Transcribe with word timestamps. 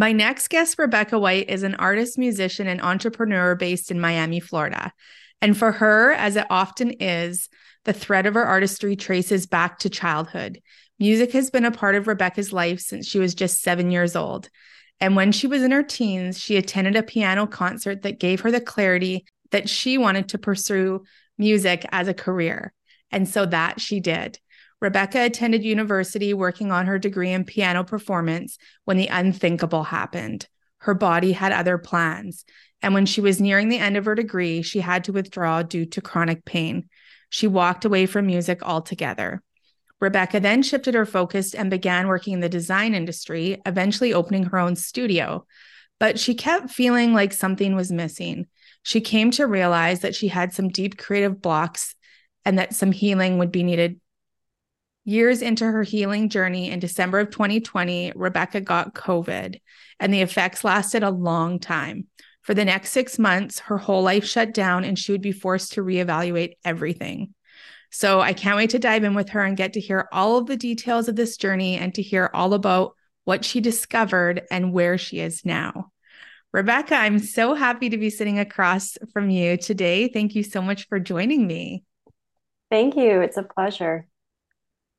My 0.00 0.12
next 0.12 0.48
guest, 0.48 0.78
Rebecca 0.78 1.18
White, 1.18 1.50
is 1.50 1.62
an 1.62 1.74
artist, 1.74 2.16
musician, 2.16 2.66
and 2.66 2.80
entrepreneur 2.80 3.54
based 3.54 3.90
in 3.90 4.00
Miami, 4.00 4.40
Florida. 4.40 4.94
And 5.42 5.54
for 5.54 5.72
her, 5.72 6.12
as 6.12 6.36
it 6.36 6.46
often 6.48 6.92
is, 6.92 7.50
the 7.84 7.92
thread 7.92 8.24
of 8.24 8.32
her 8.32 8.46
artistry 8.46 8.96
traces 8.96 9.44
back 9.44 9.78
to 9.80 9.90
childhood. 9.90 10.62
Music 10.98 11.32
has 11.32 11.50
been 11.50 11.66
a 11.66 11.70
part 11.70 11.96
of 11.96 12.08
Rebecca's 12.08 12.50
life 12.50 12.80
since 12.80 13.06
she 13.06 13.18
was 13.18 13.34
just 13.34 13.60
seven 13.60 13.90
years 13.90 14.16
old. 14.16 14.48
And 15.00 15.16
when 15.16 15.32
she 15.32 15.46
was 15.46 15.62
in 15.62 15.70
her 15.70 15.82
teens, 15.82 16.40
she 16.40 16.56
attended 16.56 16.96
a 16.96 17.02
piano 17.02 17.46
concert 17.46 18.00
that 18.00 18.18
gave 18.18 18.40
her 18.40 18.50
the 18.50 18.58
clarity 18.58 19.26
that 19.50 19.68
she 19.68 19.98
wanted 19.98 20.30
to 20.30 20.38
pursue 20.38 21.04
music 21.36 21.84
as 21.92 22.08
a 22.08 22.14
career. 22.14 22.72
And 23.10 23.28
so 23.28 23.44
that 23.44 23.82
she 23.82 24.00
did. 24.00 24.38
Rebecca 24.80 25.20
attended 25.20 25.62
university 25.62 26.32
working 26.32 26.72
on 26.72 26.86
her 26.86 26.98
degree 26.98 27.32
in 27.32 27.44
piano 27.44 27.84
performance 27.84 28.56
when 28.84 28.96
the 28.96 29.08
unthinkable 29.08 29.84
happened. 29.84 30.46
Her 30.78 30.94
body 30.94 31.32
had 31.32 31.52
other 31.52 31.76
plans. 31.76 32.44
And 32.82 32.94
when 32.94 33.04
she 33.04 33.20
was 33.20 33.40
nearing 33.40 33.68
the 33.68 33.78
end 33.78 33.98
of 33.98 34.06
her 34.06 34.14
degree, 34.14 34.62
she 34.62 34.80
had 34.80 35.04
to 35.04 35.12
withdraw 35.12 35.62
due 35.62 35.84
to 35.86 36.00
chronic 36.00 36.46
pain. 36.46 36.88
She 37.28 37.46
walked 37.46 37.84
away 37.84 38.06
from 38.06 38.26
music 38.26 38.62
altogether. 38.62 39.42
Rebecca 40.00 40.40
then 40.40 40.62
shifted 40.62 40.94
her 40.94 41.04
focus 41.04 41.54
and 41.54 41.70
began 41.70 42.08
working 42.08 42.32
in 42.32 42.40
the 42.40 42.48
design 42.48 42.94
industry, 42.94 43.60
eventually 43.66 44.14
opening 44.14 44.44
her 44.44 44.58
own 44.58 44.76
studio. 44.76 45.46
But 45.98 46.18
she 46.18 46.34
kept 46.34 46.70
feeling 46.70 47.12
like 47.12 47.34
something 47.34 47.76
was 47.76 47.92
missing. 47.92 48.46
She 48.82 49.02
came 49.02 49.30
to 49.32 49.46
realize 49.46 50.00
that 50.00 50.14
she 50.14 50.28
had 50.28 50.54
some 50.54 50.70
deep 50.70 50.96
creative 50.96 51.42
blocks 51.42 51.94
and 52.46 52.58
that 52.58 52.74
some 52.74 52.92
healing 52.92 53.36
would 53.36 53.52
be 53.52 53.62
needed 53.62 54.00
Years 55.04 55.42
into 55.42 55.64
her 55.64 55.82
healing 55.82 56.28
journey 56.28 56.70
in 56.70 56.78
December 56.78 57.20
of 57.20 57.30
2020, 57.30 58.12
Rebecca 58.14 58.60
got 58.60 58.94
COVID, 58.94 59.60
and 59.98 60.12
the 60.12 60.20
effects 60.20 60.62
lasted 60.62 61.02
a 61.02 61.10
long 61.10 61.58
time. 61.58 62.06
For 62.42 62.54
the 62.54 62.64
next 62.64 62.90
six 62.90 63.18
months, 63.18 63.60
her 63.60 63.78
whole 63.78 64.02
life 64.02 64.24
shut 64.24 64.52
down, 64.52 64.84
and 64.84 64.98
she 64.98 65.12
would 65.12 65.22
be 65.22 65.32
forced 65.32 65.72
to 65.72 65.82
reevaluate 65.82 66.54
everything. 66.64 67.34
So 67.90 68.20
I 68.20 68.32
can't 68.32 68.56
wait 68.56 68.70
to 68.70 68.78
dive 68.78 69.04
in 69.04 69.14
with 69.14 69.30
her 69.30 69.42
and 69.42 69.56
get 69.56 69.72
to 69.72 69.80
hear 69.80 70.08
all 70.12 70.38
of 70.38 70.46
the 70.46 70.56
details 70.56 71.08
of 71.08 71.16
this 71.16 71.36
journey 71.36 71.76
and 71.76 71.92
to 71.94 72.02
hear 72.02 72.30
all 72.32 72.54
about 72.54 72.94
what 73.24 73.44
she 73.44 73.60
discovered 73.60 74.42
and 74.50 74.72
where 74.72 74.96
she 74.96 75.20
is 75.20 75.44
now. 75.44 75.90
Rebecca, 76.52 76.94
I'm 76.94 77.18
so 77.20 77.54
happy 77.54 77.90
to 77.90 77.98
be 77.98 78.10
sitting 78.10 78.38
across 78.38 78.96
from 79.12 79.30
you 79.30 79.56
today. 79.56 80.08
Thank 80.08 80.34
you 80.34 80.42
so 80.42 80.60
much 80.60 80.88
for 80.88 80.98
joining 80.98 81.46
me. 81.46 81.84
Thank 82.70 82.96
you. 82.96 83.20
It's 83.20 83.36
a 83.36 83.42
pleasure. 83.42 84.06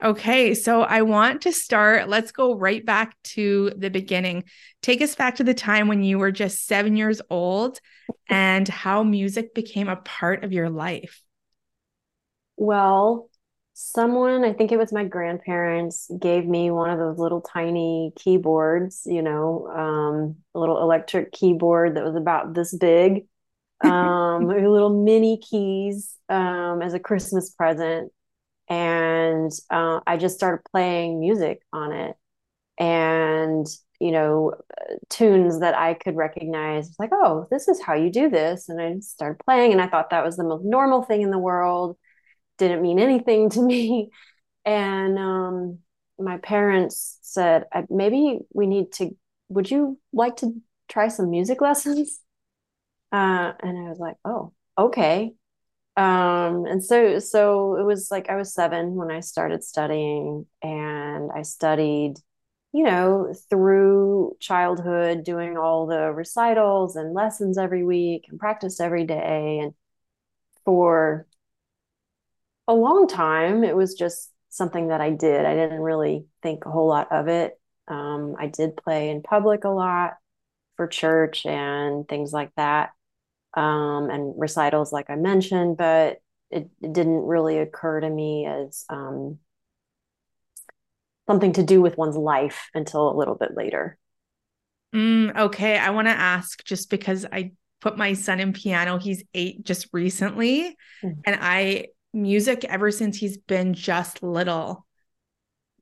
Okay, 0.04 0.56
so 0.56 0.82
I 0.82 1.04
want 1.04 1.44
to 1.44 1.52
start. 1.52 2.10
Let's 2.10 2.32
go 2.32 2.56
right 2.56 2.84
back 2.84 3.16
to 3.24 3.72
the 3.78 3.92
beginning. 3.92 4.46
Take 4.82 5.00
us 5.00 5.14
back 5.14 5.36
to 5.36 5.44
the 5.44 5.54
time 5.54 5.88
when 5.88 6.02
you 6.04 6.18
were 6.18 6.32
just 6.32 6.66
seven 6.66 6.96
years 6.96 7.22
old 7.30 7.80
and 8.28 8.68
how 8.68 9.03
music 9.03 9.53
became 9.53 9.88
a 9.88 9.98
part 9.98 10.44
of 10.44 10.52
your 10.52 10.72
life. 10.72 11.22
Well, 12.58 13.30
someone, 13.74 14.44
I 14.44 14.53
think 14.53 14.72
it 14.72 14.78
was 14.78 14.92
my 14.92 15.03
grandparents, 15.03 16.09
gave 16.20 16.48
me 16.48 16.72
one 16.72 16.90
of 16.90 16.98
those 16.98 17.20
little 17.20 17.42
tiny 17.42 18.12
keyboards, 18.16 19.04
you 19.06 19.22
know, 19.22 19.68
um, 19.68 20.38
a 20.56 20.59
little 20.59 20.81
electric 20.81 21.31
keyboard 21.31 21.96
that 21.96 22.04
was 22.04 22.16
about 22.16 22.56
this 22.56 22.75
big, 22.75 23.28
um, 23.84 24.48
little 24.48 25.04
mini 25.04 25.38
keys 25.38 26.16
um, 26.28 26.81
as 26.81 26.96
a 26.96 27.00
Christmas 27.00 27.52
present 27.52 28.12
and 28.72 29.52
uh, 29.70 30.00
I 30.08 30.16
just 30.16 30.38
started 30.38 30.64
playing 30.72 31.20
music 31.20 31.62
on 31.74 31.92
it, 31.92 32.16
and 32.80 33.68
you 34.00 34.12
know, 34.12 34.54
tunes 35.09 35.59
that 35.59 35.76
I 35.78 35.94
could 35.94 36.16
recognize. 36.16 36.88
It's 36.88 37.00
like, 37.00 37.10
oh, 37.12 37.48
this 37.52 37.68
is 37.68 37.81
how 37.81 37.96
you 37.96 38.10
do 38.10 38.30
this, 38.30 38.70
and 38.70 38.81
I 38.81 38.98
started 39.02 39.44
playing, 39.46 39.74
and 39.74 39.81
I 39.81 39.88
thought 39.88 40.12
that 40.12 40.24
was 40.24 40.38
the 40.38 40.46
most 40.46 40.64
normal 40.64 41.04
thing 41.04 41.22
in 41.22 41.31
the 41.31 41.38
world. 41.38 41.98
Didn't 42.58 42.81
mean 42.81 42.98
anything 42.98 43.50
to 43.50 43.62
me, 43.66 44.10
and 44.64 45.20
um, 45.20 45.80
my 46.18 46.38
parents 46.38 47.20
said, 47.24 47.66
maybe 47.90 48.40
we 48.54 48.68
need 48.68 48.94
to. 48.94 49.18
Would 49.50 49.70
you 49.70 50.00
like 50.14 50.38
to 50.38 50.54
try 50.88 51.10
some 51.10 51.30
music 51.30 51.60
lessons? 51.60 52.22
Uh, 53.12 53.52
and 53.62 53.78
I 53.78 53.90
was 53.90 54.00
like, 54.00 54.16
oh, 54.24 54.54
okay 54.78 55.34
um 55.97 56.66
and 56.66 56.84
so 56.84 57.19
so 57.19 57.75
it 57.75 57.84
was 57.84 58.09
like 58.09 58.29
i 58.29 58.35
was 58.35 58.53
seven 58.53 58.96
when 58.96 59.12
i 59.12 59.19
started 59.19 59.62
studying 59.63 60.46
and 60.63 61.29
i 61.35 61.41
studied 61.41 62.13
you 62.74 62.84
know 62.84 63.34
through 63.50 64.35
childhood 64.40 65.24
doing 65.24 65.57
all 65.57 65.85
the 65.88 66.12
recitals 66.12 66.96
and 66.96 67.13
lessons 67.13 67.57
every 67.57 67.84
week 67.84 68.25
and 68.30 68.40
practice 68.40 68.80
every 68.80 69.06
day. 69.06 69.59
And 69.59 69.74
for 70.66 71.28
a 72.68 72.74
long 72.74 73.07
time 73.07 73.63
it 73.63 73.75
was 73.75 73.96
just 73.96 74.31
something 74.50 74.90
that 74.90 75.01
i 75.01 75.09
did. 75.09 75.46
I 75.46 75.56
didn't 75.56 75.80
really 75.80 76.25
think 76.44 76.66
a 76.66 76.72
whole 76.72 76.88
lot 76.88 77.12
of 77.12 77.28
it. 77.28 77.59
Um, 77.88 78.35
i 78.40 78.47
did 78.47 78.78
play 78.78 79.09
in 79.09 79.22
public 79.22 79.63
a 79.63 79.69
lot 79.69 80.13
for 80.78 80.88
church 80.88 81.46
and 81.46 82.07
things 82.07 82.31
like 82.31 82.51
that 82.56 82.91
um, 83.53 84.09
and 84.09 84.34
recitals, 84.38 84.91
like 84.91 85.09
I 85.09 85.16
mentioned, 85.16 85.78
but 85.78 86.19
it, 86.50 86.69
it 86.81 86.94
didn't 86.94 87.25
really 87.25 87.57
occur 87.57 88.00
to 88.00 88.09
me 88.09 88.45
as 88.45 88.85
um, 88.89 89.39
something 91.28 91.53
to 91.53 91.63
do 91.63 91.81
with 91.81 91.97
one's 91.97 92.17
life 92.17 92.69
until 92.73 93.09
a 93.09 93.17
little 93.17 93.35
bit 93.35 93.56
later. 93.56 93.97
Mm, 94.94 95.38
okay. 95.38 95.78
I 95.78 95.91
want 95.91 96.07
to 96.07 96.13
ask 96.13 96.63
just 96.66 96.89
because 96.89 97.25
I 97.31 97.53
put 97.79 97.97
my 97.97 98.13
son 98.13 98.39
in 98.39 98.53
piano, 98.53 98.97
he's 98.97 99.23
eight 99.34 99.66
just 99.66 99.88
recently. 99.94 100.78
Mm-hmm. 101.03 101.22
And 101.25 101.39
I, 101.41 101.88
music 102.13 102.66
ever 102.66 102.91
since 102.91 103.18
he's 103.18 103.38
been 103.38 103.73
just 103.73 104.22
little, 104.22 104.85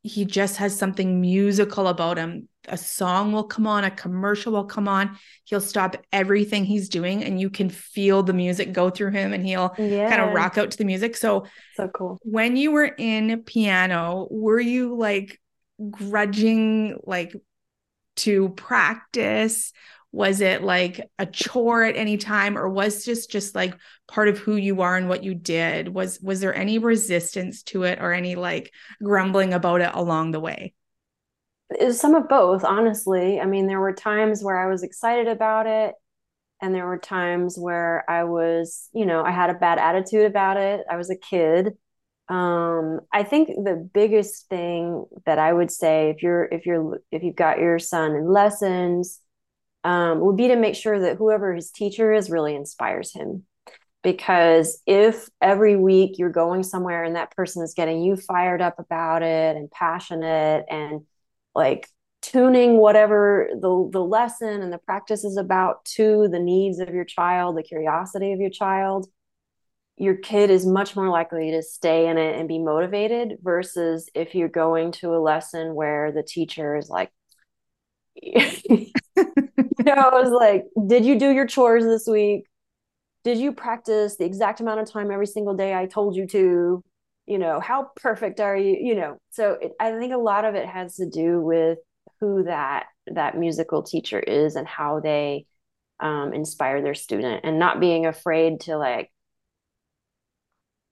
he 0.04 0.26
just 0.26 0.58
has 0.58 0.78
something 0.78 1.20
musical 1.20 1.88
about 1.88 2.18
him 2.18 2.48
a 2.70 2.78
song 2.78 3.32
will 3.32 3.44
come 3.44 3.68
on, 3.68 3.84
a 3.84 3.92
commercial 3.92 4.54
will 4.54 4.66
come 4.66 4.88
on. 4.88 5.18
He'll 5.46 5.62
stop 5.62 5.98
everything 6.12 6.66
he's 6.66 6.90
doing 6.90 7.24
and 7.24 7.40
you 7.40 7.50
can 7.50 7.70
feel 7.70 8.24
the 8.24 8.34
music 8.34 8.74
go 8.74 8.90
through 8.90 9.12
him 9.12 9.34
and 9.34 9.46
he'll 9.46 9.74
yeah. 9.78 10.10
kind 10.10 10.22
of 10.22 10.34
rock 10.34 10.58
out 10.58 10.72
to 10.72 10.78
the 10.78 10.86
music. 10.86 11.18
So, 11.18 11.46
so 11.76 11.88
cool. 11.90 12.20
When 12.24 12.56
you 12.56 12.72
were 12.72 12.86
in 12.98 13.44
piano, 13.44 14.28
were 14.30 14.60
you 14.60 14.96
like 14.96 15.40
grudging 15.90 16.98
like 17.04 17.36
to 18.18 18.50
practice? 18.50 19.72
Was 20.12 20.42
it 20.42 20.64
like 20.64 21.02
a 21.20 21.26
chore 21.26 21.84
at 21.84 21.96
any 21.96 22.18
time 22.18 22.58
or 22.58 22.68
was 22.68 23.06
just 23.06 23.30
just 23.30 23.54
like 23.54 23.76
part 24.08 24.28
of 24.28 24.40
who 24.40 24.56
you 24.56 24.82
are 24.82 24.98
and 24.98 25.08
what 25.08 25.24
you 25.24 25.36
did? 25.36 25.88
Was 25.88 26.20
was 26.20 26.40
there 26.40 26.56
any 26.56 26.80
resistance 26.80 27.64
to 27.64 27.84
it 27.84 28.00
or 28.02 28.12
any 28.12 28.36
like 28.36 28.72
grumbling 29.04 29.54
about 29.54 29.82
it 29.82 29.92
along 29.94 30.32
the 30.32 30.40
way? 30.40 30.74
Some 31.92 32.16
of 32.16 32.28
both 32.30 32.64
honestly. 32.64 33.40
I 33.40 33.46
mean 33.46 33.68
there 33.68 33.80
were 33.80 33.94
times 33.94 34.44
where 34.44 34.60
i 34.60 34.70
was 34.70 34.84
excited 34.84 35.28
about 35.28 35.68
it 35.68 35.96
and 36.62 36.74
there 36.74 36.88
were 36.88 36.98
times 36.98 37.58
where 37.58 38.10
i 38.10 38.24
was 38.24 38.90
you 38.94 39.06
know 39.06 39.24
i 39.24 39.32
had 39.32 39.50
a 39.50 39.54
bad 39.56 39.80
attitude 39.80 40.26
about 40.26 40.58
it. 40.58 40.86
I 40.90 40.98
was 40.98 41.10
a 41.10 41.16
kid. 41.16 41.78
Um, 42.28 43.02
i 43.12 43.24
think 43.24 43.48
the 43.50 43.90
biggest 43.94 44.48
thing 44.50 45.06
that 45.26 45.40
i 45.40 45.52
would 45.52 45.72
say 45.72 46.12
if 46.12 46.22
you're 46.22 46.46
if 46.46 46.66
you're 46.66 47.02
if 47.12 47.24
you've 47.24 47.36
got 47.36 47.58
your 47.58 47.80
son 47.80 48.12
in 48.16 48.32
lessons 48.32 49.20
um, 49.84 50.20
would 50.20 50.38
be 50.38 50.50
to 50.50 50.56
make 50.56 50.76
sure 50.76 51.00
that 51.00 51.18
whoever 51.18 51.54
his 51.54 51.72
teacher 51.72 52.14
is 52.14 52.30
really 52.30 52.56
inspires 52.56 53.14
him. 53.14 53.46
Because 54.02 54.82
if 54.86 55.28
every 55.42 55.76
week 55.76 56.18
you're 56.18 56.30
going 56.30 56.64
somewhere 56.64 57.04
and 57.04 57.16
that 57.16 57.36
person 57.36 57.64
is 57.64 57.74
getting 57.74 58.02
you 58.02 58.16
fired 58.16 58.62
up 58.62 58.80
about 58.80 59.24
it 59.24 59.58
and 59.58 59.70
passionate 59.70 60.66
and 60.70 61.02
like 61.60 61.90
tuning 62.22 62.78
whatever 62.78 63.50
the 63.54 63.90
the 63.92 64.04
lesson 64.04 64.62
and 64.62 64.72
the 64.72 64.78
practice 64.78 65.26
is 65.26 65.36
about 65.36 65.84
to 65.84 66.30
the 66.30 66.40
needs 66.40 66.80
of 66.80 66.94
your 66.94 67.04
child 67.04 67.58
the 67.58 67.64
curiosity 67.64 68.32
of 68.32 68.40
your 68.40 68.50
child 68.50 69.08
your 69.98 70.16
kid 70.16 70.50
is 70.50 70.66
much 70.66 70.96
more 70.96 71.10
likely 71.10 71.52
to 71.52 71.62
stay 71.62 72.08
in 72.08 72.18
it 72.18 72.40
and 72.40 72.48
be 72.48 72.60
motivated 72.60 73.38
versus 73.42 74.10
if 74.16 74.36
you're 74.36 74.48
going 74.48 74.94
to 74.94 75.14
a 75.14 75.20
lesson 75.20 75.76
where 75.76 76.14
the 76.14 76.24
teacher 76.24 76.78
is 76.78 76.90
like 76.90 77.12
you 78.22 78.92
know 79.86 79.94
i 79.94 80.10
was 80.14 80.32
like 80.32 80.64
did 80.88 81.06
you 81.06 81.20
do 81.20 81.30
your 81.30 81.46
chores 81.46 81.84
this 81.84 82.08
week? 82.08 82.46
Did 83.26 83.38
you 83.38 83.52
practice 83.52 84.16
the 84.16 84.24
exact 84.24 84.62
amount 84.62 84.80
of 84.80 84.90
time 84.90 85.12
every 85.12 85.28
single 85.28 85.56
day 85.56 85.74
i 85.74 85.86
told 85.86 86.16
you 86.16 86.26
to 86.28 86.84
you 87.30 87.38
know 87.38 87.60
how 87.60 87.92
perfect 87.96 88.40
are 88.40 88.58
you 88.58 88.76
you 88.82 88.96
know 88.96 89.18
so 89.30 89.58
it, 89.62 89.72
i 89.80 89.92
think 89.98 90.12
a 90.14 90.18
lot 90.18 90.46
of 90.46 90.56
it 90.56 90.66
has 90.66 90.96
to 90.96 91.08
do 91.08 91.40
with 91.40 91.78
who 92.20 92.44
that 92.44 92.88
that 93.08 93.38
musical 93.38 93.84
teacher 93.84 94.20
is 94.20 94.56
and 94.56 94.68
how 94.68 95.00
they 95.00 95.46
um, 96.00 96.34
inspire 96.34 96.82
their 96.82 96.96
student 96.96 97.42
and 97.44 97.60
not 97.60 97.80
being 97.80 98.06
afraid 98.06 98.62
to 98.62 98.78
like 98.78 99.12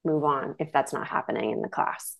move 0.05 0.23
on 0.23 0.55
if 0.59 0.71
that's 0.71 0.93
not 0.93 1.07
happening 1.07 1.51
in 1.51 1.61
the 1.61 1.69
class. 1.69 2.15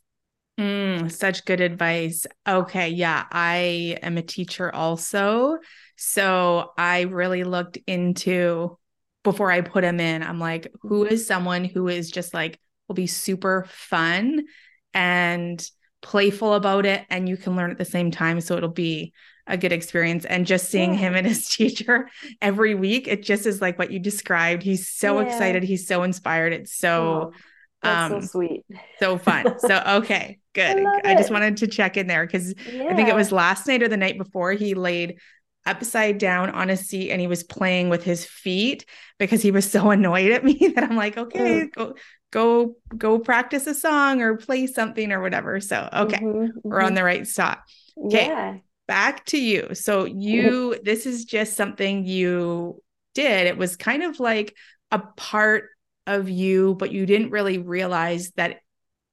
Mm, 0.60 1.12
such 1.12 1.46
good 1.46 1.62
advice. 1.62 2.26
Okay. 2.48 2.90
Yeah. 2.90 3.26
I 3.32 3.98
am 4.02 4.18
a 4.18 4.22
teacher 4.22 4.74
also. 4.74 5.58
So 5.96 6.72
I 6.78 7.02
really 7.02 7.44
looked 7.44 7.78
into 7.88 8.78
before 9.24 9.52
I 9.52 9.62
put 9.62 9.84
him 9.84 10.00
in, 10.00 10.24
I'm 10.24 10.40
like, 10.40 10.72
who 10.82 11.06
is 11.06 11.28
someone 11.28 11.66
who 11.66 11.88
is 11.90 12.10
just 12.10 12.34
like, 12.34 12.60
will 12.88 12.96
be 12.96 13.08
super 13.08 13.66
fun 13.70 14.46
and 14.94 15.70
playful 16.02 16.54
about 16.54 16.86
it. 16.86 17.06
And 17.10 17.28
you 17.28 17.38
can 17.38 17.56
learn 17.56 17.72
at 17.72 17.78
the 17.78 17.86
same 17.86 18.12
time. 18.12 18.42
So 18.42 18.56
it'll 18.56 18.70
be 18.70 19.14
a 19.46 19.58
good 19.58 19.72
experience. 19.72 20.26
And 20.26 20.46
just 20.46 20.70
seeing 20.70 20.94
yeah. 20.94 21.00
him 21.00 21.16
and 21.16 21.28
his 21.28 21.48
teacher 21.56 22.10
every 22.42 22.76
week, 22.76 23.08
it 23.08 23.24
just 23.24 23.46
is 23.46 23.62
like 23.62 23.78
what 23.80 23.92
you 23.92 24.00
described. 24.00 24.64
He's 24.64 24.88
so 24.88 25.20
yeah. 25.20 25.28
excited. 25.28 25.64
He's 25.64 25.88
so 25.88 26.04
inspired. 26.04 26.54
It's 26.54 26.76
so. 26.78 27.32
Oh 27.32 27.38
um, 27.84 28.22
so 28.22 28.28
sweet. 28.28 28.66
So 29.00 29.18
fun. 29.18 29.60
So 29.60 29.82
okay, 29.88 30.40
good. 30.54 30.86
I, 30.86 31.12
I 31.12 31.16
just 31.16 31.32
wanted 31.32 31.58
to 31.58 31.68
check 31.68 31.98
in 31.98 32.08
there 32.08 32.26
because 32.26 32.54
yeah. 32.72 32.88
I 32.90 32.96
think 32.96 33.10
it 33.10 33.16
was 33.16 33.32
last 33.32 33.68
night 33.68 33.84
or 33.84 33.88
the 33.88 33.98
night 33.98 34.18
before 34.18 34.54
he 34.54 34.74
laid 34.74 35.20
upside 35.66 36.18
down 36.18 36.50
on 36.50 36.70
a 36.70 36.78
seat 36.78 37.12
and 37.12 37.20
he 37.20 37.28
was 37.28 37.44
playing 37.44 37.90
with 37.90 38.04
his 38.04 38.26
feet 38.26 38.86
because 39.20 39.42
he 39.42 39.52
was 39.52 39.70
so 39.70 39.90
annoyed 39.92 40.32
at 40.32 40.44
me 40.44 40.72
that 40.76 40.84
I'm 40.84 40.96
like, 40.96 41.18
okay, 41.18 41.62
mm. 41.62 41.74
go 41.74 41.96
go 42.32 42.76
go 42.98 43.20
practice 43.20 43.68
a 43.68 43.74
song 43.74 44.22
or 44.22 44.38
play 44.38 44.68
something 44.68 45.12
or 45.12 45.22
whatever. 45.22 45.60
So 45.60 45.90
okay, 45.92 46.18
mm-hmm, 46.18 46.28
mm-hmm. 46.28 46.60
we're 46.64 46.80
on 46.80 46.88
mm-hmm. 46.88 46.96
the 46.96 47.04
right 47.04 47.28
spot. 47.28 47.62
Okay. 48.06 48.28
Yeah. 48.28 48.58
Back 48.88 49.26
to 49.28 49.38
you. 49.38 49.74
So 49.74 50.06
you 50.06 50.78
this 50.84 51.06
is 51.06 51.26
just 51.26 51.56
something 51.56 52.06
you 52.06 52.82
did. 53.14 53.48
It 53.48 53.58
was 53.58 53.76
kind 53.76 54.04
of 54.04 54.20
like 54.20 54.56
a 54.92 55.00
part 55.00 55.66
of 56.06 56.30
you, 56.30 56.76
but 56.76 56.92
you 56.92 57.06
didn't 57.06 57.32
really 57.32 57.58
realize 57.58 58.32
that 58.38 58.62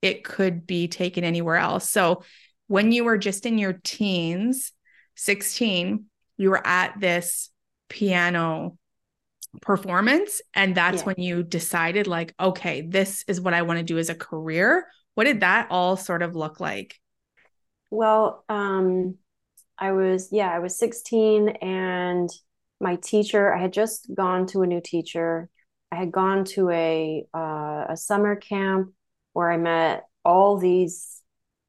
it 0.03 0.23
could 0.23 0.67
be 0.67 0.87
taken 0.87 1.25
anywhere 1.25 1.57
else. 1.57 1.91
So 1.91 2.23
when 2.67 2.93
you 2.93 3.05
were 3.05 3.19
just 3.19 3.47
in 3.47 3.59
your 3.59 3.81
teens, 3.83 4.73
16, 5.17 6.05
you 6.37 6.51
were 6.51 6.65
at 6.65 7.01
this 7.01 7.51
piano 7.89 8.77
performance 9.63 10.41
and 10.55 10.75
that's 10.75 10.99
yeah. 10.99 11.05
when 11.05 11.17
you 11.19 11.43
decided 11.43 12.07
like 12.07 12.35
okay 12.39 12.83
this 12.83 13.25
is 13.29 13.41
what 13.41 13.55
i 13.55 13.63
want 13.63 13.79
to 13.79 13.85
do 13.85 13.99
as 13.99 14.09
a 14.09 14.15
career. 14.15 14.87
What 15.15 15.25
did 15.25 15.41
that 15.41 15.69
all 15.71 15.97
sort 15.97 16.23
of 16.23 16.35
look 16.35 16.61
like? 16.61 16.99
Well 17.91 18.45
um 18.49 19.17
i 19.79 19.93
was 19.93 20.29
yeah 20.33 20.51
i 20.51 20.59
was 20.59 20.79
16 20.79 21.49
and 21.49 22.31
my 22.81 22.97
teacher 22.97 23.53
i 23.53 23.61
had 23.61 23.73
just 23.73 24.09
gone 24.15 24.47
to 24.49 24.63
a 24.63 24.67
new 24.67 24.81
teacher. 24.85 25.49
I 25.95 25.97
had 25.97 26.11
gone 26.11 26.45
to 26.57 26.71
a 26.71 27.25
uh, 27.33 27.85
a 27.91 27.97
summer 27.97 28.35
camp 28.35 28.93
where 29.33 29.51
I 29.51 29.57
met 29.57 30.05
all 30.25 30.57
these 30.59 31.21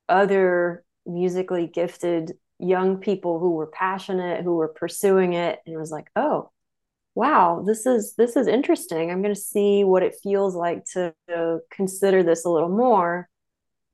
other 0.09 0.83
musically 1.05 1.67
gifted 1.67 2.33
young 2.57 2.97
people 2.97 3.39
who 3.39 3.51
were 3.51 3.67
passionate, 3.67 4.43
who 4.43 4.55
were 4.55 4.69
pursuing 4.69 5.33
it, 5.33 5.59
and 5.65 5.75
it 5.75 5.77
was 5.77 5.91
like, 5.91 6.07
oh, 6.15 6.51
wow, 7.15 7.63
this 7.65 7.85
is 7.85 8.13
this 8.15 8.35
is 8.35 8.47
interesting. 8.47 9.09
I'm 9.09 9.21
going 9.21 9.33
to 9.33 9.39
see 9.39 9.83
what 9.83 10.03
it 10.03 10.15
feels 10.21 10.55
like 10.55 10.85
to, 10.93 11.13
to 11.29 11.59
consider 11.71 12.23
this 12.23 12.45
a 12.45 12.49
little 12.49 12.69
more. 12.69 13.27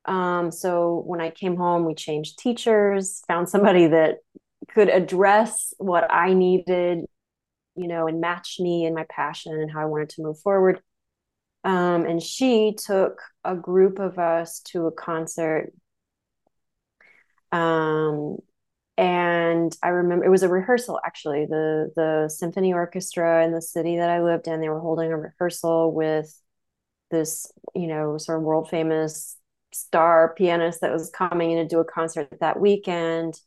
Um, 0.05 0.51
so 0.51 1.03
when 1.05 1.21
I 1.21 1.29
came 1.29 1.55
home, 1.55 1.85
we 1.85 1.93
changed 1.93 2.39
teachers, 2.39 3.21
found 3.27 3.47
somebody 3.47 3.87
that 3.87 4.17
could 4.69 4.89
address 4.89 5.73
what 5.77 6.11
I 6.11 6.33
needed 6.33 7.05
you 7.75 7.87
know, 7.87 8.07
and 8.07 8.21
match 8.21 8.57
me 8.59 8.85
and 8.85 8.95
my 8.95 9.05
passion 9.09 9.53
and 9.53 9.71
how 9.71 9.81
I 9.81 9.85
wanted 9.85 10.09
to 10.09 10.21
move 10.21 10.39
forward. 10.39 10.81
Um, 11.63 12.05
and 12.05 12.21
she 12.21 12.75
took 12.75 13.21
a 13.43 13.55
group 13.55 13.99
of 13.99 14.19
us 14.19 14.59
to 14.67 14.87
a 14.87 14.91
concert. 14.91 15.71
Um, 17.51 18.37
and 18.97 19.75
I 19.81 19.89
remember 19.89 20.25
it 20.25 20.29
was 20.29 20.43
a 20.43 20.49
rehearsal 20.49 20.99
actually. 21.05 21.45
The 21.45 21.91
the 21.95 22.29
symphony 22.29 22.73
orchestra 22.73 23.43
in 23.45 23.51
the 23.51 23.61
city 23.61 23.97
that 23.97 24.09
I 24.09 24.21
lived 24.21 24.47
in, 24.47 24.61
they 24.61 24.69
were 24.69 24.79
holding 24.79 25.11
a 25.11 25.17
rehearsal 25.17 25.93
with 25.93 26.33
this, 27.09 27.51
you 27.75 27.87
know, 27.87 28.17
sort 28.17 28.39
of 28.39 28.43
world 28.43 28.69
famous 28.69 29.37
star 29.73 30.33
pianist 30.37 30.81
that 30.81 30.91
was 30.91 31.09
coming 31.09 31.51
in 31.51 31.57
to 31.59 31.67
do 31.67 31.79
a 31.79 31.85
concert 31.85 32.29
that 32.41 32.59
weekend. 32.59 33.39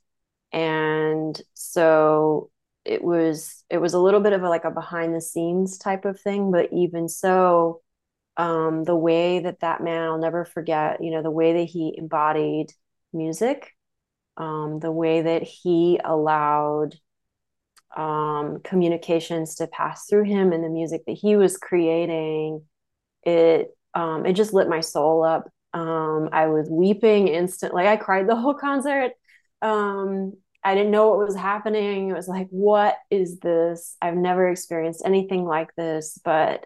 And 0.53 1.41
so 1.55 2.51
it 2.85 3.03
was 3.03 3.65
it 3.71 3.79
was 3.79 3.95
a 3.95 3.99
little 3.99 4.21
bit 4.21 4.33
of 4.33 4.43
a, 4.43 4.49
like 4.49 4.65
a 4.65 4.71
behind 4.71 5.15
the 5.15 5.21
scenes 5.21 5.79
type 5.79 6.05
of 6.05 6.21
thing 6.21 6.51
but 6.51 6.69
even 6.73 7.09
so 7.09 7.81
um, 8.37 8.85
the 8.85 8.97
way 8.97 9.41
that 9.41 9.61
that 9.61 9.83
man 9.83 10.03
i'll 10.03 10.19
never 10.19 10.45
forget 10.45 11.03
you 11.03 11.11
know 11.11 11.23
the 11.23 11.31
way 11.31 11.55
that 11.55 11.65
he 11.65 11.95
embodied 11.97 12.73
music 13.13 13.73
um, 14.37 14.79
the 14.81 14.93
way 14.93 15.23
that 15.23 15.43
he 15.43 16.01
allowed 16.05 16.95
um, 17.97 18.61
communications 18.65 19.57
to 19.57 19.67
pass 19.67 20.07
through 20.07 20.25
him 20.25 20.53
and 20.53 20.65
the 20.65 20.69
music 20.69 21.03
that 21.07 21.17
he 21.17 21.37
was 21.37 21.57
creating 21.57 22.63
it 23.23 23.77
um, 23.95 24.27
it 24.27 24.33
just 24.33 24.53
lit 24.53 24.69
my 24.69 24.81
soul 24.81 25.25
up 25.25 25.49
um, 25.73 26.29
i 26.33 26.47
was 26.47 26.69
weeping 26.69 27.29
instantly 27.29 27.87
i 27.87 27.97
cried 27.97 28.29
the 28.29 28.37
whole 28.37 28.55
concert 28.69 29.13
um, 29.63 30.35
I 30.65 30.75
didn't 30.75 30.91
know 30.91 31.11
what 31.11 31.27
was 31.27 31.37
happening. 31.37 32.09
It 32.09 32.15
was 32.15 32.27
like, 32.27 32.49
what 32.49 32.97
is 33.11 33.39
this? 33.41 33.97
I've 34.01 34.17
never 34.17 34.49
experienced 34.49 35.03
anything 35.05 35.45
like 35.45 35.75
this, 35.77 36.19
but 36.25 36.65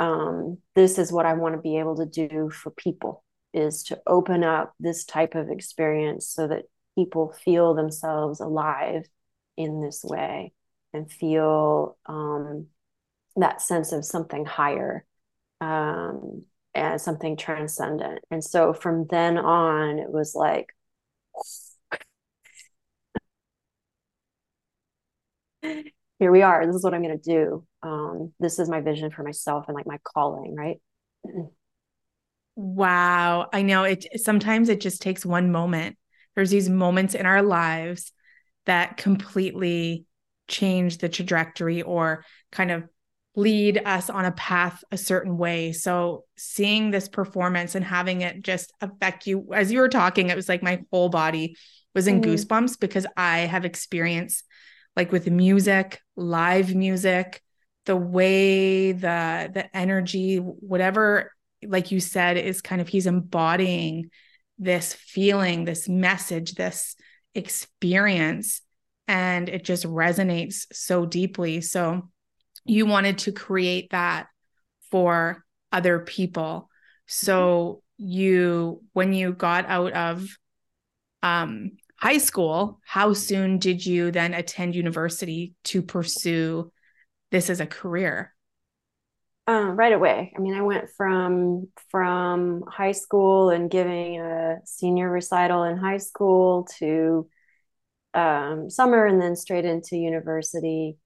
um, 0.00 0.58
this 0.74 0.98
is 0.98 1.12
what 1.12 1.26
I 1.26 1.34
want 1.34 1.54
to 1.54 1.60
be 1.60 1.78
able 1.78 1.96
to 1.96 2.06
do 2.06 2.48
for 2.50 2.70
people 2.70 3.24
is 3.52 3.82
to 3.84 4.00
open 4.06 4.44
up 4.44 4.74
this 4.80 5.04
type 5.04 5.34
of 5.34 5.50
experience 5.50 6.28
so 6.28 6.48
that 6.48 6.64
people 6.98 7.32
feel 7.44 7.74
themselves 7.74 8.40
alive 8.40 9.04
in 9.56 9.80
this 9.80 10.02
way 10.02 10.52
and 10.92 11.08
feel 11.08 11.96
um, 12.06 12.66
that 13.36 13.62
sense 13.62 13.92
of 13.92 14.04
something 14.04 14.44
higher 14.44 15.04
um, 15.60 16.42
and 16.74 17.00
something 17.00 17.36
transcendent. 17.36 18.18
And 18.32 18.42
so 18.42 18.72
from 18.72 19.06
then 19.08 19.38
on, 19.38 20.00
it 20.00 20.10
was 20.10 20.34
like, 20.34 20.74
here 25.62 26.32
we 26.32 26.42
are. 26.42 26.66
This 26.66 26.74
is 26.74 26.82
what 26.82 26.94
I'm 26.94 27.02
going 27.04 27.16
to 27.16 27.32
do. 27.32 27.64
Um, 27.84 28.32
this 28.40 28.58
is 28.58 28.68
my 28.68 28.80
vision 28.80 29.12
for 29.12 29.22
myself 29.22 29.66
and 29.68 29.76
like 29.76 29.86
my 29.86 29.98
calling, 30.02 30.56
right? 30.56 30.78
wow. 32.56 33.46
I 33.52 33.62
know 33.62 33.84
it 33.84 34.20
sometimes 34.20 34.68
it 34.68 34.80
just 34.80 35.00
takes 35.00 35.24
one 35.24 35.52
moment. 35.52 35.96
There's 36.38 36.50
these 36.50 36.68
moments 36.68 37.16
in 37.16 37.26
our 37.26 37.42
lives 37.42 38.12
that 38.66 38.96
completely 38.96 40.04
change 40.46 40.98
the 40.98 41.08
trajectory 41.08 41.82
or 41.82 42.24
kind 42.52 42.70
of 42.70 42.84
lead 43.34 43.82
us 43.84 44.08
on 44.08 44.24
a 44.24 44.30
path 44.30 44.84
a 44.92 44.96
certain 44.96 45.36
way. 45.36 45.72
So 45.72 46.26
seeing 46.36 46.92
this 46.92 47.08
performance 47.08 47.74
and 47.74 47.84
having 47.84 48.20
it 48.20 48.44
just 48.44 48.72
affect 48.80 49.26
you 49.26 49.48
as 49.52 49.72
you 49.72 49.80
were 49.80 49.88
talking, 49.88 50.30
it 50.30 50.36
was 50.36 50.48
like 50.48 50.62
my 50.62 50.84
whole 50.92 51.08
body 51.08 51.56
was 51.92 52.06
in 52.06 52.20
mm-hmm. 52.20 52.30
goosebumps 52.30 52.78
because 52.78 53.04
I 53.16 53.38
have 53.38 53.64
experienced 53.64 54.44
like 54.94 55.10
with 55.10 55.28
music, 55.28 56.00
live 56.14 56.72
music, 56.72 57.42
the 57.84 57.96
way 57.96 58.92
the 58.92 59.50
the 59.52 59.76
energy, 59.76 60.36
whatever, 60.36 61.32
like 61.66 61.90
you 61.90 61.98
said, 61.98 62.36
is 62.36 62.60
kind 62.60 62.80
of 62.80 62.86
he's 62.86 63.08
embodying 63.08 64.10
this 64.58 64.92
feeling, 64.92 65.64
this 65.64 65.88
message, 65.88 66.54
this 66.54 66.96
experience, 67.34 68.60
and 69.06 69.48
it 69.48 69.64
just 69.64 69.84
resonates 69.84 70.66
so 70.72 71.06
deeply. 71.06 71.60
So 71.60 72.10
you 72.64 72.86
wanted 72.86 73.18
to 73.18 73.32
create 73.32 73.90
that 73.90 74.26
for 74.90 75.44
other 75.72 76.00
people. 76.00 76.68
So 77.06 77.82
you 77.96 78.82
when 78.92 79.12
you 79.12 79.32
got 79.32 79.66
out 79.66 79.92
of 79.92 80.28
um 81.22 81.72
high 81.96 82.18
school, 82.18 82.78
how 82.84 83.12
soon 83.12 83.58
did 83.58 83.84
you 83.84 84.10
then 84.10 84.34
attend 84.34 84.74
university 84.74 85.54
to 85.64 85.82
pursue 85.82 86.70
this 87.30 87.50
as 87.50 87.60
a 87.60 87.66
career? 87.66 88.34
Um, 89.48 89.76
right 89.76 89.94
away. 89.94 90.30
I 90.36 90.40
mean, 90.40 90.52
I 90.52 90.60
went 90.60 90.90
from 90.90 91.68
from 91.90 92.64
high 92.68 92.92
school 92.92 93.48
and 93.48 93.70
giving 93.70 94.20
a 94.20 94.58
senior 94.66 95.08
recital 95.10 95.62
in 95.62 95.78
high 95.78 95.96
school 95.96 96.68
to 96.78 97.30
um, 98.14 98.70
summer, 98.70 99.06
and 99.06 99.22
then 99.22 99.36
straight 99.36 99.64
into 99.64 99.96
university 99.96 100.98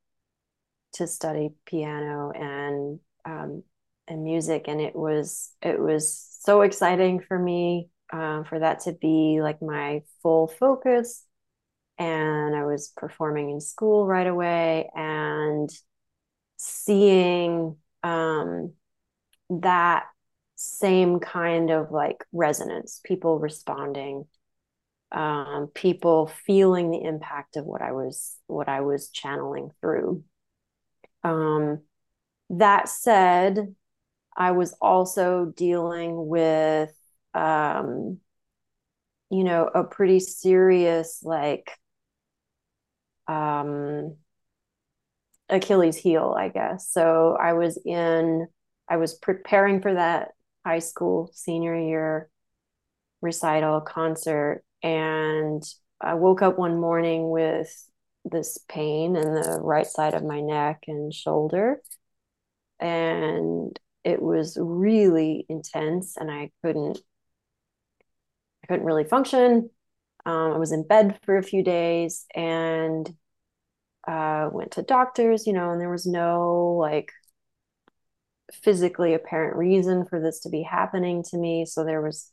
to 0.95 1.07
study 1.07 1.51
piano 1.67 2.33
and 2.33 3.01
um, 3.25 3.63
and 4.09 4.25
music. 4.25 4.65
And 4.67 4.81
it 4.81 4.97
was 4.97 5.53
it 5.63 5.79
was 5.79 6.13
so 6.41 6.63
exciting 6.63 7.21
for 7.21 7.39
me 7.39 7.91
uh, 8.13 8.43
for 8.43 8.59
that 8.59 8.81
to 8.81 8.93
be 8.93 9.41
like 9.41 9.63
my 9.63 10.03
full 10.23 10.49
focus. 10.49 11.25
And 11.99 12.57
I 12.57 12.65
was 12.65 12.93
performing 12.97 13.51
in 13.51 13.61
school 13.61 14.05
right 14.07 14.27
away 14.27 14.91
and 14.97 15.71
seeing 16.57 17.77
um, 18.03 18.73
that 19.51 20.05
same 20.57 21.21
kind 21.21 21.71
of 21.71 21.91
like 21.91 22.25
resonance, 22.33 23.01
people 23.05 23.39
responding, 23.39 24.25
um, 25.11 25.71
people 25.75 26.27
feeling 26.27 26.91
the 26.91 27.03
impact 27.03 27.57
of 27.57 27.65
what 27.65 27.83
I 27.83 27.93
was 27.93 28.37
what 28.47 28.69
I 28.69 28.81
was 28.81 29.11
channeling 29.11 29.71
through. 29.81 30.25
Um, 31.25 31.83
that 32.51 32.89
said, 32.89 33.75
I 34.37 34.53
was 34.53 34.75
also 34.81 35.53
dealing 35.57 36.27
with, 36.27 36.95
um, 37.35 38.19
you 39.31 39.45
know, 39.45 39.69
a 39.75 39.85
pretty 39.85 40.21
serious 40.21 41.23
like 41.23 41.71
um, 43.29 44.17
Achilles 45.53 45.97
heel, 45.97 46.35
I 46.37 46.49
guess. 46.49 46.89
So 46.91 47.37
I 47.41 47.53
was 47.53 47.79
in, 47.85 48.49
I 48.89 48.97
was 48.97 49.15
preparing 49.15 49.81
for 49.83 49.95
that 49.95 50.31
high 50.67 50.81
school 50.81 51.31
senior 51.35 51.77
year 51.77 52.29
recital 53.21 53.81
concert. 53.81 54.65
And 54.83 55.63
I 56.01 56.15
woke 56.15 56.43
up 56.43 56.59
one 56.59 56.81
morning 56.81 57.31
with 57.31 57.73
this 58.25 58.59
pain 58.69 59.17
in 59.17 59.35
the 59.35 59.59
right 59.63 59.87
side 59.87 60.15
of 60.15 60.25
my 60.25 60.41
neck 60.41 60.85
and 60.89 61.13
shoulder. 61.15 61.81
And 62.81 63.79
it 64.05 64.21
was 64.21 64.59
really 64.61 65.47
intense 65.49 66.17
and 66.17 66.31
I 66.31 66.51
couldn't 66.65 66.99
I 68.63 68.67
couldn't 68.67 68.87
really 68.87 69.05
function. 69.05 69.71
Um, 70.25 70.53
I 70.53 70.59
was 70.59 70.73
in 70.73 70.87
bed 70.87 71.19
for 71.25 71.37
a 71.37 71.43
few 71.43 71.65
days 71.65 72.27
and 72.35 73.13
uh, 74.07 74.51
went 74.53 74.73
to 74.73 74.83
doctors, 74.83 75.47
you 75.47 75.53
know, 75.53 75.71
and 75.71 75.81
there 75.81 75.91
was 75.91 76.07
no 76.07 76.77
like 76.79 77.13
physically 78.53 79.15
apparent 79.15 79.57
reason 79.57 80.05
for 80.05 80.21
this 80.21 80.41
to 80.41 80.49
be 80.49 80.63
happening 80.63 81.23
to 81.23 81.39
me. 81.39 81.65
So 81.65 81.85
there 81.85 82.03
was 82.03 82.31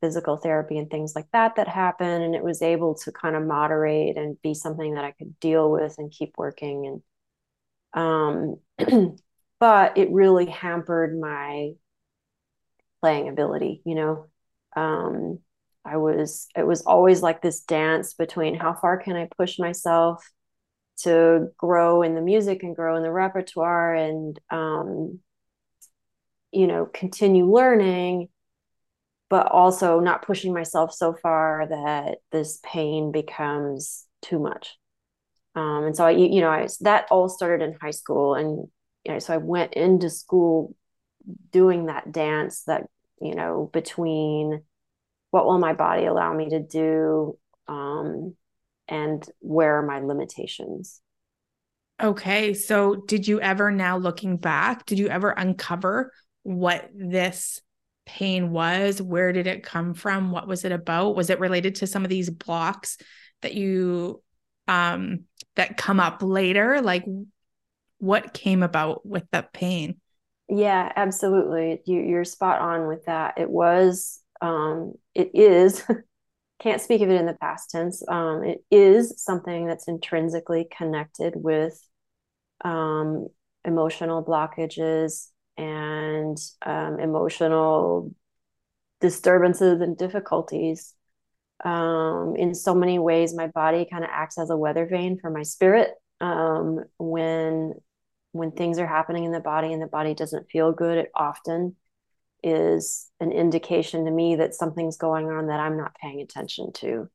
physical 0.00 0.36
therapy 0.36 0.78
and 0.78 0.90
things 0.90 1.14
like 1.16 1.26
that 1.32 1.56
that 1.56 1.68
happened, 1.68 2.22
and 2.22 2.34
it 2.34 2.44
was 2.44 2.62
able 2.62 2.94
to 2.96 3.12
kind 3.12 3.34
of 3.34 3.44
moderate 3.44 4.16
and 4.16 4.40
be 4.42 4.54
something 4.54 4.94
that 4.94 5.04
I 5.04 5.12
could 5.12 5.38
deal 5.40 5.70
with 5.70 5.96
and 5.98 6.10
keep 6.10 6.34
working. 6.36 7.00
And 7.94 8.58
um, 8.78 9.16
but 9.60 9.96
it 9.96 10.10
really 10.10 10.46
hampered 10.46 11.18
my 11.18 11.72
playing 13.00 13.28
ability, 13.28 13.82
you 13.84 13.94
know. 13.94 14.26
Um, 14.74 15.38
I 15.84 15.96
was 15.98 16.48
it 16.56 16.66
was 16.66 16.82
always 16.82 17.22
like 17.22 17.40
this 17.40 17.60
dance 17.60 18.14
between 18.14 18.56
how 18.56 18.74
far 18.74 18.98
can 18.98 19.16
I 19.16 19.28
push 19.38 19.58
myself 19.58 20.28
to 20.98 21.48
grow 21.56 22.02
in 22.02 22.14
the 22.14 22.20
music 22.20 22.62
and 22.62 22.76
grow 22.76 22.96
in 22.96 23.02
the 23.02 23.10
repertoire 23.10 23.94
and 23.94 24.38
um, 24.50 25.20
you 26.52 26.66
know 26.66 26.86
continue 26.86 27.50
learning 27.50 28.28
but 29.28 29.50
also 29.50 29.98
not 29.98 30.24
pushing 30.24 30.54
myself 30.54 30.92
so 30.92 31.12
far 31.12 31.66
that 31.68 32.18
this 32.30 32.60
pain 32.62 33.10
becomes 33.10 34.06
too 34.22 34.38
much. 34.38 34.76
Um, 35.56 35.84
and 35.84 35.96
so 35.96 36.04
i 36.04 36.10
you 36.10 36.42
know 36.42 36.50
I, 36.50 36.68
that 36.80 37.06
all 37.10 37.30
started 37.30 37.64
in 37.64 37.78
high 37.80 37.90
school 37.90 38.34
and 38.34 38.68
you 39.04 39.12
know 39.12 39.18
so 39.18 39.32
i 39.32 39.38
went 39.38 39.72
into 39.72 40.10
school 40.10 40.76
doing 41.50 41.86
that 41.86 42.12
dance 42.12 42.64
that 42.64 42.84
you 43.22 43.34
know 43.34 43.70
between 43.72 44.62
what 45.30 45.46
will 45.46 45.58
my 45.58 45.72
body 45.72 46.04
allow 46.04 46.34
me 46.34 46.50
to 46.50 46.60
do 46.60 47.38
um, 47.68 48.36
and 48.88 49.24
where 49.40 49.78
are 49.78 49.86
my 49.86 50.00
limitations? 50.00 51.00
Okay 52.02 52.52
so 52.52 52.94
did 52.94 53.26
you 53.26 53.40
ever 53.40 53.70
now 53.70 53.96
looking 53.96 54.36
back 54.36 54.84
did 54.84 54.98
you 54.98 55.08
ever 55.08 55.30
uncover 55.30 56.12
what 56.42 56.88
this 56.94 57.62
pain 58.06 58.50
was? 58.50 59.02
Where 59.02 59.32
did 59.32 59.46
it 59.46 59.64
come 59.64 59.92
from? 59.94 60.30
What 60.30 60.46
was 60.46 60.64
it 60.64 60.72
about? 60.72 61.16
Was 61.16 61.28
it 61.28 61.40
related 61.40 61.76
to 61.76 61.86
some 61.86 62.04
of 62.04 62.08
these 62.08 62.30
blocks 62.30 62.98
that 63.42 63.54
you 63.54 64.22
um 64.68 65.24
that 65.56 65.76
come 65.76 66.00
up 66.00 66.22
later? 66.22 66.80
Like 66.80 67.04
what 67.98 68.32
came 68.32 68.62
about 68.62 69.04
with 69.04 69.24
that 69.32 69.52
pain? 69.52 70.00
Yeah 70.48 70.92
absolutely. 70.94 71.82
You, 71.86 72.00
you're 72.00 72.24
spot 72.24 72.60
on 72.60 72.86
with 72.86 73.06
that. 73.06 73.38
It 73.38 73.50
was 73.50 74.20
um 74.40 74.94
it 75.14 75.30
is 75.34 75.82
can't 76.58 76.80
speak 76.80 77.02
of 77.02 77.10
it 77.10 77.20
in 77.20 77.26
the 77.26 77.34
past 77.34 77.70
tense. 77.70 78.02
Um, 78.08 78.42
it 78.42 78.64
is 78.70 79.22
something 79.22 79.66
that's 79.66 79.88
intrinsically 79.88 80.68
connected 80.76 81.34
with 81.36 81.80
um, 82.64 83.28
emotional 83.64 84.24
blockages 84.24 85.28
and 85.56 86.38
um, 86.64 86.98
emotional 87.00 88.14
disturbances 89.00 89.80
and 89.80 89.96
difficulties. 89.96 90.94
Um, 91.64 92.34
in 92.36 92.54
so 92.54 92.74
many 92.74 92.98
ways, 92.98 93.34
my 93.34 93.48
body 93.48 93.86
kind 93.90 94.04
of 94.04 94.10
acts 94.12 94.38
as 94.38 94.50
a 94.50 94.56
weather 94.56 94.86
vane 94.86 95.18
for 95.18 95.30
my 95.30 95.42
spirit. 95.42 95.90
Um, 96.20 96.84
when 96.98 97.74
when 98.32 98.52
things 98.52 98.78
are 98.78 98.86
happening 98.86 99.24
in 99.24 99.32
the 99.32 99.40
body 99.40 99.72
and 99.72 99.80
the 99.80 99.86
body 99.86 100.14
doesn't 100.14 100.50
feel 100.50 100.72
good, 100.72 100.98
it 100.98 101.10
often 101.14 101.74
is 102.42 103.10
an 103.20 103.32
indication 103.32 104.04
to 104.04 104.10
me 104.10 104.36
that 104.36 104.54
something's 104.54 104.96
going 104.96 105.26
on 105.26 105.48
that 105.48 105.60
I'm 105.60 105.76
not 105.76 105.96
paying 106.00 106.20
attention 106.20 106.72
to, 106.74 107.08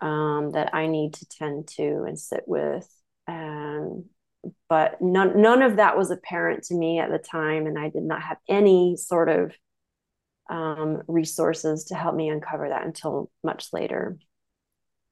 um, 0.00 0.52
that 0.52 0.74
I 0.74 0.86
need 0.86 1.14
to 1.14 1.26
tend 1.26 1.68
to 1.76 2.04
and 2.06 2.18
sit 2.18 2.44
with. 2.46 2.88
Um, 3.26 4.06
but 4.68 5.00
none, 5.00 5.42
none 5.42 5.62
of 5.62 5.76
that 5.76 5.96
was 5.96 6.10
apparent 6.10 6.64
to 6.64 6.74
me 6.74 6.98
at 6.98 7.10
the 7.10 7.18
time, 7.18 7.66
and 7.66 7.78
I 7.78 7.90
did 7.90 8.02
not 8.02 8.22
have 8.22 8.38
any 8.48 8.96
sort 8.96 9.28
of 9.28 9.52
um, 10.48 11.02
resources 11.06 11.84
to 11.86 11.94
help 11.94 12.14
me 12.14 12.28
uncover 12.28 12.68
that 12.68 12.84
until 12.84 13.30
much 13.42 13.72
later. 13.72 14.18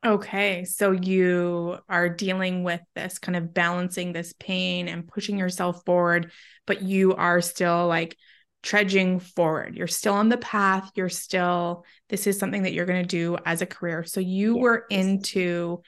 Okay, 0.07 0.65
so 0.65 0.93
you 0.93 1.79
are 1.89 2.09
dealing 2.09 2.63
with 2.63 2.81
this 2.95 3.19
kind 3.19 3.37
of 3.37 3.53
balancing 3.53 4.13
this 4.13 4.33
pain 4.39 4.87
and 4.87 5.09
pushing 5.09 5.39
yourself 5.39 5.85
forward, 5.85 6.31
but 6.67 6.83
you 6.83 7.15
are 7.15 7.41
still 7.41 7.89
like 7.89 8.17
trudging 8.63 9.21
forward. 9.21 9.77
You're 9.77 9.87
still 9.87 10.15
on 10.15 10.29
the 10.29 10.37
path. 10.37 10.91
You're 10.95 11.09
still, 11.09 11.85
this 12.09 12.27
is 12.27 12.39
something 12.39 12.63
that 12.65 12.73
you're 12.73 12.87
going 12.87 13.03
to 13.03 13.09
do 13.09 13.37
as 13.47 13.63
a 13.63 13.67
career. 13.67 14.05
So 14.05 14.21
you 14.21 14.57
yeah. 14.57 14.63
were 14.63 14.85
into 14.91 15.83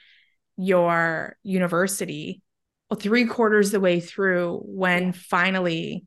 your 0.57 1.37
university 1.43 2.41
well, 2.91 2.99
three 2.99 3.25
quarters 3.25 3.71
the 3.71 3.79
way 3.79 4.01
through 4.01 4.61
when 4.65 5.05
yeah. 5.05 5.11
finally 5.15 6.05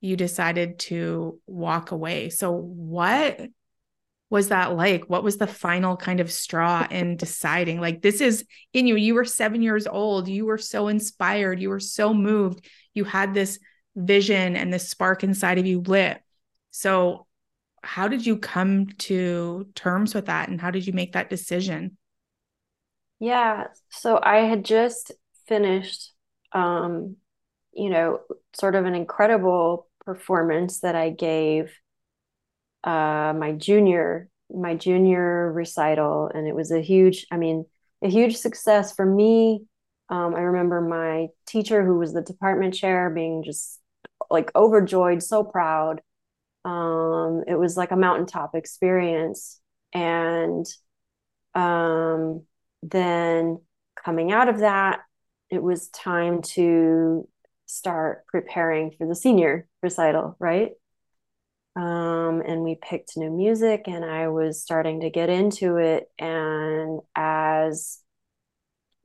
you 0.00 0.16
decided 0.16 0.78
to 0.78 1.40
walk 1.46 1.90
away. 1.90 2.30
So, 2.30 2.52
what 2.52 3.40
was 4.30 4.48
that 4.48 4.76
like? 4.76 5.10
What 5.10 5.24
was 5.24 5.38
the 5.38 5.48
final 5.48 5.96
kind 5.96 6.20
of 6.20 6.30
straw 6.30 6.86
in 6.88 7.16
deciding? 7.18 7.80
Like, 7.80 8.00
this 8.00 8.20
is 8.20 8.44
in 8.72 8.86
you. 8.86 8.94
You 8.94 9.14
were 9.14 9.24
seven 9.24 9.60
years 9.60 9.88
old. 9.88 10.28
You 10.28 10.46
were 10.46 10.58
so 10.58 10.86
inspired. 10.86 11.60
You 11.60 11.70
were 11.70 11.80
so 11.80 12.14
moved. 12.14 12.64
You 12.94 13.02
had 13.02 13.34
this 13.34 13.58
vision 13.96 14.56
and 14.56 14.72
this 14.72 14.88
spark 14.88 15.24
inside 15.24 15.58
of 15.58 15.66
you 15.66 15.80
lit. 15.80 16.20
So, 16.70 17.26
how 17.82 18.08
did 18.08 18.26
you 18.26 18.38
come 18.38 18.88
to 18.98 19.68
terms 19.74 20.14
with 20.14 20.26
that 20.26 20.48
and 20.48 20.60
how 20.60 20.70
did 20.70 20.86
you 20.86 20.92
make 20.92 21.12
that 21.14 21.30
decision? 21.30 21.96
Yeah, 23.20 23.68
so 23.90 24.18
I 24.22 24.38
had 24.38 24.64
just 24.64 25.12
finished 25.46 26.12
um 26.52 27.16
you 27.76 27.90
know, 27.90 28.20
sort 28.54 28.76
of 28.76 28.86
an 28.86 28.94
incredible 28.94 29.88
performance 30.06 30.80
that 30.80 30.94
I 30.94 31.10
gave 31.10 31.72
uh 32.84 33.32
my 33.36 33.52
junior 33.52 34.28
my 34.50 34.74
junior 34.74 35.50
recital 35.52 36.30
and 36.34 36.46
it 36.46 36.54
was 36.54 36.70
a 36.70 36.80
huge 36.80 37.26
I 37.30 37.36
mean 37.38 37.64
a 38.02 38.08
huge 38.08 38.36
success 38.36 38.94
for 38.94 39.06
me 39.06 39.64
um, 40.10 40.34
I 40.34 40.40
remember 40.40 40.82
my 40.82 41.28
teacher, 41.46 41.82
who 41.82 41.96
was 41.98 42.12
the 42.12 42.20
department 42.20 42.74
chair, 42.74 43.08
being 43.08 43.42
just 43.42 43.80
like 44.30 44.50
overjoyed, 44.54 45.22
so 45.22 45.44
proud. 45.44 46.00
Um, 46.64 47.44
it 47.46 47.58
was 47.58 47.76
like 47.76 47.90
a 47.90 47.96
mountaintop 47.96 48.54
experience. 48.54 49.60
And 49.92 50.66
um, 51.54 52.42
then 52.82 53.60
coming 54.02 54.32
out 54.32 54.48
of 54.48 54.58
that, 54.60 55.00
it 55.50 55.62
was 55.62 55.88
time 55.88 56.42
to 56.42 57.28
start 57.66 58.26
preparing 58.26 58.92
for 58.92 59.06
the 59.06 59.14
senior 59.14 59.68
recital, 59.82 60.36
right? 60.38 60.72
Um, 61.76 62.42
and 62.46 62.62
we 62.62 62.78
picked 62.80 63.16
new 63.16 63.30
music, 63.30 63.84
and 63.86 64.04
I 64.04 64.28
was 64.28 64.62
starting 64.62 65.00
to 65.00 65.10
get 65.10 65.28
into 65.28 65.76
it. 65.76 66.08
And 66.18 67.00
as 67.16 68.00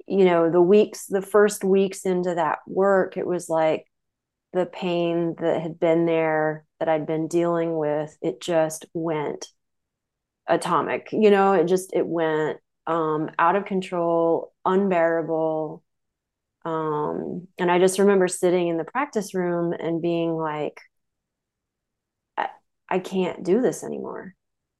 you 0.07 0.25
know, 0.25 0.49
the 0.49 0.61
weeks, 0.61 1.05
the 1.05 1.21
first 1.21 1.63
weeks 1.63 2.05
into 2.05 2.33
that 2.33 2.59
work, 2.67 3.15
it 3.15 3.27
was 3.27 3.47
like 3.47 3.85
the 4.53 4.65
pain 4.65 5.35
that 5.39 5.61
had 5.61 5.79
been 5.79 6.05
there 6.05 6.65
that 6.79 6.89
I'd 6.89 7.05
been 7.05 7.27
dealing 7.27 7.77
with, 7.77 8.17
it 8.21 8.41
just 8.41 8.85
went 8.93 9.47
atomic. 10.47 11.09
You 11.11 11.29
know, 11.29 11.53
it 11.53 11.65
just 11.65 11.93
it 11.93 12.05
went 12.05 12.57
um, 12.87 13.29
out 13.37 13.55
of 13.55 13.65
control, 13.65 14.53
unbearable. 14.65 15.83
Um, 16.65 17.47
and 17.57 17.71
I 17.71 17.79
just 17.79 17.99
remember 17.99 18.27
sitting 18.27 18.67
in 18.67 18.77
the 18.77 18.83
practice 18.83 19.33
room 19.33 19.73
and 19.73 20.01
being 20.01 20.35
like, 20.35 20.81
I, 22.37 22.49
I 22.89 22.99
can't 22.99 23.43
do 23.43 23.61
this 23.61 23.83
anymore. 23.83 24.33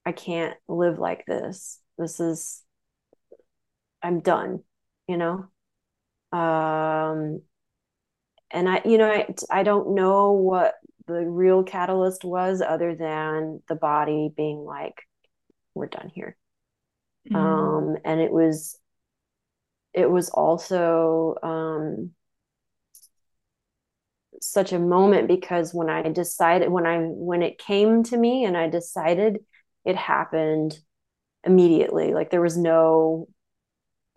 I 0.06 0.12
can't 0.12 0.56
live 0.68 0.98
like 1.00 1.26
this. 1.26 1.80
This 1.98 2.20
is, 2.20 2.64
I'm 4.02 4.22
done, 4.22 4.64
you 5.08 5.18
know? 5.18 5.48
Um, 6.38 7.42
and 8.52 8.68
I, 8.68 8.82
you 8.86 8.98
know, 8.98 9.10
I, 9.10 9.28
I 9.50 9.64
don't 9.64 9.96
know 9.96 10.32
what 10.32 10.76
the 11.08 11.26
real 11.26 11.64
catalyst 11.64 12.24
was 12.24 12.62
other 12.62 12.96
than 12.96 13.62
the 13.68 13.76
body 13.76 14.32
being 14.36 14.60
like, 14.60 15.04
we're 15.74 15.88
done 15.88 16.12
here. 16.14 16.38
Mm. 17.32 17.36
Um, 17.36 17.98
and 18.06 18.20
it 18.20 18.32
was, 18.32 18.78
it 19.94 20.10
was 20.10 20.30
also, 20.30 21.36
um, 21.42 22.12
such 24.42 24.72
a 24.72 24.80
moment 24.80 25.28
because 25.28 25.74
when 25.74 25.90
I 25.90 26.04
decided, 26.04 26.70
when 26.70 26.86
I, 26.86 27.00
when 27.00 27.42
it 27.42 27.58
came 27.58 28.04
to 28.04 28.18
me 28.18 28.46
and 28.46 28.56
I 28.56 28.70
decided 28.70 29.40
it 29.86 29.96
happened 29.96 30.78
immediately, 31.44 32.14
like 32.14 32.30
there 32.30 32.42
was 32.42 32.58
no 32.58 33.28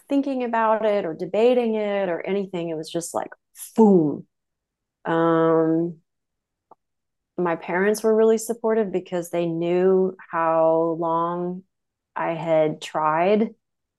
thinking 0.09 0.45
about 0.45 0.85
it 0.85 1.05
or 1.05 1.15
debating 1.15 1.75
it 1.75 2.09
or 2.09 2.21
anything. 2.21 2.69
It 2.69 2.77
was 2.77 2.91
just 2.91 3.15
like, 3.15 3.31
boom. 3.77 4.27
Um, 5.05 5.99
my 7.37 7.57
parents 7.57 8.03
were 8.03 8.15
really 8.15 8.39
supportive 8.39 8.93
because 8.93 9.31
they 9.31 9.47
knew 9.47 10.17
how 10.31 10.97
long 10.99 11.63
I 12.15 12.33
had 12.35 12.81
tried 12.81 13.55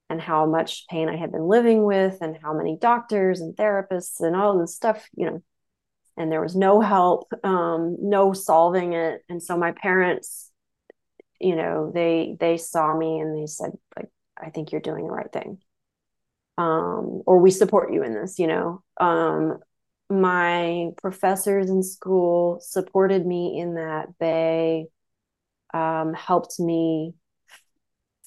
and 0.09 0.21
how 0.21 0.45
much 0.45 0.85
pain 0.87 1.09
I 1.09 1.17
had 1.17 1.31
been 1.31 1.47
living 1.47 1.83
with 1.83 2.19
and 2.21 2.37
how 2.41 2.53
many 2.53 2.77
doctors 2.79 3.41
and 3.41 3.55
therapists 3.55 4.19
and 4.19 4.35
all 4.35 4.59
this 4.59 4.75
stuff, 4.75 5.07
you 5.15 5.25
know, 5.25 5.43
and 6.15 6.31
there 6.31 6.41
was 6.41 6.55
no 6.55 6.81
help, 6.81 7.31
um, 7.43 7.97
no 7.99 8.33
solving 8.33 8.93
it. 8.93 9.23
And 9.29 9.41
so 9.41 9.57
my 9.57 9.71
parents, 9.71 10.51
you 11.39 11.55
know, 11.55 11.91
they 11.93 12.37
they 12.39 12.57
saw 12.57 12.95
me 12.95 13.19
and 13.19 13.35
they 13.35 13.47
said, 13.47 13.71
like, 13.97 14.09
I 14.37 14.51
think 14.51 14.71
you're 14.71 14.81
doing 14.81 15.07
the 15.07 15.13
right 15.13 15.31
thing. 15.31 15.57
Um, 16.57 17.23
or 17.25 17.39
we 17.39 17.51
support 17.51 17.91
you 17.91 18.03
in 18.03 18.13
this, 18.13 18.37
you 18.37 18.47
know. 18.47 18.83
Um, 18.99 19.59
my 20.09 20.89
professors 21.01 21.69
in 21.69 21.81
school 21.81 22.59
supported 22.61 23.25
me 23.25 23.59
in 23.59 23.75
that 23.75 24.09
they 24.19 24.87
um, 25.73 26.13
helped 26.13 26.59
me 26.59 27.15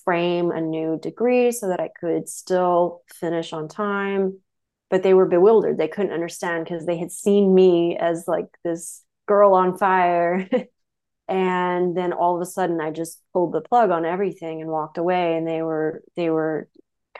frame 0.04 0.50
a 0.50 0.60
new 0.60 0.98
degree 0.98 1.52
so 1.52 1.68
that 1.68 1.80
I 1.80 1.90
could 2.00 2.28
still 2.28 3.02
finish 3.12 3.52
on 3.52 3.68
time. 3.68 4.40
But 4.88 5.02
they 5.02 5.14
were 5.14 5.26
bewildered. 5.26 5.78
They 5.78 5.88
couldn't 5.88 6.12
understand 6.12 6.64
because 6.64 6.86
they 6.86 6.96
had 6.96 7.10
seen 7.10 7.54
me 7.54 7.96
as 7.96 8.26
like 8.28 8.46
this 8.64 9.02
girl 9.26 9.54
on 9.54 9.76
fire. 9.76 10.48
and 11.28 11.96
then 11.96 12.12
all 12.12 12.36
of 12.36 12.42
a 12.42 12.46
sudden 12.46 12.80
I 12.80 12.92
just 12.92 13.20
pulled 13.32 13.52
the 13.52 13.60
plug 13.60 13.90
on 13.90 14.04
everything 14.04 14.60
and 14.60 14.70
walked 14.70 14.96
away. 14.96 15.36
And 15.36 15.46
they 15.46 15.60
were 15.62 16.04
they 16.14 16.30
were 16.30 16.68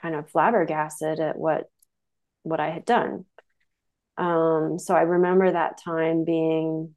kind 0.00 0.14
of 0.14 0.30
flabbergasted 0.30 1.20
at 1.20 1.36
what 1.36 1.70
what 2.42 2.60
I 2.60 2.70
had 2.70 2.84
done. 2.84 3.24
Um, 4.16 4.78
so 4.78 4.94
I 4.94 5.02
remember 5.02 5.50
that 5.50 5.80
time 5.82 6.24
being, 6.24 6.94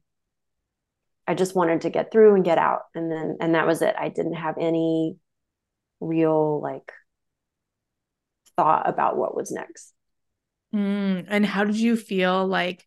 I 1.26 1.34
just 1.34 1.54
wanted 1.54 1.82
to 1.82 1.90
get 1.90 2.10
through 2.10 2.34
and 2.34 2.44
get 2.44 2.56
out. 2.56 2.82
And 2.94 3.10
then, 3.10 3.36
and 3.40 3.54
that 3.54 3.66
was 3.66 3.82
it. 3.82 3.94
I 3.98 4.08
didn't 4.08 4.34
have 4.34 4.56
any 4.58 5.16
real 6.00 6.60
like 6.62 6.92
thought 8.56 8.88
about 8.88 9.16
what 9.16 9.36
was 9.36 9.50
next. 9.50 9.92
Mm, 10.74 11.26
and 11.28 11.44
how 11.44 11.64
did 11.64 11.76
you 11.76 11.96
feel 11.96 12.46
like 12.46 12.86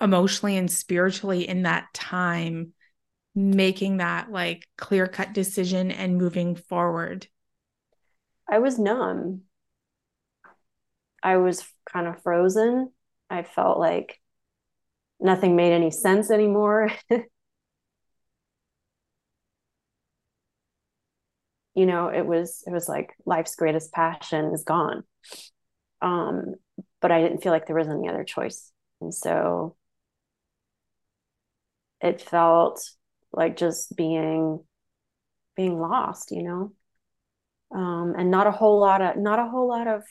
emotionally 0.00 0.56
and 0.56 0.70
spiritually 0.70 1.48
in 1.48 1.62
that 1.62 1.86
time 1.94 2.72
making 3.34 3.96
that 3.96 4.30
like 4.30 4.66
clear 4.76 5.08
cut 5.08 5.32
decision 5.32 5.90
and 5.90 6.18
moving 6.18 6.54
forward? 6.54 7.26
I 8.48 8.58
was 8.58 8.78
numb. 8.78 9.42
I 11.24 11.38
was 11.38 11.64
kind 11.90 12.06
of 12.06 12.22
frozen. 12.22 12.92
I 13.30 13.42
felt 13.42 13.78
like 13.78 14.20
nothing 15.20 15.56
made 15.56 15.72
any 15.72 15.90
sense 15.90 16.30
anymore. 16.30 16.90
you 21.74 21.86
know, 21.86 22.08
it 22.08 22.24
was 22.26 22.62
it 22.66 22.70
was 22.70 22.88
like 22.88 23.14
life's 23.26 23.56
greatest 23.56 23.92
passion 23.92 24.52
is 24.52 24.64
gone. 24.64 25.04
Um, 26.02 26.54
but 27.00 27.10
I 27.10 27.20
didn't 27.22 27.42
feel 27.42 27.52
like 27.52 27.66
there 27.66 27.76
was 27.76 27.88
any 27.88 28.08
other 28.08 28.24
choice. 28.24 28.70
And 29.00 29.12
so 29.14 29.76
it 32.00 32.20
felt 32.20 32.80
like 33.32 33.56
just 33.56 33.96
being 33.96 34.60
being 35.56 35.78
lost, 35.80 36.30
you 36.32 36.42
know. 36.42 36.72
Um, 37.74 38.14
and 38.16 38.30
not 38.30 38.46
a 38.46 38.52
whole 38.52 38.78
lot 38.80 39.02
of 39.02 39.16
not 39.16 39.38
a 39.38 39.48
whole 39.48 39.68
lot 39.68 39.88
of 39.88 40.02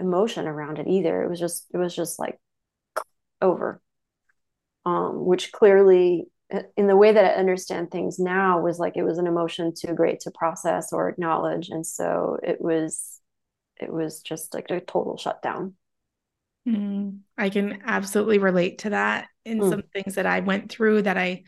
emotion 0.00 0.46
around 0.46 0.78
it 0.78 0.88
either. 0.88 1.22
It 1.22 1.30
was 1.30 1.40
just 1.40 1.66
it 1.72 1.78
was 1.78 1.94
just 1.94 2.18
like 2.18 2.38
over. 3.40 3.80
Um, 4.86 5.24
which 5.24 5.50
clearly 5.50 6.26
in 6.76 6.86
the 6.86 6.96
way 6.96 7.12
that 7.12 7.24
I 7.24 7.40
understand 7.40 7.90
things 7.90 8.18
now 8.18 8.60
was 8.60 8.78
like 8.78 8.96
it 8.96 9.02
was 9.02 9.18
an 9.18 9.26
emotion 9.26 9.72
too 9.74 9.94
great 9.94 10.20
to 10.20 10.30
process 10.30 10.92
or 10.92 11.08
acknowledge. 11.08 11.70
And 11.70 11.86
so 11.86 12.38
it 12.42 12.60
was 12.60 13.20
it 13.80 13.92
was 13.92 14.20
just 14.20 14.54
like 14.54 14.70
a 14.70 14.80
total 14.80 15.16
shutdown. 15.16 15.74
Mm, 16.68 17.20
I 17.36 17.50
can 17.50 17.82
absolutely 17.84 18.38
relate 18.38 18.78
to 18.78 18.90
that 18.90 19.28
in 19.44 19.58
mm. 19.58 19.68
some 19.68 19.82
things 19.92 20.14
that 20.14 20.26
I 20.26 20.40
went 20.40 20.70
through 20.70 21.02
that 21.02 21.18
I 21.18 21.44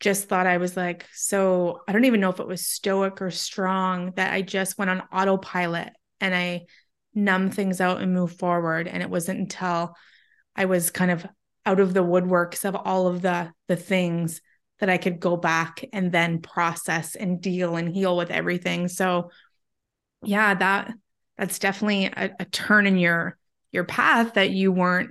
just 0.00 0.28
thought 0.28 0.48
I 0.48 0.56
was 0.56 0.76
like, 0.76 1.06
so 1.12 1.80
I 1.86 1.92
don't 1.92 2.06
even 2.06 2.20
know 2.20 2.30
if 2.30 2.40
it 2.40 2.48
was 2.48 2.66
stoic 2.66 3.22
or 3.22 3.30
strong 3.30 4.12
that 4.16 4.32
I 4.32 4.42
just 4.42 4.78
went 4.78 4.90
on 4.90 5.02
autopilot 5.12 5.92
and 6.20 6.34
I 6.34 6.62
numb 7.14 7.50
things 7.50 7.80
out 7.80 8.00
and 8.00 8.12
move 8.12 8.32
forward. 8.32 8.88
And 8.88 9.02
it 9.02 9.10
wasn't 9.10 9.40
until 9.40 9.94
I 10.56 10.64
was 10.66 10.90
kind 10.90 11.10
of 11.10 11.26
out 11.64 11.80
of 11.80 11.94
the 11.94 12.04
woodworks 12.04 12.64
of 12.64 12.74
all 12.74 13.06
of 13.06 13.22
the 13.22 13.52
the 13.68 13.76
things 13.76 14.40
that 14.80 14.90
I 14.90 14.98
could 14.98 15.20
go 15.20 15.36
back 15.36 15.84
and 15.92 16.10
then 16.10 16.40
process 16.40 17.14
and 17.14 17.40
deal 17.40 17.76
and 17.76 17.94
heal 17.94 18.16
with 18.16 18.30
everything. 18.30 18.88
So 18.88 19.30
yeah, 20.24 20.54
that 20.54 20.92
that's 21.38 21.58
definitely 21.58 22.06
a, 22.06 22.30
a 22.40 22.44
turn 22.46 22.86
in 22.86 22.98
your 22.98 23.38
your 23.70 23.84
path 23.84 24.34
that 24.34 24.50
you 24.50 24.72
weren't, 24.72 25.10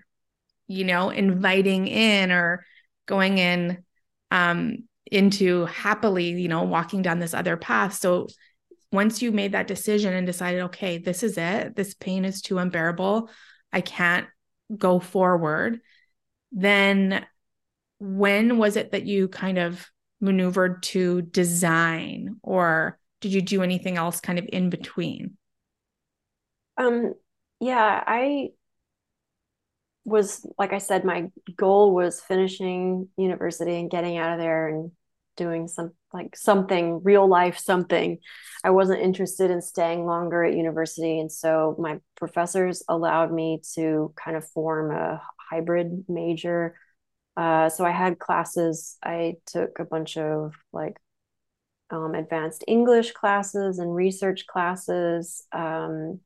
you 0.68 0.84
know, 0.84 1.10
inviting 1.10 1.88
in 1.88 2.32
or 2.32 2.66
going 3.06 3.38
in 3.38 3.84
um 4.30 4.80
into 5.10 5.66
happily, 5.66 6.32
you 6.32 6.48
know, 6.48 6.64
walking 6.64 7.02
down 7.02 7.20
this 7.20 7.34
other 7.34 7.58
path. 7.58 7.94
So 7.94 8.28
once 8.91 9.21
you 9.21 9.32
made 9.32 9.54
that 9.54 9.67
decision 9.67 10.13
and 10.13 10.27
decided, 10.27 10.62
okay, 10.63 10.97
this 10.97 11.23
is 11.23 11.38
it, 11.38 11.75
this 11.75 11.93
pain 11.93 12.25
is 12.25 12.41
too 12.41 12.58
unbearable, 12.58 13.30
I 13.71 13.82
can't 13.82 14.27
go 14.75 14.99
forward, 14.99 15.82
then 16.51 17.25
when 17.99 18.58
was 18.58 18.75
it 18.75 18.91
that 18.91 19.06
you 19.06 19.27
kind 19.27 19.58
of 19.58 19.89
maneuvered 20.19 20.84
to 20.84 21.21
design 21.21 22.38
or 22.43 22.99
did 23.21 23.34
you 23.34 23.41
do 23.41 23.63
anything 23.63 23.97
else 23.97 24.19
kind 24.19 24.39
of 24.39 24.47
in 24.51 24.69
between? 24.69 25.38
Um 26.77 27.13
yeah, 27.60 28.04
I 28.06 28.51
was 30.04 30.45
like 30.58 30.73
I 30.73 30.80
said 30.80 31.06
my 31.06 31.27
goal 31.56 31.93
was 31.93 32.19
finishing 32.21 33.08
university 33.17 33.80
and 33.80 33.89
getting 33.89 34.17
out 34.17 34.34
of 34.34 34.39
there 34.39 34.67
and 34.67 34.91
doing 35.41 35.67
some 35.67 35.91
like 36.13 36.36
something 36.36 37.01
real 37.04 37.27
life 37.27 37.58
something. 37.58 38.19
I 38.63 38.69
wasn't 38.69 39.01
interested 39.01 39.49
in 39.49 39.62
staying 39.62 40.06
longer 40.06 40.43
at 40.43 40.54
university 40.56 41.19
and 41.19 41.32
so 41.32 41.75
my 41.80 41.99
professors 42.15 42.84
allowed 42.88 43.34
me 43.34 43.62
to 43.73 44.13
kind 44.23 44.38
of 44.38 44.47
form 44.49 44.91
a 44.91 45.19
hybrid 45.49 46.06
major. 46.08 46.75
Uh, 47.36 47.69
so 47.69 47.84
i 47.86 47.91
had 47.91 48.19
classes. 48.19 48.97
I 49.04 49.38
took 49.47 49.80
a 49.80 49.86
bunch 49.86 50.17
of 50.17 50.54
like 50.71 50.97
um, 51.89 52.13
advanced 52.15 52.63
english 52.67 53.12
classes 53.12 53.80
and 53.80 53.93
research 53.93 54.47
classes 54.47 55.45
um, 55.51 56.21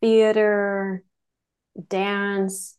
theater 0.00 1.04
dance 1.88 2.76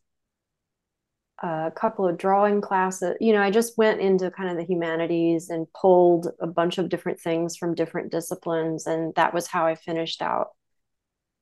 a 1.41 1.71
couple 1.75 2.07
of 2.07 2.17
drawing 2.17 2.61
classes. 2.61 3.15
You 3.19 3.33
know, 3.33 3.41
I 3.41 3.49
just 3.49 3.77
went 3.77 3.99
into 3.99 4.29
kind 4.29 4.49
of 4.49 4.57
the 4.57 4.71
humanities 4.71 5.49
and 5.49 5.65
pulled 5.73 6.27
a 6.39 6.47
bunch 6.47 6.77
of 6.77 6.89
different 6.89 7.19
things 7.19 7.57
from 7.57 7.73
different 7.73 8.11
disciplines. 8.11 8.85
And 8.85 9.13
that 9.15 9.33
was 9.33 9.47
how 9.47 9.65
I 9.65 9.75
finished 9.75 10.21
out 10.21 10.49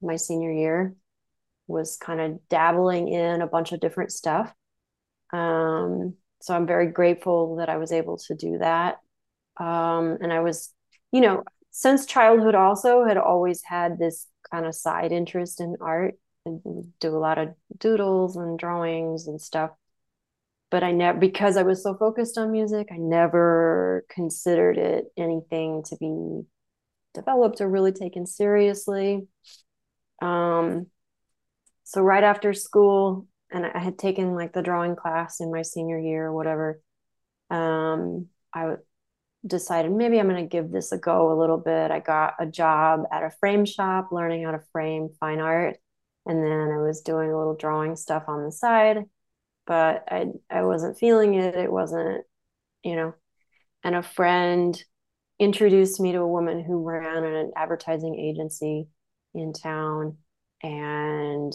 my 0.01 0.15
senior 0.15 0.51
year 0.51 0.95
was 1.67 1.97
kind 1.97 2.21
of 2.21 2.39
dabbling 2.49 3.09
in 3.09 3.41
a 3.41 3.47
bunch 3.47 3.73
of 3.73 3.81
different 3.81 4.11
stuff. 4.11 4.53
Um, 5.31 6.15
so 6.41 6.55
I'm 6.55 6.65
very 6.65 6.87
grateful 6.87 7.57
that 7.57 7.69
I 7.69 7.77
was 7.77 7.91
able 7.91 8.17
to 8.27 8.35
do 8.35 8.57
that. 8.59 8.99
Um, 9.57 10.17
and 10.21 10.31
I 10.31 10.39
was, 10.39 10.73
you 11.11 11.21
know, 11.21 11.43
since 11.71 12.05
childhood 12.05 12.55
also 12.55 13.05
had 13.05 13.17
always 13.17 13.61
had 13.63 13.99
this 13.99 14.27
kind 14.49 14.65
of 14.65 14.73
side 14.73 15.11
interest 15.11 15.59
in 15.59 15.75
art 15.81 16.15
and 16.45 16.93
do 16.99 17.09
a 17.09 17.19
lot 17.19 17.37
of 17.37 17.49
doodles 17.77 18.37
and 18.37 18.57
drawings 18.57 19.27
and 19.27 19.39
stuff 19.39 19.71
but 20.71 20.83
I 20.83 20.91
never 20.91 21.17
because 21.17 21.57
I 21.57 21.63
was 21.63 21.83
so 21.83 21.95
focused 21.95 22.37
on 22.37 22.51
music, 22.51 22.89
I 22.91 22.97
never 22.97 24.05
considered 24.09 24.77
it 24.77 25.05
anything 25.17 25.83
to 25.87 25.97
be 25.97 26.45
developed 27.13 27.61
or 27.61 27.69
really 27.69 27.91
taken 27.91 28.25
seriously. 28.25 29.27
Um, 30.21 30.87
so 31.83 32.01
right 32.01 32.23
after 32.23 32.53
school, 32.53 33.27
and 33.51 33.65
I 33.65 33.79
had 33.79 33.97
taken 33.97 34.35
like 34.35 34.53
the 34.53 34.61
drawing 34.61 34.95
class 34.95 35.39
in 35.39 35.51
my 35.51 35.63
senior 35.63 35.97
year 35.97 36.27
or 36.27 36.33
whatever. 36.33 36.81
Um, 37.49 38.27
I 38.53 38.75
decided 39.45 39.91
maybe 39.91 40.19
I'm 40.19 40.29
going 40.29 40.43
to 40.43 40.47
give 40.47 40.71
this 40.71 40.91
a 40.91 40.99
go 40.99 41.31
a 41.31 41.39
little 41.39 41.57
bit. 41.57 41.89
I 41.89 41.99
got 41.99 42.35
a 42.39 42.45
job 42.45 43.05
at 43.11 43.23
a 43.23 43.31
frame 43.39 43.65
shop, 43.65 44.09
learning 44.11 44.43
how 44.43 44.51
to 44.51 44.61
frame 44.71 45.09
fine 45.19 45.39
art, 45.39 45.77
and 46.27 46.43
then 46.43 46.51
I 46.71 46.77
was 46.77 47.01
doing 47.01 47.31
a 47.31 47.37
little 47.37 47.55
drawing 47.55 47.95
stuff 47.95 48.25
on 48.27 48.43
the 48.43 48.51
side 48.51 49.05
but 49.69 50.03
I 50.11 50.25
I 50.49 50.63
wasn't 50.63 50.97
feeling 50.97 51.35
it. 51.35 51.55
It 51.55 51.71
wasn't, 51.71 52.25
you 52.83 52.95
know. 52.95 53.13
And 53.83 53.95
a 53.95 54.01
friend 54.03 54.83
introduced 55.39 56.01
me 56.01 56.11
to 56.13 56.19
a 56.19 56.27
woman 56.27 56.63
who 56.63 56.83
ran 56.83 57.23
an 57.23 57.51
advertising 57.55 58.19
agency 58.19 58.87
in 59.35 59.53
town 59.53 60.17
and 60.63 61.53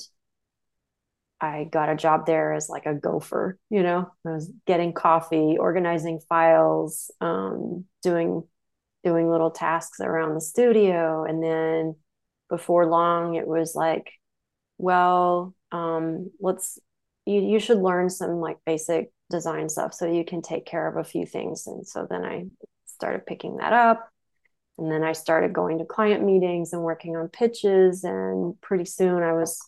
I 1.40 1.64
got 1.64 1.90
a 1.90 1.96
job 1.96 2.24
there 2.24 2.54
as 2.54 2.70
like 2.70 2.86
a 2.86 2.94
gopher, 2.94 3.58
you 3.68 3.82
know. 3.82 4.10
I 4.24 4.30
was 4.30 4.50
getting 4.66 4.92
coffee, 4.94 5.56
organizing 5.58 6.20
files, 6.28 7.10
um, 7.20 7.84
doing 8.02 8.44
doing 9.02 9.28
little 9.28 9.50
tasks 9.50 10.00
around 10.00 10.34
the 10.34 10.40
studio 10.40 11.24
and 11.24 11.42
then 11.42 11.96
before 12.48 12.86
long 12.86 13.34
it 13.34 13.46
was 13.46 13.74
like 13.74 14.10
well 14.78 15.54
um, 15.72 16.30
let's 16.40 16.78
you 17.26 17.40
you 17.40 17.58
should 17.58 17.78
learn 17.78 18.10
some 18.10 18.40
like 18.40 18.58
basic 18.66 19.10
design 19.30 19.68
stuff 19.68 19.94
so 19.94 20.06
you 20.06 20.24
can 20.24 20.42
take 20.42 20.66
care 20.66 20.86
of 20.86 20.96
a 20.96 21.08
few 21.08 21.26
things. 21.26 21.66
And 21.66 21.86
so 21.86 22.06
then 22.08 22.24
i 22.24 22.46
started 22.86 23.26
picking 23.26 23.56
that 23.56 23.72
up. 23.72 24.08
And 24.78 24.90
then 24.90 25.02
i 25.02 25.12
started 25.12 25.52
going 25.52 25.78
to 25.78 25.84
client 25.84 26.24
meetings 26.24 26.72
and 26.72 26.82
working 26.82 27.16
on 27.16 27.28
pitches. 27.28 28.04
And 28.04 28.60
pretty 28.60 28.84
soon 28.84 29.22
i 29.22 29.32
was 29.32 29.58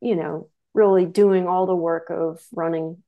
you 0.00 0.16
know 0.16 0.48
really 0.74 1.04
doing 1.06 1.48
all 1.48 1.66
the 1.66 1.74
work 1.74 2.10
of 2.10 2.40
running 2.52 3.02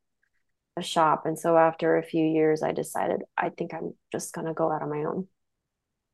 a 0.76 0.82
shop. 0.82 1.26
And 1.26 1.38
so 1.38 1.56
after 1.56 1.96
a 1.96 2.02
few 2.02 2.24
years 2.24 2.62
i 2.62 2.72
decided 2.72 3.22
i 3.36 3.50
think 3.50 3.74
i'm 3.74 3.94
just 4.10 4.32
going 4.34 4.46
to 4.46 4.54
go 4.54 4.70
out 4.70 4.82
on 4.82 4.90
my 4.90 5.04
own 5.04 5.28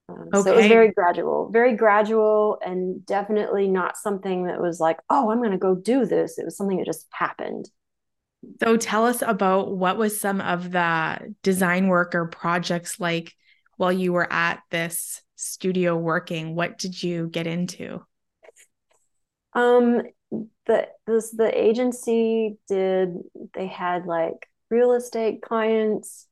um, 0.08 0.28
okay. 0.34 0.42
So 0.42 0.52
it 0.52 0.56
was 0.56 0.66
very 0.66 0.92
gradual, 0.92 1.50
very 1.50 1.74
gradual, 1.76 2.58
and 2.64 3.04
definitely 3.04 3.68
not 3.68 3.96
something 3.96 4.46
that 4.46 4.60
was 4.60 4.80
like, 4.80 4.98
oh, 5.10 5.30
I'm 5.30 5.38
going 5.38 5.50
to 5.50 5.58
go 5.58 5.74
do 5.74 6.06
this. 6.06 6.38
It 6.38 6.44
was 6.44 6.56
something 6.56 6.78
that 6.78 6.86
just 6.86 7.06
happened. 7.10 7.68
So 8.60 8.76
tell 8.76 9.04
us 9.04 9.22
about 9.22 9.76
what 9.76 9.98
was 9.98 10.18
some 10.18 10.40
of 10.40 10.70
the 10.70 11.34
design 11.42 11.88
work 11.88 12.14
or 12.14 12.26
projects 12.26 13.00
like 13.00 13.34
while 13.76 13.92
you 13.92 14.12
were 14.12 14.32
at 14.32 14.60
this 14.70 15.22
studio 15.36 15.96
working. 15.96 16.54
What 16.54 16.78
did 16.78 17.02
you 17.02 17.28
get 17.28 17.46
into? 17.46 18.04
Um, 19.54 20.02
the 20.66 20.88
this 21.06 21.30
the 21.30 21.50
agency 21.52 22.58
did. 22.68 23.14
They 23.54 23.66
had 23.66 24.06
like 24.06 24.48
real 24.70 24.92
estate 24.92 25.42
clients 25.42 26.27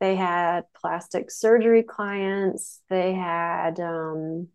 they 0.00 0.16
had 0.16 0.64
plastic 0.80 1.30
surgery 1.30 1.82
clients. 1.82 2.80
They 2.90 3.14
had, 3.14 3.80
um, 3.80 4.48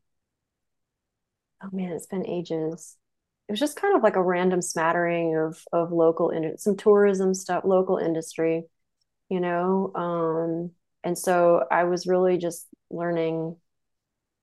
oh 1.63 1.69
man, 1.71 1.91
it's 1.93 2.08
been 2.08 2.28
ages. 2.28 2.97
It 3.47 3.54
was 3.54 3.60
just 3.60 3.80
kind 3.80 3.95
of 3.95 4.04
like 4.04 4.15
a 4.15 4.21
random 4.21 4.62
smattering 4.62 5.36
of 5.36 5.63
of 5.73 5.91
local 5.91 6.30
in 6.30 6.58
some 6.58 6.78
tourism 6.78 7.34
stuff, 7.34 7.63
local 7.65 7.97
industry, 7.97 8.65
you 9.30 9.39
know. 9.39 9.91
Um, 9.95 10.71
and 11.04 11.17
so 11.17 11.65
I 11.71 11.86
was 11.86 12.06
really 12.06 12.38
just 12.38 12.67
learning 12.91 13.56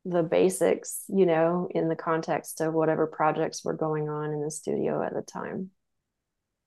the 0.05 0.23
basics, 0.23 1.05
you 1.09 1.27
know, 1.27 1.69
in 1.71 1.89
the 1.89 1.97
context 1.97 2.61
of 2.61 2.75
whatever 2.75 3.07
projects 3.07 3.65
were 3.65 3.75
going 3.75 4.09
on 4.09 4.33
in 4.33 4.41
the 4.41 4.51
studio 4.51 5.03
at 5.03 5.13
the 5.13 5.23
time. 5.23 5.71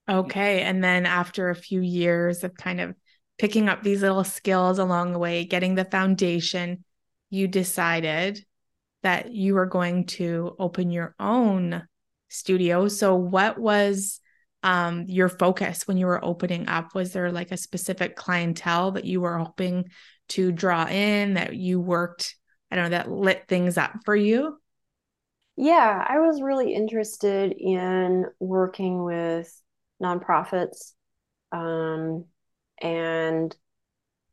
Okay. 0.09 0.61
And 0.61 0.83
then 0.83 1.05
after 1.05 1.49
a 1.49 1.55
few 1.55 1.81
years 1.81 2.43
of 2.43 2.55
kind 2.55 2.81
of 2.81 2.95
picking 3.39 3.69
up 3.69 3.81
these 3.81 4.01
little 4.01 4.23
skills 4.23 4.77
along 4.77 5.13
the 5.13 5.19
way, 5.19 5.45
getting 5.45 5.73
the 5.73 5.85
foundation, 5.85 6.83
you 7.29 7.47
decided 7.47 8.45
that 9.01 9.31
you 9.31 9.55
were 9.55 9.65
going 9.65 10.05
to 10.05 10.55
open 10.59 10.91
your 10.91 11.15
own 11.19 11.87
studio. 12.27 12.87
So, 12.89 13.15
what 13.15 13.57
was 13.57 14.19
um, 14.61 15.05
your 15.07 15.29
focus 15.29 15.87
when 15.87 15.97
you 15.97 16.05
were 16.05 16.23
opening 16.23 16.67
up? 16.67 16.93
Was 16.93 17.13
there 17.13 17.31
like 17.31 17.51
a 17.51 17.57
specific 17.57 18.15
clientele 18.15 18.91
that 18.91 19.05
you 19.05 19.21
were 19.21 19.37
hoping 19.37 19.85
to 20.29 20.51
draw 20.51 20.85
in 20.85 21.35
that 21.35 21.55
you 21.55 21.79
worked, 21.79 22.35
I 22.69 22.75
don't 22.75 22.85
know, 22.85 22.97
that 22.97 23.09
lit 23.09 23.45
things 23.47 23.77
up 23.77 23.93
for 24.03 24.15
you? 24.15 24.59
Yeah, 25.55 26.05
I 26.07 26.19
was 26.19 26.41
really 26.41 26.73
interested 26.73 27.53
in 27.57 28.25
working 28.39 29.03
with 29.03 29.49
nonprofits 30.01 30.93
um, 31.51 32.25
and 32.81 33.55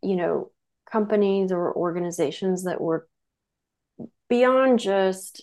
you 0.02 0.16
know 0.16 0.50
companies 0.90 1.52
or 1.52 1.74
organizations 1.74 2.64
that 2.64 2.80
were 2.80 3.08
beyond 4.28 4.78
just 4.78 5.42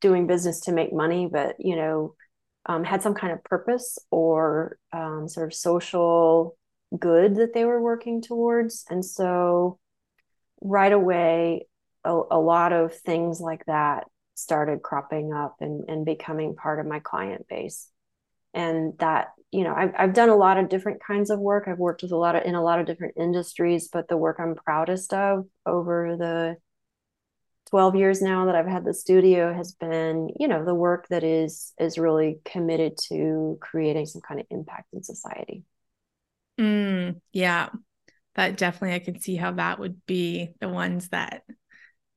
doing 0.00 0.26
business 0.26 0.60
to 0.60 0.72
make 0.72 0.92
money 0.92 1.28
but 1.30 1.56
you 1.58 1.76
know 1.76 2.14
um, 2.66 2.84
had 2.84 3.02
some 3.02 3.14
kind 3.14 3.32
of 3.32 3.42
purpose 3.44 3.98
or 4.10 4.76
um, 4.92 5.28
sort 5.28 5.46
of 5.46 5.54
social 5.54 6.56
good 6.98 7.36
that 7.36 7.54
they 7.54 7.64
were 7.64 7.80
working 7.80 8.20
towards. 8.20 8.84
And 8.90 9.04
so 9.04 9.78
right 10.60 10.92
away 10.92 11.66
a, 12.04 12.20
a 12.30 12.38
lot 12.38 12.72
of 12.72 12.94
things 12.94 13.40
like 13.40 13.64
that 13.66 14.04
started 14.34 14.82
cropping 14.82 15.32
up 15.32 15.56
and, 15.60 15.88
and 15.88 16.04
becoming 16.04 16.56
part 16.56 16.80
of 16.80 16.86
my 16.86 16.98
client 16.98 17.46
base. 17.48 17.88
And 18.52 18.94
that 18.98 19.28
you 19.52 19.64
know 19.64 19.74
I've, 19.74 19.92
I've 19.96 20.14
done 20.14 20.28
a 20.28 20.36
lot 20.36 20.58
of 20.58 20.68
different 20.68 21.02
kinds 21.02 21.30
of 21.30 21.38
work. 21.38 21.64
I've 21.66 21.78
worked 21.78 22.02
with 22.02 22.12
a 22.12 22.16
lot 22.16 22.36
of 22.36 22.44
in 22.44 22.54
a 22.54 22.62
lot 22.62 22.80
of 22.80 22.86
different 22.86 23.14
industries 23.16 23.88
but 23.92 24.08
the 24.08 24.16
work 24.16 24.36
i'm 24.38 24.54
proudest 24.54 25.12
of 25.12 25.46
over 25.64 26.16
the 26.18 26.56
12 27.70 27.96
years 27.96 28.22
now 28.22 28.46
that 28.46 28.54
i've 28.54 28.66
had 28.66 28.84
the 28.84 28.94
studio 28.94 29.52
has 29.52 29.72
been 29.72 30.28
you 30.38 30.46
know 30.48 30.64
the 30.64 30.74
work 30.74 31.08
that 31.08 31.24
is 31.24 31.72
is 31.78 31.98
really 31.98 32.38
committed 32.44 32.96
to 33.08 33.58
creating 33.60 34.06
some 34.06 34.20
kind 34.20 34.40
of 34.40 34.46
impact 34.50 34.88
in 34.92 35.02
society. 35.02 35.64
Mm, 36.58 37.20
yeah. 37.32 37.68
That 38.36 38.58
definitely 38.58 38.94
i 38.94 38.98
can 38.98 39.18
see 39.18 39.34
how 39.36 39.52
that 39.52 39.78
would 39.78 40.04
be 40.04 40.50
the 40.60 40.68
ones 40.68 41.08
that 41.08 41.42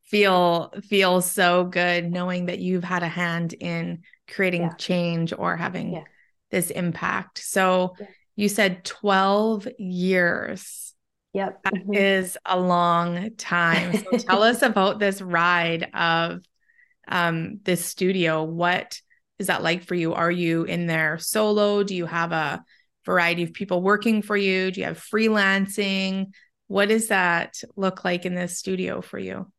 feel 0.03 0.73
feel 0.83 1.21
so 1.21 1.63
good 1.63 2.11
knowing 2.11 2.47
that 2.47 2.59
you've 2.59 2.83
had 2.83 3.03
a 3.03 3.07
hand 3.07 3.53
in 3.53 4.01
creating 4.27 4.63
yeah. 4.63 4.73
change 4.73 5.31
or 5.37 5.55
having 5.55 5.93
yeah 5.93 6.03
this 6.51 6.69
impact. 6.69 7.39
So 7.39 7.95
yeah. 7.99 8.07
you 8.35 8.49
said 8.49 8.83
12 8.85 9.67
years. 9.77 10.93
Yep. 11.33 11.61
that 11.63 11.73
mm-hmm. 11.73 11.93
is 11.93 12.37
a 12.43 12.59
long 12.59 13.35
time. 13.37 13.95
So 13.97 14.17
tell 14.17 14.41
us 14.41 14.61
about 14.63 14.97
this 14.97 15.21
ride 15.21 15.89
of 15.93 16.41
um, 17.07 17.59
this 17.63 17.85
studio. 17.85 18.43
What 18.43 18.99
is 19.37 19.47
that 19.47 19.63
like 19.63 19.83
for 19.83 19.95
you? 19.95 20.13
Are 20.13 20.31
you 20.31 20.63
in 20.63 20.87
there 20.87 21.17
solo? 21.19 21.83
Do 21.83 21.95
you 21.95 22.07
have 22.07 22.31
a 22.31 22.63
variety 23.05 23.43
of 23.43 23.53
people 23.53 23.81
working 23.81 24.21
for 24.21 24.35
you? 24.35 24.71
Do 24.71 24.81
you 24.81 24.87
have 24.87 24.99
freelancing? 24.99 26.31
What 26.67 26.89
does 26.89 27.07
that 27.07 27.61
look 27.75 28.03
like 28.03 28.25
in 28.25 28.35
this 28.35 28.57
studio 28.57 29.01
for 29.01 29.17
you? 29.17 29.51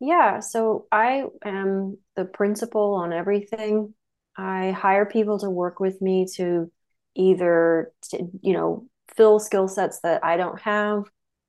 Yeah, 0.00 0.40
so 0.40 0.86
I 0.90 1.24
am 1.44 1.98
the 2.16 2.24
principal 2.24 2.94
on 2.94 3.12
everything. 3.12 3.94
I 4.36 4.72
hire 4.72 5.06
people 5.06 5.38
to 5.40 5.50
work 5.50 5.80
with 5.80 6.00
me 6.02 6.26
to 6.36 6.70
either 7.14 7.92
to, 8.10 8.28
you 8.42 8.52
know 8.52 8.86
fill 9.16 9.38
skill 9.38 9.68
sets 9.68 10.00
that 10.00 10.24
I 10.24 10.36
don't 10.36 10.60
have, 10.62 11.04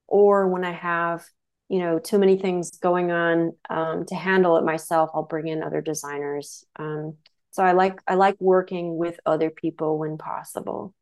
or 0.07 0.47
when 0.49 0.63
I 0.65 0.73
have 0.73 1.25
you 1.69 1.79
know 1.79 1.99
too 1.99 2.19
many 2.19 2.37
things 2.37 2.71
going 2.79 3.11
on 3.11 3.53
um, 3.69 4.05
to 4.07 4.15
handle 4.15 4.57
it 4.57 4.65
myself, 4.65 5.09
I'll 5.13 5.23
bring 5.23 5.47
in 5.47 5.63
other 5.63 5.81
designers. 5.81 6.65
Um, 6.77 7.17
so 7.51 7.63
I 7.63 7.71
like 7.73 8.01
I 8.07 8.15
like 8.15 8.35
working 8.39 8.97
with 8.97 9.19
other 9.25 9.49
people 9.49 9.97
when 9.99 10.17
possible. 10.17 10.93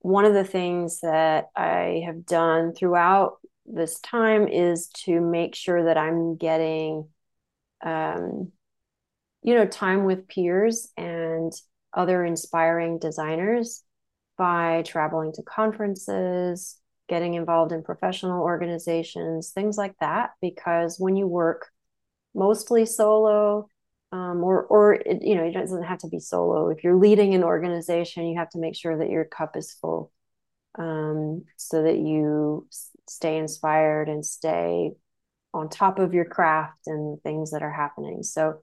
one 0.00 0.24
of 0.24 0.34
the 0.34 0.44
things 0.44 1.00
that 1.00 1.46
I 1.56 2.02
have 2.06 2.26
done 2.26 2.74
throughout 2.74 3.38
this 3.66 3.98
time 4.00 4.48
is 4.48 4.88
to 5.04 5.20
make 5.20 5.54
sure 5.54 5.84
that 5.86 5.96
I'm 5.96 6.36
getting, 6.36 7.08
um, 7.84 8.52
you 9.44 9.54
know, 9.54 9.66
time 9.66 10.04
with 10.04 10.26
peers 10.26 10.88
and 10.96 11.52
other 11.92 12.24
inspiring 12.24 12.98
designers 12.98 13.84
by 14.36 14.82
traveling 14.84 15.32
to 15.34 15.42
conferences, 15.42 16.80
getting 17.08 17.34
involved 17.34 17.70
in 17.70 17.84
professional 17.84 18.42
organizations, 18.42 19.50
things 19.50 19.76
like 19.76 19.94
that. 20.00 20.30
Because 20.40 20.98
when 20.98 21.14
you 21.14 21.26
work 21.28 21.68
mostly 22.34 22.86
solo, 22.86 23.68
um, 24.10 24.42
or 24.42 24.62
or 24.64 24.94
it, 24.94 25.22
you 25.22 25.34
know, 25.34 25.44
it 25.44 25.52
doesn't 25.52 25.82
have 25.82 25.98
to 25.98 26.08
be 26.08 26.20
solo. 26.20 26.70
If 26.70 26.82
you're 26.82 26.96
leading 26.96 27.34
an 27.34 27.44
organization, 27.44 28.26
you 28.26 28.38
have 28.38 28.50
to 28.50 28.58
make 28.58 28.74
sure 28.76 28.96
that 28.96 29.10
your 29.10 29.24
cup 29.24 29.56
is 29.56 29.76
full, 29.80 30.10
um, 30.78 31.44
so 31.56 31.82
that 31.82 31.98
you 31.98 32.66
stay 33.08 33.36
inspired 33.36 34.08
and 34.08 34.24
stay 34.24 34.92
on 35.52 35.68
top 35.68 35.98
of 35.98 36.14
your 36.14 36.24
craft 36.24 36.86
and 36.86 37.20
things 37.22 37.50
that 37.50 37.62
are 37.62 37.72
happening. 37.72 38.22
So, 38.22 38.62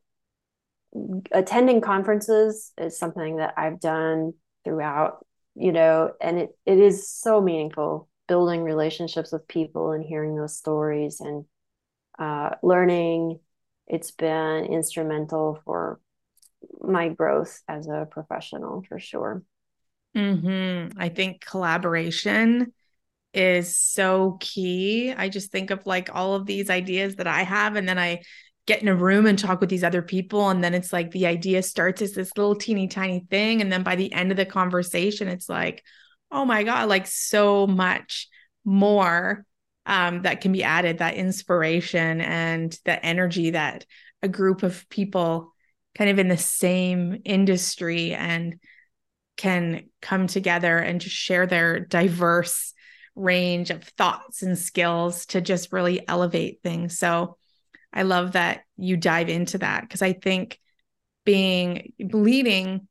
attending 1.32 1.82
conferences 1.82 2.72
is 2.78 2.98
something 2.98 3.38
that 3.38 3.54
I've 3.58 3.80
done 3.80 4.34
throughout, 4.64 5.26
you 5.56 5.72
know, 5.72 6.12
and 6.22 6.40
it 6.40 6.50
it 6.66 6.80
is 6.80 7.10
so 7.10 7.42
meaningful 7.42 8.10
building 8.28 8.64
relationships 8.64 9.32
with 9.32 9.48
people 9.48 9.92
and 9.92 10.06
hearing 10.06 10.36
those 10.36 10.58
stories 10.58 11.20
and 11.20 11.46
uh, 12.18 12.52
learning. 12.64 13.40
It's 13.88 14.12
been 14.12 14.66
instrumental 14.66 15.60
for 15.66 16.00
my 16.80 17.10
growth 17.10 17.62
as 17.68 17.88
a 17.88 18.08
professional 18.10 18.84
for 18.88 19.00
sure. 19.00 19.44
Mm-hmm. 20.16 20.98
I 21.00 21.10
think 21.10 21.42
collaboration 21.42 22.74
is 23.34 23.78
so 23.78 24.38
key. 24.40 25.14
I 25.16 25.30
just 25.30 25.52
think 25.52 25.72
of 25.72 25.86
like 25.86 26.10
all 26.14 26.36
of 26.36 26.46
these 26.46 26.70
ideas 26.70 27.16
that 27.16 27.28
I 27.28 27.44
have, 27.44 27.76
and 27.76 27.88
then 27.88 27.98
I 27.98 28.22
get 28.68 28.82
in 28.82 28.88
a 28.88 28.96
room 28.96 29.26
and 29.26 29.40
talk 29.40 29.60
with 29.60 29.70
these 29.70 29.84
other 29.84 30.02
people. 30.02 30.50
And 30.50 30.64
then 30.64 30.74
it's 30.74 30.94
like 30.94 31.12
the 31.12 31.26
idea 31.26 31.64
starts 31.64 32.02
as 32.02 32.14
this 32.14 32.32
little 32.38 32.56
teeny 32.56 32.88
tiny 32.88 33.26
thing. 33.30 33.62
And 33.62 33.72
then 33.72 33.84
by 33.84 33.96
the 33.96 34.12
end 34.14 34.32
of 34.32 34.38
the 34.38 34.46
conversation, 34.46 35.28
it's 35.28 35.50
like, 35.50 35.84
oh 36.32 36.46
my 36.46 36.64
God, 36.64 36.88
like 36.88 37.08
so 37.08 37.68
much 37.68 38.28
more 38.64 39.46
um, 39.86 40.22
that 40.22 40.42
can 40.42 40.52
be 40.52 40.64
added 40.64 41.00
that 41.00 41.16
inspiration 41.16 42.22
and 42.22 42.78
the 42.86 43.04
energy 43.04 43.52
that 43.52 43.86
a 44.22 44.28
group 44.28 44.64
of 44.64 44.88
people 44.90 45.54
kind 45.96 46.10
of 46.10 46.20
in 46.20 46.28
the 46.28 46.38
same 46.38 47.22
industry 47.26 48.14
and 48.14 48.60
can 49.38 49.86
come 50.02 50.28
together 50.28 50.78
and 50.78 51.02
just 51.02 51.16
share 51.16 51.48
their 51.48 51.80
diverse 51.80 52.74
range 53.16 53.72
of 53.72 53.84
thoughts 53.84 54.44
and 54.44 54.58
skills 54.58 55.26
to 55.26 55.42
just 55.42 55.74
really 55.74 56.08
elevate 56.08 56.60
things. 56.64 56.98
So 56.98 57.38
I 57.94 58.04
love 58.04 58.34
that 58.34 58.64
you 58.78 58.98
dive 58.98 59.30
into 59.30 59.58
that 59.60 59.82
because 59.82 60.02
I 60.02 60.14
think 60.14 60.60
being 61.26 61.94
leading 62.00 62.88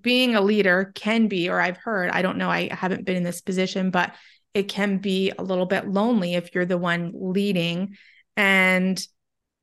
being 0.00 0.36
a 0.36 0.40
leader 0.40 0.92
can 0.94 1.26
be 1.26 1.48
or 1.48 1.60
I've 1.60 1.76
heard 1.76 2.10
I 2.10 2.22
don't 2.22 2.38
know 2.38 2.48
I 2.48 2.72
haven't 2.72 3.04
been 3.04 3.16
in 3.16 3.24
this 3.24 3.40
position 3.40 3.90
but 3.90 4.14
it 4.54 4.68
can 4.68 4.98
be 4.98 5.32
a 5.36 5.42
little 5.42 5.66
bit 5.66 5.88
lonely 5.88 6.34
if 6.34 6.54
you're 6.54 6.66
the 6.66 6.78
one 6.78 7.12
leading 7.14 7.96
and 8.36 9.04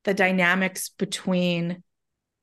the 0.03 0.13
dynamics 0.13 0.89
between 0.89 1.83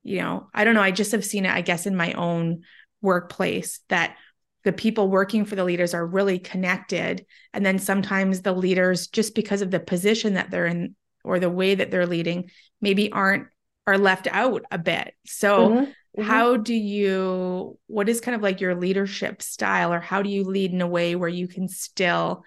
you 0.03 0.21
know 0.21 0.49
I 0.55 0.65
don't 0.65 0.75
know 0.75 0.83
I 0.83 0.91
just 0.91 1.13
have 1.13 1.25
seen 1.25 1.45
it 1.45 1.53
I 1.53 1.61
guess 1.61 1.87
in 1.87 1.97
my 1.97 2.13
own 2.13 2.63
workplace 3.03 3.81
that 3.89 4.17
the 4.65 4.73
people 4.73 5.09
working 5.09 5.45
for 5.45 5.55
the 5.55 5.65
leaders 5.65 5.95
are 5.95 6.05
really 6.05 6.39
connected 6.39 7.27
and 7.53 7.65
then 7.65 7.79
sometimes 7.79 8.41
the 8.41 8.53
leaders 8.53 9.07
just 9.09 9.35
because 9.35 9.63
of 9.63 9.71
the 9.71 9.81
position 9.81 10.35
that 10.35 10.51
they're 10.51 10.67
in 10.67 10.97
or 11.27 11.39
the 11.39 11.51
way 11.51 11.75
that 11.75 11.91
they're 11.91 12.07
leading 12.07 12.51
maybe 12.81 13.11
aren't 13.13 13.49
are 13.87 13.99
left 13.99 14.27
out 14.31 14.63
a 14.71 14.79
bit 14.79 15.15
so 15.27 15.69
mm-hmm. 15.69 15.85
Mm-hmm. 15.85 16.23
how 16.23 16.57
do 16.57 16.75
you 16.75 17.79
what 17.87 18.09
is 18.09 18.21
kind 18.21 18.35
of 18.35 18.43
like 18.43 18.61
your 18.61 18.75
leadership 18.75 19.43
style 19.43 19.93
or 19.93 20.01
how 20.01 20.23
do 20.23 20.31
you 20.31 20.45
lead 20.45 20.73
in 20.73 20.81
a 20.81 20.87
way 20.87 21.15
where 21.15 21.29
you 21.29 21.47
can 21.47 21.69
still 21.69 22.45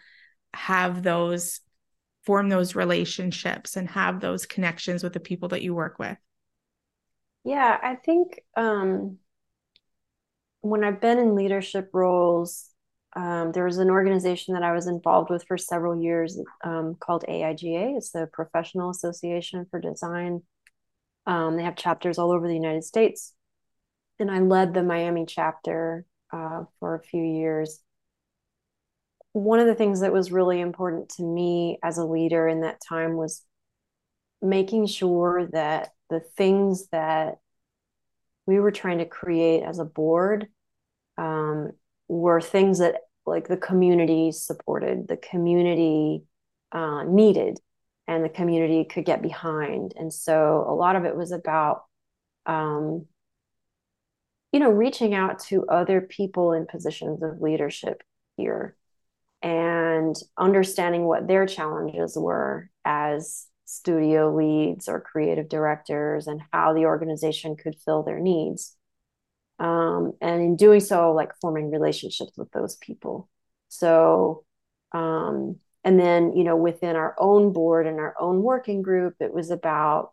have 0.54 1.04
those 1.04 1.62
form 2.26 2.50
those 2.50 2.76
relationships 2.76 3.78
and 3.78 3.90
have 3.90 4.20
those 4.20 4.46
connections 4.46 5.04
with 5.04 5.14
the 5.14 5.20
people 5.20 5.50
that 5.50 5.62
you 5.62 5.74
work 5.74 6.00
with 6.00 6.18
yeah 7.44 7.78
i 7.82 7.96
think 7.96 8.42
um 8.58 9.18
when 10.62 10.84
I've 10.84 11.02
been 11.02 11.20
in 11.20 11.36
leadership 11.36 11.90
roles, 11.94 12.69
um, 13.16 13.52
there 13.52 13.66
was 13.66 13.78
an 13.78 13.90
organization 13.90 14.54
that 14.54 14.64
I 14.64 14.72
was 14.72 14.88
involved 14.88 15.30
with 15.30 15.44
for 15.46 15.58
several 15.58 16.00
years 16.00 16.40
um, 16.64 16.96
called 17.00 17.26
AIGA. 17.28 17.98
It's 17.98 18.12
the 18.12 18.30
Professional 18.32 18.92
Association 18.92 19.66
for 19.72 19.80
Design. 19.80 20.44
Um, 21.26 21.58
they 21.58 21.64
have 21.64 21.76
chapters 21.76 22.20
all 22.20 22.32
over 22.32 22.48
the 22.48 22.54
United 22.54 22.84
States. 22.84 23.34
And 24.20 24.30
I 24.30 24.40
led 24.40 24.74
the 24.74 24.84
Miami 24.84 25.26
chapter 25.26 26.06
uh, 26.32 26.66
for 26.80 26.96
a 26.96 27.04
few 27.04 27.24
years. 27.24 27.80
One 29.34 29.60
of 29.60 29.68
the 29.68 29.76
things 29.76 30.02
that 30.02 30.14
was 30.14 30.32
really 30.32 30.60
important 30.60 31.10
to 31.18 31.24
me 31.24 31.80
as 31.84 31.98
a 31.98 32.06
leader 32.06 32.48
in 32.48 32.62
that 32.62 32.82
time 32.88 33.16
was 33.16 33.44
making 34.42 34.88
sure 34.88 35.48
that 35.52 35.90
the 36.10 36.20
things 36.20 36.88
that 36.92 37.38
we 38.46 38.60
were 38.60 38.72
trying 38.72 38.98
to 39.00 39.06
create 39.06 39.64
as 39.64 39.80
a 39.80 39.86
board 39.86 40.48
um, 41.18 41.72
were 42.10 42.42
things 42.42 42.80
that 42.80 42.96
like 43.26 43.48
the 43.48 43.58
community 43.58 44.32
supported, 44.32 45.08
the 45.08 45.18
community 45.18 46.24
uh, 46.72 47.04
needed, 47.04 47.60
and 48.08 48.26
the 48.26 48.30
community 48.30 48.84
could 48.84 49.06
get 49.06 49.22
behind. 49.22 49.94
And 49.96 50.12
so 50.12 50.66
a 50.68 50.74
lot 50.74 50.96
of 50.96 51.06
it 51.06 51.16
was 51.16 51.32
about, 51.32 51.84
um, 52.46 53.06
you 54.52 54.60
know, 54.60 54.72
reaching 54.72 55.14
out 55.14 55.40
to 55.44 55.68
other 55.68 56.02
people 56.02 56.54
in 56.54 56.66
positions 56.66 57.22
of 57.22 57.40
leadership 57.40 58.02
here 58.36 58.76
and 59.42 60.16
understanding 60.38 61.06
what 61.06 61.28
their 61.28 61.46
challenges 61.46 62.18
were 62.18 62.70
as 62.84 63.46
studio 63.66 64.36
leads 64.36 64.90
or 64.90 65.00
creative 65.00 65.48
directors 65.48 66.26
and 66.26 66.42
how 66.52 66.74
the 66.74 66.86
organization 66.86 67.56
could 67.56 67.76
fill 67.86 68.02
their 68.02 68.20
needs. 68.20 68.76
Um, 70.00 70.14
and 70.22 70.42
in 70.42 70.56
doing 70.56 70.80
so, 70.80 71.14
like 71.14 71.32
forming 71.42 71.72
relationships 71.72 72.32
with 72.38 72.52
those 72.52 72.76
people. 72.78 73.30
So, 73.68 74.46
um, 74.92 75.58
and 75.84 76.00
then, 76.00 76.36
you 76.36 76.44
know, 76.44 76.56
within 76.56 76.96
our 76.96 77.16
own 77.18 77.54
board 77.54 77.88
and 77.88 78.00
our 78.00 78.16
own 78.20 78.42
working 78.42 78.82
group, 78.82 79.16
it 79.20 79.34
was 79.34 79.52
about 79.52 80.12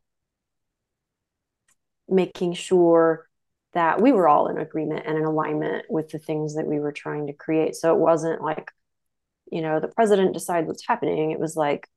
making 2.08 2.54
sure 2.54 3.28
that 3.72 4.00
we 4.00 4.12
were 4.12 4.28
all 4.28 4.48
in 4.48 4.58
agreement 4.58 5.04
and 5.06 5.18
in 5.18 5.24
alignment 5.24 5.84
with 5.90 6.08
the 6.10 6.18
things 6.18 6.54
that 6.54 6.66
we 6.66 6.78
were 6.78 6.92
trying 6.92 7.26
to 7.26 7.32
create. 7.32 7.74
So 7.74 7.94
it 7.94 7.98
wasn't 7.98 8.40
like, 8.40 8.70
you 9.50 9.60
know, 9.60 9.80
the 9.80 9.88
president 9.88 10.34
decides 10.34 10.66
what's 10.66 10.86
happening. 10.86 11.30
It 11.30 11.40
was 11.40 11.56
like, 11.56 11.88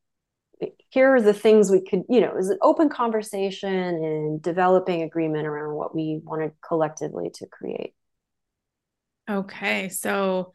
here 0.90 1.14
are 1.16 1.22
the 1.22 1.34
things 1.34 1.70
we 1.70 1.82
could, 1.82 2.04
you 2.10 2.20
know, 2.20 2.36
is 2.38 2.50
an 2.50 2.58
open 2.62 2.90
conversation 2.90 3.70
and 3.72 4.42
developing 4.42 5.04
agreement 5.04 5.46
around 5.46 5.76
what 5.76 5.96
we 5.96 6.20
wanted 6.24 6.52
collectively 6.68 7.30
to 7.36 7.46
create. 7.46 7.94
Okay. 9.30 9.90
So 9.90 10.54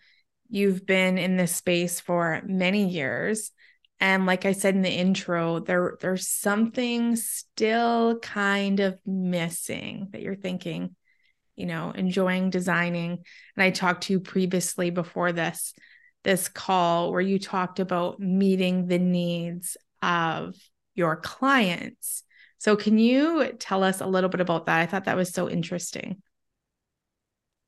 you've 0.49 0.85
been 0.85 1.18
in 1.18 1.37
this 1.37 1.55
space 1.55 2.01
for 2.01 2.42
many 2.44 2.88
years. 2.88 3.53
And 4.01 4.27
like 4.27 4.44
I 4.44 4.53
said 4.53 4.75
in 4.75 4.83
the 4.83 4.90
intro, 4.90 5.61
there 5.61 5.97
there's 6.01 6.29
something 6.29 7.14
still 7.14 8.18
kind 8.18 8.81
of 8.81 8.99
missing 9.07 10.09
that 10.11 10.20
you're 10.20 10.35
thinking, 10.35 10.97
you 11.55 11.66
know, 11.66 11.92
enjoying 11.92 12.51
designing. 12.51 13.25
And 13.57 13.62
I 13.62 13.70
talked 13.70 14.05
to 14.05 14.14
you 14.14 14.20
previously 14.20 14.90
before 14.90 15.31
this 15.33 15.75
this 16.25 16.49
call 16.49 17.12
where 17.12 17.20
you 17.20 17.38
talked 17.38 17.79
about 17.79 18.18
meeting 18.18 18.87
the 18.87 18.99
needs 18.99 19.77
of 20.05 20.55
your 20.95 21.17
clients. 21.17 22.23
So, 22.59 22.77
can 22.77 22.99
you 22.99 23.53
tell 23.59 23.83
us 23.83 24.01
a 24.01 24.07
little 24.07 24.31
bit 24.31 24.40
about 24.40 24.67
that? 24.67 24.81
I 24.81 24.87
thought 24.87 25.05
that 25.05 25.17
was 25.17 25.33
so 25.33 25.49
interesting. 25.49 26.23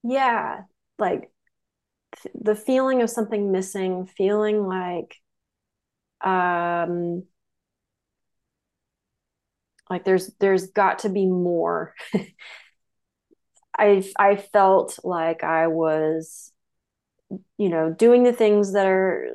Yeah, 0.02 0.62
like 0.98 1.30
the 2.34 2.54
feeling 2.54 3.02
of 3.02 3.10
something 3.10 3.52
missing, 3.52 4.06
feeling 4.06 4.66
like, 4.66 5.16
um, 6.22 7.24
like 9.90 10.04
there's 10.04 10.30
there's 10.40 10.68
got 10.68 11.00
to 11.00 11.08
be 11.08 11.26
more. 11.26 11.94
I 13.78 14.10
I 14.18 14.36
felt 14.36 14.98
like 15.04 15.44
I 15.44 15.66
was, 15.66 16.52
you 17.58 17.68
know, 17.68 17.92
doing 17.92 18.22
the 18.22 18.32
things 18.32 18.72
that 18.72 18.86
are 18.86 19.28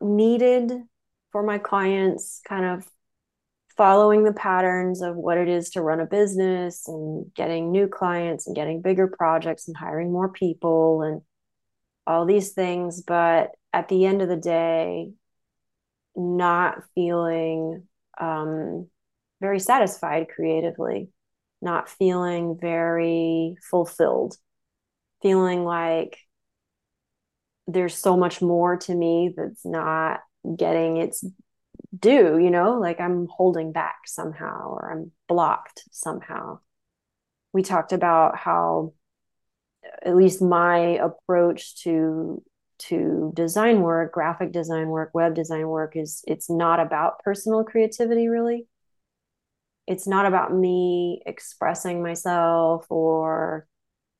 needed 0.00 0.72
for 1.36 1.42
my 1.42 1.58
clients, 1.58 2.40
kind 2.48 2.64
of 2.64 2.88
following 3.76 4.24
the 4.24 4.32
patterns 4.32 5.02
of 5.02 5.16
what 5.16 5.36
it 5.36 5.50
is 5.50 5.68
to 5.68 5.82
run 5.82 6.00
a 6.00 6.06
business 6.06 6.88
and 6.88 7.26
getting 7.34 7.70
new 7.70 7.86
clients 7.88 8.46
and 8.46 8.56
getting 8.56 8.80
bigger 8.80 9.06
projects 9.06 9.68
and 9.68 9.76
hiring 9.76 10.10
more 10.10 10.30
people 10.30 11.02
and 11.02 11.20
all 12.06 12.24
these 12.24 12.52
things, 12.52 13.02
but 13.02 13.50
at 13.74 13.86
the 13.88 14.06
end 14.06 14.22
of 14.22 14.30
the 14.30 14.36
day, 14.38 15.10
not 16.16 16.82
feeling 16.94 17.82
um, 18.18 18.88
very 19.42 19.60
satisfied 19.60 20.28
creatively, 20.34 21.10
not 21.60 21.90
feeling 21.90 22.56
very 22.58 23.56
fulfilled, 23.70 24.38
feeling 25.20 25.64
like 25.64 26.16
there's 27.66 27.94
so 27.94 28.16
much 28.16 28.40
more 28.40 28.78
to 28.78 28.94
me 28.94 29.34
that's 29.36 29.66
not 29.66 30.20
getting 30.54 30.98
its 30.98 31.24
due, 31.98 32.38
you 32.38 32.50
know, 32.50 32.78
like 32.78 33.00
I'm 33.00 33.26
holding 33.30 33.72
back 33.72 34.00
somehow 34.06 34.70
or 34.70 34.92
I'm 34.92 35.12
blocked 35.28 35.84
somehow. 35.90 36.60
We 37.52 37.62
talked 37.62 37.92
about 37.92 38.36
how 38.36 38.92
at 40.02 40.16
least 40.16 40.42
my 40.42 40.78
approach 40.78 41.82
to 41.82 42.42
to 42.78 43.32
design 43.34 43.80
work, 43.80 44.12
graphic 44.12 44.52
design 44.52 44.88
work, 44.88 45.10
web 45.14 45.34
design 45.34 45.66
work 45.66 45.96
is 45.96 46.22
it's 46.26 46.50
not 46.50 46.78
about 46.78 47.20
personal 47.20 47.64
creativity 47.64 48.28
really. 48.28 48.66
It's 49.86 50.06
not 50.06 50.26
about 50.26 50.52
me 50.52 51.22
expressing 51.24 52.02
myself 52.02 52.86
or 52.90 53.66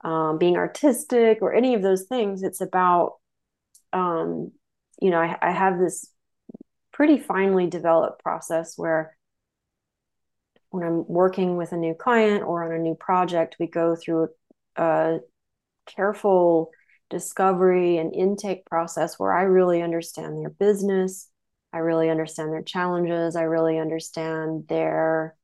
um, 0.04 0.38
being 0.38 0.56
artistic 0.56 1.38
or 1.42 1.52
any 1.52 1.74
of 1.74 1.82
those 1.82 2.04
things. 2.04 2.42
It's 2.42 2.60
about, 2.60 3.14
um, 3.92 4.52
you 5.00 5.10
know, 5.10 5.20
I, 5.20 5.36
I 5.42 5.50
have 5.50 5.78
this 5.78 6.08
pretty 6.96 7.18
finely 7.18 7.66
developed 7.66 8.22
process 8.22 8.72
where 8.78 9.14
when 10.70 10.82
I'm 10.82 11.06
working 11.06 11.56
with 11.56 11.72
a 11.72 11.76
new 11.76 11.94
client 11.94 12.42
or 12.42 12.64
on 12.64 12.72
a 12.72 12.82
new 12.82 12.94
project, 12.94 13.56
we 13.60 13.66
go 13.66 13.94
through 13.94 14.28
a, 14.76 14.82
a 14.82 15.18
careful 15.86 16.70
discovery 17.10 17.98
and 17.98 18.14
intake 18.14 18.64
process 18.64 19.18
where 19.18 19.34
I 19.34 19.42
really 19.42 19.82
understand 19.82 20.38
their 20.38 20.48
business. 20.48 21.28
I 21.70 21.78
really 21.78 22.08
understand 22.08 22.50
their 22.50 22.62
challenges. 22.62 23.36
I 23.36 23.42
really 23.42 23.78
understand 23.78 24.64
their 24.68 25.36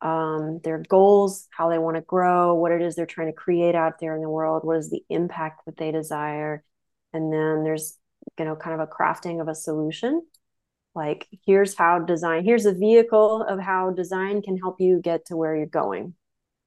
um, 0.00 0.60
their 0.62 0.78
goals, 0.88 1.48
how 1.50 1.70
they 1.70 1.78
want 1.78 1.96
to 1.96 2.02
grow, 2.02 2.54
what 2.54 2.70
it 2.70 2.82
is 2.82 2.94
they're 2.94 3.06
trying 3.06 3.26
to 3.28 3.32
create 3.32 3.74
out 3.74 3.94
there 3.98 4.14
in 4.14 4.22
the 4.22 4.28
world, 4.30 4.62
what 4.62 4.76
is 4.76 4.90
the 4.90 5.02
impact 5.08 5.62
that 5.66 5.76
they 5.76 5.90
desire, 5.90 6.62
and 7.12 7.32
then 7.32 7.64
there's 7.64 7.98
you 8.38 8.44
know 8.44 8.54
kind 8.54 8.78
of 8.78 8.86
a 8.86 8.92
crafting 8.92 9.40
of 9.40 9.48
a 9.48 9.54
solution. 9.54 10.22
Like 10.94 11.28
here's 11.46 11.74
how 11.74 12.00
design, 12.00 12.44
here's 12.44 12.66
a 12.66 12.72
vehicle 12.72 13.42
of 13.42 13.60
how 13.60 13.90
design 13.90 14.42
can 14.42 14.56
help 14.56 14.80
you 14.80 15.00
get 15.02 15.26
to 15.26 15.36
where 15.36 15.56
you're 15.56 15.66
going. 15.66 16.14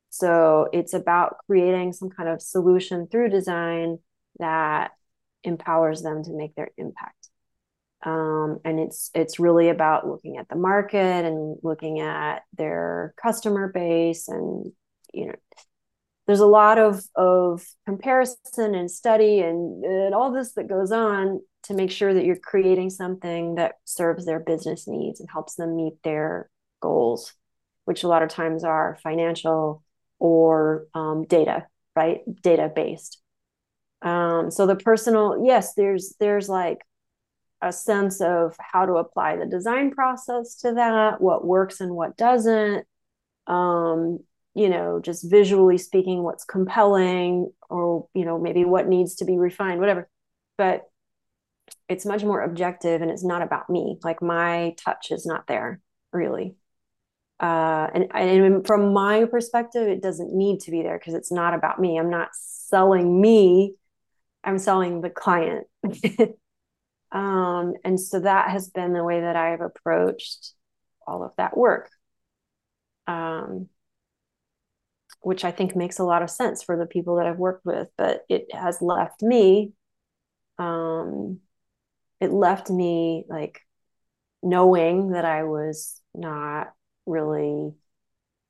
So 0.09 0.67
it's 0.73 0.93
about 0.93 1.37
creating 1.47 1.93
some 1.93 2.09
kind 2.09 2.29
of 2.29 2.41
solution 2.41 3.07
through 3.07 3.29
design 3.29 3.99
that 4.39 4.91
empowers 5.43 6.01
them 6.01 6.23
to 6.23 6.31
make 6.31 6.55
their 6.55 6.69
impact. 6.77 7.29
Um, 8.03 8.59
and 8.65 8.79
it's 8.79 9.11
it's 9.13 9.39
really 9.39 9.69
about 9.69 10.07
looking 10.07 10.37
at 10.37 10.49
the 10.49 10.55
market 10.55 11.25
and 11.25 11.57
looking 11.61 11.99
at 11.99 12.39
their 12.57 13.13
customer 13.21 13.71
base 13.71 14.27
and 14.27 14.71
you 15.13 15.27
know 15.27 15.35
there's 16.31 16.39
a 16.39 16.45
lot 16.45 16.77
of 16.77 17.03
of 17.15 17.61
comparison 17.85 18.73
and 18.73 18.89
study 18.89 19.41
and, 19.41 19.83
and 19.83 20.15
all 20.15 20.31
this 20.31 20.53
that 20.53 20.69
goes 20.69 20.89
on 20.89 21.41
to 21.63 21.73
make 21.73 21.91
sure 21.91 22.13
that 22.13 22.23
you're 22.23 22.37
creating 22.37 22.89
something 22.89 23.55
that 23.55 23.73
serves 23.83 24.25
their 24.25 24.39
business 24.39 24.87
needs 24.87 25.19
and 25.19 25.29
helps 25.29 25.55
them 25.55 25.75
meet 25.75 25.95
their 26.05 26.49
goals 26.81 27.33
which 27.83 28.03
a 28.03 28.07
lot 28.07 28.23
of 28.23 28.29
times 28.29 28.63
are 28.63 28.97
financial 29.03 29.83
or 30.19 30.87
um, 30.93 31.25
data 31.25 31.65
right? 31.97 32.21
Data 32.41 32.71
based 32.73 33.21
um, 34.01 34.51
so 34.51 34.65
the 34.65 34.77
personal 34.77 35.43
yes 35.45 35.73
there's 35.73 36.15
there's 36.17 36.47
like 36.47 36.79
a 37.61 37.73
sense 37.73 38.21
of 38.21 38.55
how 38.57 38.85
to 38.85 38.93
apply 38.93 39.35
the 39.35 39.45
design 39.45 39.91
process 39.91 40.55
to 40.55 40.75
that 40.75 41.19
what 41.19 41.45
works 41.45 41.81
and 41.81 41.91
what 41.91 42.15
doesn't. 42.15 42.87
Um, 43.47 44.19
you 44.53 44.69
know 44.69 44.99
just 44.99 45.29
visually 45.29 45.77
speaking 45.77 46.23
what's 46.23 46.43
compelling 46.43 47.51
or 47.69 48.07
you 48.13 48.25
know 48.25 48.37
maybe 48.39 48.65
what 48.65 48.87
needs 48.87 49.15
to 49.15 49.25
be 49.25 49.37
refined 49.37 49.79
whatever. 49.79 50.09
But 50.57 50.83
it's 51.87 52.05
much 52.05 52.23
more 52.23 52.41
objective 52.41 53.01
and 53.01 53.11
it's 53.11 53.23
not 53.23 53.41
about 53.41 53.69
me. 53.69 53.97
Like 54.03 54.21
my 54.21 54.75
touch 54.77 55.11
is 55.11 55.25
not 55.25 55.47
there 55.47 55.81
really. 56.11 56.55
Uh, 57.39 57.87
and, 57.93 58.07
and 58.13 58.67
from 58.67 58.93
my 58.93 59.25
perspective 59.25 59.87
it 59.87 60.01
doesn't 60.01 60.33
need 60.33 60.59
to 60.61 60.71
be 60.71 60.83
there 60.83 60.97
because 60.97 61.13
it's 61.13 61.31
not 61.31 61.53
about 61.53 61.79
me. 61.79 61.97
I'm 61.97 62.09
not 62.09 62.29
selling 62.33 63.19
me. 63.19 63.75
I'm 64.43 64.59
selling 64.59 65.01
the 65.01 65.09
client. 65.09 65.67
um, 67.11 67.73
and 67.83 67.99
so 67.99 68.19
that 68.19 68.49
has 68.51 68.69
been 68.69 68.93
the 68.93 69.03
way 69.03 69.21
that 69.21 69.35
I've 69.35 69.61
approached 69.61 70.53
all 71.07 71.23
of 71.23 71.31
that 71.37 71.57
work. 71.57 71.89
Um, 73.07 73.67
which 75.21 75.45
I 75.45 75.51
think 75.51 75.75
makes 75.75 75.99
a 75.99 76.03
lot 76.03 76.23
of 76.23 76.29
sense 76.29 76.63
for 76.63 76.77
the 76.77 76.85
people 76.85 77.17
that 77.17 77.27
I've 77.27 77.37
worked 77.37 77.65
with, 77.65 77.87
but 77.97 78.25
it 78.29 78.53
has 78.53 78.81
left 78.81 79.21
me, 79.21 79.73
um, 80.57 81.39
it 82.19 82.31
left 82.31 82.69
me 82.69 83.25
like 83.29 83.61
knowing 84.43 85.11
that 85.11 85.25
I 85.25 85.43
was 85.43 85.99
not 86.13 86.73
really 87.05 87.73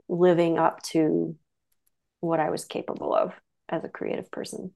living 0.07 0.57
up 0.57 0.81
to 0.83 1.35
what 2.19 2.39
I 2.39 2.49
was 2.49 2.65
capable 2.65 3.13
of 3.13 3.33
as 3.69 3.83
a 3.83 3.89
creative 3.89 4.31
person. 4.31 4.71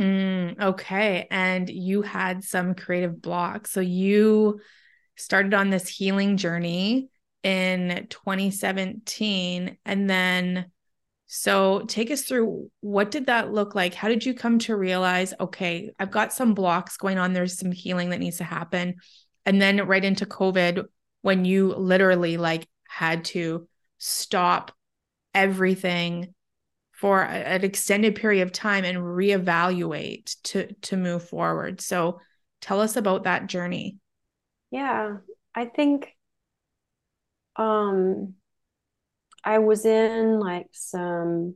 Mm, 0.00 0.60
okay. 0.60 1.26
And 1.30 1.68
you 1.68 2.02
had 2.02 2.44
some 2.44 2.74
creative 2.74 3.20
blocks. 3.20 3.70
So 3.70 3.80
you 3.80 4.60
started 5.16 5.54
on 5.54 5.70
this 5.70 5.88
healing 5.88 6.36
journey 6.36 7.10
in 7.42 8.06
2017. 8.08 9.76
And 9.84 10.10
then, 10.10 10.71
so 11.34 11.84
take 11.88 12.10
us 12.10 12.24
through 12.24 12.70
what 12.80 13.10
did 13.10 13.24
that 13.24 13.54
look 13.54 13.74
like? 13.74 13.94
How 13.94 14.08
did 14.08 14.26
you 14.26 14.34
come 14.34 14.58
to 14.58 14.76
realize, 14.76 15.32
okay, 15.40 15.90
I've 15.98 16.10
got 16.10 16.34
some 16.34 16.52
blocks 16.52 16.98
going 16.98 17.16
on, 17.16 17.32
there's 17.32 17.58
some 17.58 17.72
healing 17.72 18.10
that 18.10 18.20
needs 18.20 18.36
to 18.36 18.44
happen. 18.44 18.96
And 19.46 19.60
then 19.60 19.86
right 19.86 20.04
into 20.04 20.26
COVID, 20.26 20.84
when 21.22 21.46
you 21.46 21.68
literally 21.68 22.36
like 22.36 22.68
had 22.86 23.24
to 23.24 23.66
stop 23.96 24.72
everything 25.32 26.34
for 26.90 27.22
an 27.22 27.64
extended 27.64 28.14
period 28.14 28.42
of 28.42 28.52
time 28.52 28.84
and 28.84 28.98
reevaluate 28.98 30.36
to 30.42 30.70
to 30.82 30.98
move 30.98 31.26
forward 31.26 31.80
so 31.80 32.20
tell 32.60 32.80
us 32.80 32.96
about 32.96 33.24
that 33.24 33.46
journey 33.46 33.96
yeah 34.70 35.16
i 35.54 35.64
think 35.64 36.14
um 37.56 38.34
i 39.44 39.58
was 39.58 39.84
in 39.84 40.38
like 40.38 40.68
some 40.72 41.54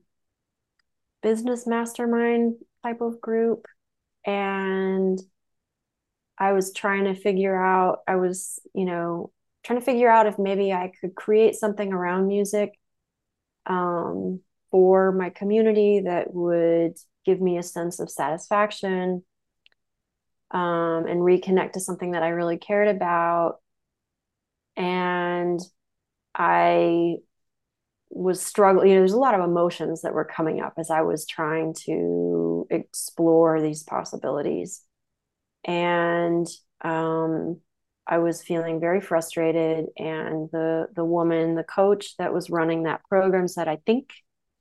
business 1.23 1.67
mastermind 1.67 2.57
type 2.83 3.01
of 3.01 3.21
group 3.21 3.67
and 4.25 5.21
i 6.39 6.53
was 6.53 6.73
trying 6.73 7.05
to 7.05 7.15
figure 7.15 7.61
out 7.61 8.01
i 8.07 8.17
was 8.17 8.59
you 8.75 8.85
know 8.85 9.31
trying 9.65 9.79
to 9.79 9.85
figure 9.85 10.11
out 10.11 10.27
if 10.27 10.39
maybe 10.39 10.73
i 10.73 10.93
could 11.01 11.15
create 11.15 11.55
something 11.55 11.93
around 11.93 12.29
music 12.29 12.79
um 13.67 14.41
for 14.71 15.13
my 15.13 15.31
community 15.31 16.03
that 16.05 16.33
would 16.33 16.97
give 17.25 17.41
me 17.41 17.59
a 17.59 17.63
sense 17.63 17.99
of 17.99 18.11
satisfaction 18.11 19.23
um, 20.51 21.07
and 21.07 21.21
reconnect 21.21 21.73
to 21.73 21.81
something 21.81 22.13
that 22.13 22.23
I 22.23 22.29
really 22.29 22.57
cared 22.57 22.89
about. 22.89 23.59
And 24.77 25.61
I 26.35 27.17
was 28.11 28.41
struggling, 28.41 28.89
you 28.89 28.95
know, 28.95 29.01
there's 29.01 29.13
a 29.13 29.19
lot 29.19 29.35
of 29.35 29.41
emotions 29.41 30.03
that 30.03 30.15
were 30.15 30.25
coming 30.25 30.61
up 30.61 30.75
as 30.79 30.91
I 30.91 31.03
was 31.03 31.27
trying 31.27 31.75
to 31.85 32.67
explore 32.71 33.61
these 33.61 33.83
possibilities. 33.83 34.83
And 35.65 36.47
um, 36.83 37.61
I 38.07 38.19
was 38.19 38.43
feeling 38.43 38.81
very 38.81 39.01
frustrated. 39.01 39.87
And 39.97 40.49
the 40.53 40.87
the 40.95 41.05
woman, 41.05 41.57
the 41.57 41.65
coach 41.65 42.17
that 42.19 42.33
was 42.33 42.51
running 42.51 42.85
that 42.85 43.03
program 43.09 43.49
said, 43.49 43.69
I 43.69 43.79
think 43.85 44.11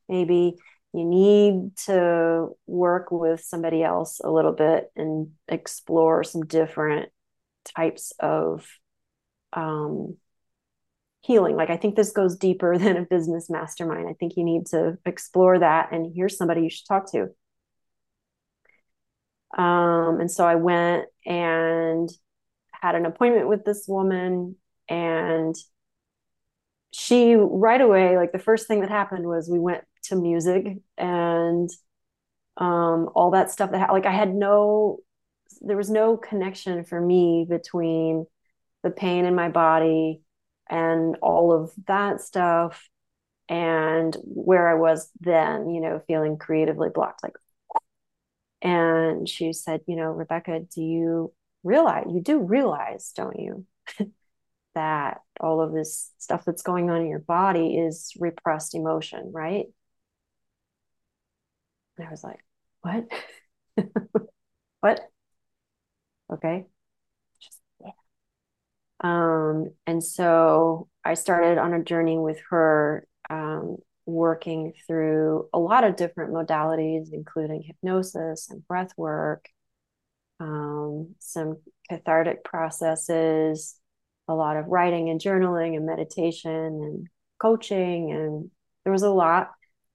maybe 0.09 0.55
you 0.93 1.05
need 1.05 1.75
to 1.85 2.49
work 2.65 3.11
with 3.11 3.41
somebody 3.41 3.83
else 3.83 4.21
a 4.23 4.31
little 4.31 4.53
bit 4.53 4.91
and 4.95 5.31
explore 5.47 6.23
some 6.23 6.45
different 6.45 7.09
types 7.75 8.13
of 8.19 8.65
um, 9.53 10.17
healing. 11.25 11.55
Like, 11.55 11.69
I 11.69 11.77
think 11.77 11.95
this 11.95 12.11
goes 12.11 12.35
deeper 12.35 12.77
than 12.79 12.97
a 12.97 13.05
business 13.05 13.49
mastermind. 13.49 14.07
I 14.07 14.13
think 14.13 14.33
you 14.37 14.43
need 14.43 14.67
to 14.67 14.97
explore 15.05 15.59
that, 15.59 15.91
and 15.91 16.11
here's 16.15 16.37
somebody 16.37 16.61
you 16.61 16.69
should 16.69 16.87
talk 16.87 17.11
to. 17.11 17.29
Um, 19.57 20.19
and 20.19 20.29
so 20.29 20.45
I 20.45 20.55
went 20.55 21.05
and 21.25 22.09
had 22.71 22.95
an 22.95 23.05
appointment 23.05 23.47
with 23.47 23.63
this 23.63 23.85
woman, 23.87 24.57
and 24.89 25.55
she 26.91 27.35
right 27.35 27.81
away, 27.81 28.17
like 28.17 28.31
the 28.31 28.39
first 28.39 28.67
thing 28.67 28.81
that 28.81 28.89
happened 28.89 29.25
was 29.25 29.49
we 29.49 29.59
went 29.59 29.83
to 30.03 30.15
music 30.15 30.77
and 30.97 31.69
um, 32.57 33.09
all 33.15 33.31
that 33.31 33.51
stuff 33.51 33.71
that 33.71 33.91
like 33.91 34.05
I 34.05 34.11
had 34.11 34.33
no 34.33 34.99
there 35.61 35.77
was 35.77 35.89
no 35.89 36.17
connection 36.17 36.85
for 36.85 36.99
me 36.99 37.45
between 37.49 38.25
the 38.83 38.91
pain 38.91 39.25
in 39.25 39.35
my 39.35 39.49
body 39.49 40.21
and 40.69 41.17
all 41.21 41.53
of 41.53 41.71
that 41.87 42.21
stuff 42.21 42.89
and 43.49 44.17
where 44.23 44.67
I 44.69 44.75
was 44.75 45.11
then, 45.21 45.69
you 45.69 45.81
know, 45.81 46.01
feeling 46.07 46.37
creatively 46.37 46.89
blocked, 46.93 47.23
like, 47.23 47.35
and 48.61 49.27
she 49.29 49.53
said, 49.53 49.81
you 49.87 49.95
know, 49.95 50.11
Rebecca, 50.11 50.61
do 50.73 50.81
you 50.81 51.33
realize, 51.63 52.05
you 52.09 52.21
do 52.21 52.39
realize, 52.39 53.11
don't 53.15 53.39
you, 53.39 53.65
that 54.75 55.21
all 55.39 55.61
of 55.61 55.73
this 55.73 56.11
stuff 56.17 56.45
that's 56.45 56.61
going 56.63 56.89
on 56.89 57.01
in 57.01 57.07
your 57.07 57.19
body 57.19 57.77
is 57.77 58.13
repressed 58.19 58.75
emotion, 58.75 59.31
right? 59.33 59.67
And 61.97 62.07
I 62.07 62.11
was 62.11 62.23
like, 62.23 62.39
what? 62.81 63.07
what? 64.81 65.09
Okay. 66.29 66.67
Um, 69.05 69.69
and 69.85 70.03
so 70.03 70.89
I 71.03 71.13
started 71.13 71.59
on 71.59 71.73
a 71.75 71.83
journey 71.83 72.17
with 72.17 72.39
her 72.49 73.05
um, 73.29 73.77
working 74.07 74.73
through 74.87 75.47
a 75.53 75.59
lot 75.59 75.83
of 75.83 75.95
different 75.95 76.33
modalities, 76.33 77.13
including 77.13 77.61
hypnosis 77.61 78.49
and 78.49 78.67
breath 78.67 78.93
work, 78.97 79.47
um, 80.39 81.13
some 81.19 81.57
cathartic 81.87 82.43
processes, 82.43 83.75
a 84.27 84.33
lot 84.33 84.57
of 84.57 84.65
writing 84.65 85.11
and 85.11 85.21
journaling 85.21 85.75
and 85.75 85.85
meditation 85.85 86.51
and 86.51 87.07
coaching. 87.39 88.11
And 88.11 88.49
there 88.85 88.93
was 88.93 89.03
a 89.03 89.11
lot 89.11 89.51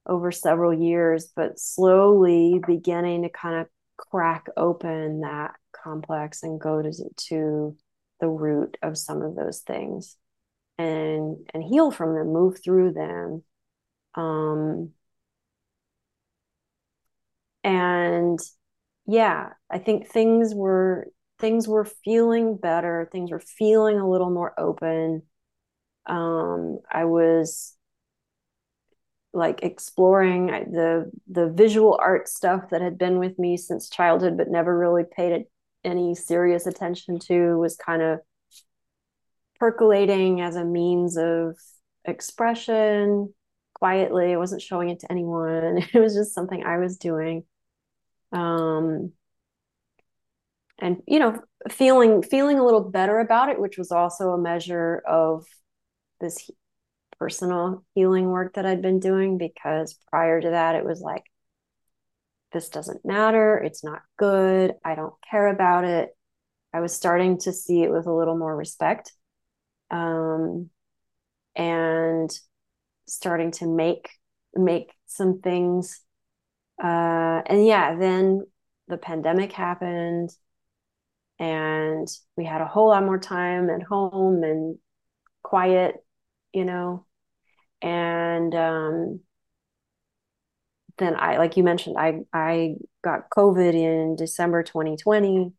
over 0.07 0.31
several 0.31 0.73
years, 0.73 1.33
but 1.35 1.59
slowly 1.59 2.61
beginning 2.65 3.23
to 3.23 3.29
kind 3.29 3.57
of 3.57 3.67
crack 3.97 4.47
open 4.57 5.23
that 5.23 5.51
complex 5.73 6.45
and 6.45 6.61
go 6.61 6.81
to, 6.81 6.93
to 7.17 7.77
the 8.21 8.29
root 8.29 8.77
of 8.83 8.99
some 8.99 9.23
of 9.23 9.35
those 9.37 9.61
things 9.61 10.17
and 10.79 11.39
and 11.55 11.63
heal 11.65 11.91
from 11.91 12.15
them 12.15 12.29
move 12.29 12.59
through 12.63 12.93
them. 12.93 13.45
Um 14.15 14.93
and 17.65 18.39
yeah 19.07 19.51
i 19.71 19.79
think 19.79 20.09
things 20.09 20.55
were 20.55 21.07
things 21.39 21.67
were 21.67 21.87
feeling 21.87 22.55
better. 22.57 23.09
Things 23.11 23.31
were 23.31 23.41
feeling 23.41 23.99
a 23.99 24.09
little 24.09 24.31
more 24.31 24.53
open. 24.59 25.23
Um 26.07 26.81
i 26.93 27.05
was 27.07 27.77
like 29.33 29.63
exploring 29.63 30.47
the 30.47 31.11
the 31.29 31.49
visual 31.49 31.99
art 32.03 32.29
stuff 32.29 32.71
that 32.71 32.83
had 32.83 32.99
been 32.99 33.19
with 33.19 33.39
me 33.39 33.57
since 33.57 33.89
childhood 33.89 34.37
but 34.37 34.49
never 34.49 34.77
really 34.77 35.05
paid 35.05 35.33
any 35.85 36.15
serious 36.15 36.67
attention 36.67 37.19
to 37.21 37.57
was 37.59 37.77
kind 37.77 38.03
of 38.03 38.21
percolating 39.59 40.41
as 40.41 40.57
a 40.57 40.65
means 40.65 41.17
of 41.17 41.57
expression 42.05 43.33
quietly. 43.75 44.33
I 44.33 44.37
wasn't 44.37 44.63
showing 44.63 44.91
it 44.91 45.01
to 45.01 45.13
anyone. 45.13 45.83
It 45.95 46.01
was 46.01 46.15
just 46.15 46.35
something 46.35 46.65
I 46.65 46.79
was 46.79 46.97
doing. 46.97 47.45
Um, 48.33 49.13
and 50.79 51.03
you 51.07 51.19
know, 51.19 51.39
feeling 51.71 52.23
feeling 52.23 52.59
a 52.59 52.65
little 52.65 52.81
better 52.91 53.19
about 53.21 53.51
it, 53.51 53.61
which 53.61 53.77
was 53.79 53.93
also 53.93 54.31
a 54.31 54.39
measure 54.39 55.03
of 55.07 55.45
this 56.21 56.51
personal 57.19 57.85
healing 57.95 58.27
work 58.27 58.55
that 58.55 58.67
I'd 58.67 58.83
been 58.83 58.99
doing 58.99 59.37
because 59.39 59.99
prior 60.11 60.41
to 60.41 60.51
that 60.51 60.75
it 60.75 60.85
was 60.85 61.01
like 61.01 61.25
this 62.53 62.69
doesn't 62.69 63.05
matter, 63.05 63.59
it's 63.59 63.85
not 63.85 64.03
good, 64.17 64.75
I 64.85 64.95
don't 64.95 65.15
care 65.31 65.49
about 65.49 65.85
it. 65.85 66.11
I 66.73 66.81
was 66.81 66.95
starting 66.95 67.39
to 67.41 67.53
see 67.53 67.83
it 67.83 67.91
with 67.91 68.07
a 68.07 68.15
little 68.15 68.37
more 68.37 68.57
respect 68.57 69.13
um, 69.91 70.71
and 71.57 72.31
starting 73.07 73.51
to 73.51 73.67
make 73.67 74.09
make 74.55 74.93
some 75.07 75.41
things 75.41 76.01
uh, 76.83 77.43
and 77.47 77.67
yeah 77.67 77.97
then 77.97 78.45
the 78.89 78.97
pandemic 78.97 79.53
happened 79.53 80.31
and 81.39 82.09
we 82.37 82.45
had 82.45 82.61
a 82.61 82.67
whole 82.67 82.89
lot 82.89 83.05
more 83.05 83.19
time 83.19 83.71
at 83.71 83.83
home 83.83 84.43
and 84.43 84.79
quiet 85.43 85.97
you 86.53 86.65
know 86.65 87.07
and 87.83 88.55
um, 88.55 89.21
then 91.01 91.17
i 91.17 91.39
like 91.39 91.57
you 91.57 91.65
mentioned 91.65 91.97
i 91.99 92.21
i 92.33 92.75
got 93.03 93.29
covid 93.31 93.75
in 93.75 94.15
december 94.17 94.63
2020 94.63 95.53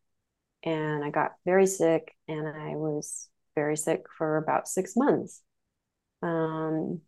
and 0.63 1.03
i 1.03 1.09
got 1.09 1.33
very 1.45 1.67
sick 1.67 2.15
and 2.27 2.47
i 2.47 2.75
was 2.75 3.29
very 3.55 3.77
sick 3.77 4.05
for 4.17 4.37
about 4.37 4.67
six 4.67 4.95
months. 4.95 5.41
Um, 6.21 7.01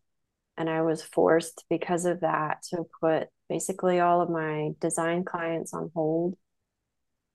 and 0.57 0.69
I 0.69 0.81
was 0.81 1.01
forced 1.01 1.65
because 1.69 2.05
of 2.05 2.21
that 2.21 2.63
to 2.69 2.83
put 3.01 3.27
basically 3.49 3.99
all 3.99 4.21
of 4.21 4.29
my 4.29 4.71
design 4.79 5.23
clients 5.25 5.73
on 5.73 5.91
hold 5.93 6.35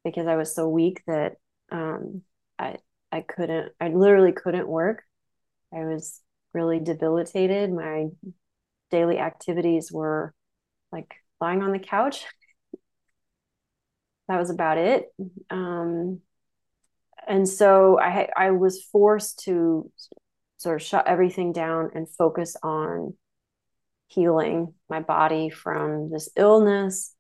because 0.04 0.26
I 0.26 0.36
was 0.36 0.54
so 0.54 0.68
weak 0.68 1.02
that 1.06 1.36
um, 1.70 2.22
I 2.58 2.76
I 3.10 3.22
couldn't 3.22 3.72
I 3.80 3.88
literally 3.88 4.32
couldn't 4.32 4.68
work. 4.68 5.02
I 5.72 5.84
was 5.84 6.20
really 6.54 6.80
debilitated. 6.80 7.72
My 7.72 8.06
daily 8.90 9.18
activities 9.18 9.92
were 9.92 10.32
like 10.92 11.14
lying 11.40 11.62
on 11.62 11.72
the 11.72 11.78
couch. 11.78 12.24
that 14.28 14.38
was 14.38 14.50
about 14.50 14.78
it. 14.78 15.06
Um, 15.50 16.20
and 17.26 17.48
so 17.48 17.98
I 17.98 18.28
I 18.36 18.50
was 18.52 18.82
forced 18.82 19.40
to 19.44 19.90
sort 20.58 20.80
of 20.80 20.86
shut 20.86 21.06
everything 21.06 21.52
down 21.52 21.90
and 21.94 22.08
focus 22.08 22.56
on 22.62 23.14
healing 24.08 24.74
my 24.88 25.00
body 25.00 25.50
from 25.50 26.10
this 26.10 26.30
illness 26.36 27.14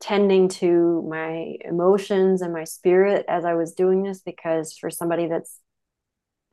tending 0.00 0.48
to 0.48 1.06
my 1.08 1.54
emotions 1.64 2.42
and 2.42 2.52
my 2.52 2.64
spirit 2.64 3.24
as 3.28 3.44
I 3.44 3.54
was 3.54 3.74
doing 3.74 4.02
this 4.02 4.20
because 4.20 4.76
for 4.76 4.90
somebody 4.90 5.28
that's 5.28 5.60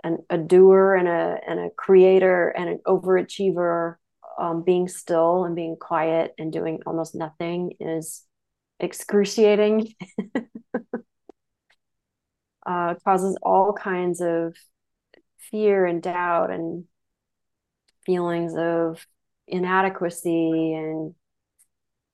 an, 0.04 0.20
a 0.30 0.38
doer 0.38 0.94
and 0.94 1.08
a 1.08 1.40
and 1.48 1.60
a 1.60 1.70
creator 1.76 2.50
and 2.50 2.70
an 2.70 2.80
overachiever 2.86 3.96
um, 4.40 4.64
being 4.64 4.88
still 4.88 5.44
and 5.46 5.56
being 5.56 5.76
quiet 5.80 6.34
and 6.38 6.52
doing 6.52 6.80
almost 6.86 7.14
nothing 7.14 7.74
is 7.80 8.24
excruciating. 8.80 9.94
Uh, 12.66 12.94
causes 13.04 13.36
all 13.42 13.74
kinds 13.74 14.22
of 14.22 14.56
fear 15.50 15.88
and 15.88 16.04
doubt 16.04 16.52
and 16.52 16.84
feelings 18.06 18.54
of 18.56 19.04
inadequacy 19.48 20.74
and 20.74 21.16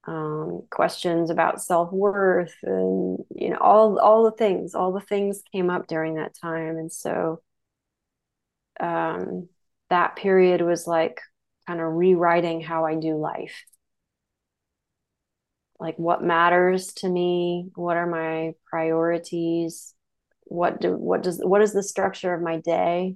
um, 0.07 0.61
questions 0.69 1.30
about 1.30 1.61
self-worth 1.61 2.55
and 2.63 3.19
you 3.36 3.49
know 3.49 3.57
all 3.59 3.99
all 3.99 4.23
the 4.23 4.32
things 4.38 4.76
all 4.76 4.93
the 4.93 5.01
things 5.01 5.41
came 5.51 5.69
up 5.69 5.88
during 5.88 6.15
that 6.15 6.36
time. 6.39 6.78
And 6.78 6.91
so 6.91 7.41
um, 8.80 9.49
that 9.89 10.15
period 10.15 10.61
was 10.61 10.88
like 10.88 11.19
kind 11.68 11.82
of 11.82 11.93
rewriting 11.93 12.61
how 12.61 12.86
I 12.86 12.95
do 12.95 13.16
life. 13.18 13.63
Like 15.80 15.97
what 15.97 16.24
matters 16.24 16.93
to 16.95 17.09
me 17.09 17.70
what 17.76 17.97
are 17.97 18.07
my 18.07 18.53
priorities 18.70 19.93
what 20.43 20.80
do 20.80 20.95
what 20.95 21.24
does 21.24 21.39
what 21.43 21.61
is 21.61 21.74
the 21.74 21.84
structure 21.84 22.34
of 22.34 22.41
my 22.41 22.59
day? 22.59 23.16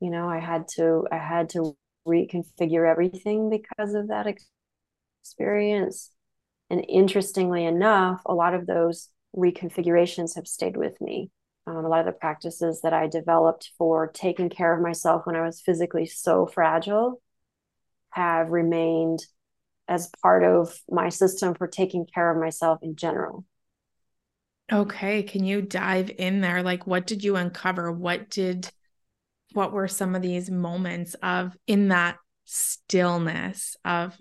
You 0.00 0.10
know 0.10 0.28
i 0.28 0.38
had 0.38 0.68
to 0.76 1.06
i 1.12 1.18
had 1.18 1.50
to 1.50 1.76
reconfigure 2.06 2.88
everything 2.90 3.50
because 3.50 3.94
of 3.94 4.08
that 4.08 4.26
experience. 5.22 6.12
And 6.70 6.84
interestingly 6.88 7.64
enough 7.64 8.22
a 8.26 8.34
lot 8.34 8.54
of 8.54 8.66
those 8.66 9.10
reconfigurations 9.36 10.34
have 10.36 10.48
stayed 10.48 10.76
with 10.76 11.00
me. 11.00 11.30
Um, 11.66 11.84
a 11.84 11.88
lot 11.88 12.00
of 12.00 12.06
the 12.06 12.12
practices 12.12 12.80
that 12.82 12.92
i 12.94 13.06
developed 13.06 13.72
for 13.76 14.08
taking 14.08 14.48
care 14.48 14.72
of 14.74 14.82
myself 14.82 15.26
when 15.26 15.36
i 15.36 15.44
was 15.44 15.60
physically 15.60 16.06
so 16.06 16.46
fragile 16.46 17.20
have 18.16 18.50
remained 18.50 19.20
as 19.88 20.10
part 20.22 20.42
of 20.42 20.76
my 20.90 21.08
system 21.08 21.54
for 21.54 21.68
taking 21.68 22.06
care 22.12 22.30
of 22.30 22.40
myself 22.40 22.80
in 22.82 22.96
general 22.96 23.44
Okay, 24.72 25.22
can 25.22 25.44
you 25.44 25.62
dive 25.62 26.10
in 26.18 26.40
there? 26.40 26.62
Like 26.62 26.86
what 26.86 27.06
did 27.06 27.22
you 27.22 27.36
uncover? 27.36 27.92
What 27.92 28.30
did 28.30 28.68
what 29.52 29.72
were 29.72 29.88
some 29.88 30.14
of 30.14 30.22
these 30.22 30.50
moments 30.50 31.14
of 31.22 31.56
in 31.66 31.88
that 31.88 32.16
stillness 32.44 33.76
of 33.84 34.16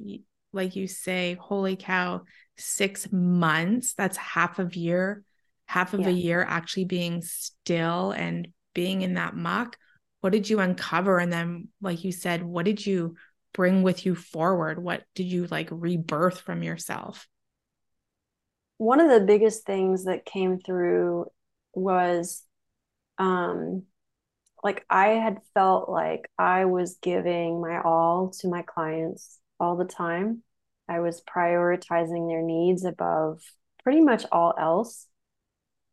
like 0.53 0.75
you 0.75 0.87
say, 0.87 1.35
holy 1.39 1.75
cow, 1.75 2.21
6 2.57 3.11
months, 3.11 3.93
that's 3.95 4.17
half 4.17 4.59
of 4.59 4.75
year, 4.75 5.23
half 5.65 5.93
of 5.93 6.01
yeah. 6.01 6.09
a 6.09 6.11
year 6.11 6.45
actually 6.47 6.85
being 6.85 7.21
still 7.21 8.11
and 8.11 8.47
being 8.73 9.01
in 9.01 9.15
that 9.15 9.35
muck. 9.35 9.77
What 10.21 10.31
did 10.31 10.49
you 10.49 10.59
uncover 10.59 11.17
and 11.17 11.33
then 11.33 11.69
like 11.81 12.03
you 12.03 12.11
said, 12.11 12.43
what 12.43 12.65
did 12.65 12.85
you 12.85 13.15
bring 13.55 13.83
with 13.83 14.05
you 14.05 14.15
forward? 14.15 14.83
What 14.83 15.03
did 15.15 15.25
you 15.25 15.47
like 15.47 15.69
rebirth 15.71 16.41
from 16.41 16.63
yourself? 16.63 17.27
one 18.77 18.99
of 18.99 19.09
the 19.09 19.25
biggest 19.25 19.65
things 19.65 20.05
that 20.05 20.25
came 20.25 20.59
through 20.59 21.27
was 21.73 22.43
um 23.17 23.83
like 24.63 24.85
I 24.89 25.09
had 25.09 25.39
felt 25.53 25.89
like 25.89 26.29
I 26.37 26.65
was 26.65 26.97
giving 27.01 27.61
my 27.61 27.81
all 27.81 28.31
to 28.41 28.47
my 28.49 28.63
clients 28.63 29.39
all 29.59 29.77
the 29.77 29.85
time. 29.85 30.43
I 30.89 30.99
was 30.99 31.21
prioritizing 31.21 32.27
their 32.29 32.41
needs 32.41 32.83
above 32.83 33.41
pretty 33.83 34.01
much 34.01 34.25
all 34.31 34.53
else. 34.59 35.07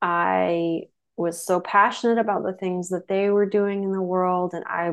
I 0.01 0.85
was 1.17 1.45
so 1.45 1.61
passionate 1.61 2.19
about 2.19 2.43
the 2.43 2.55
things 2.55 2.89
that 2.91 3.09
they 3.09 3.31
were 3.31 3.47
doing 3.47 3.85
in 3.85 3.93
the 3.93 4.03
world 4.03 4.55
and 4.55 4.65
I 4.67 4.93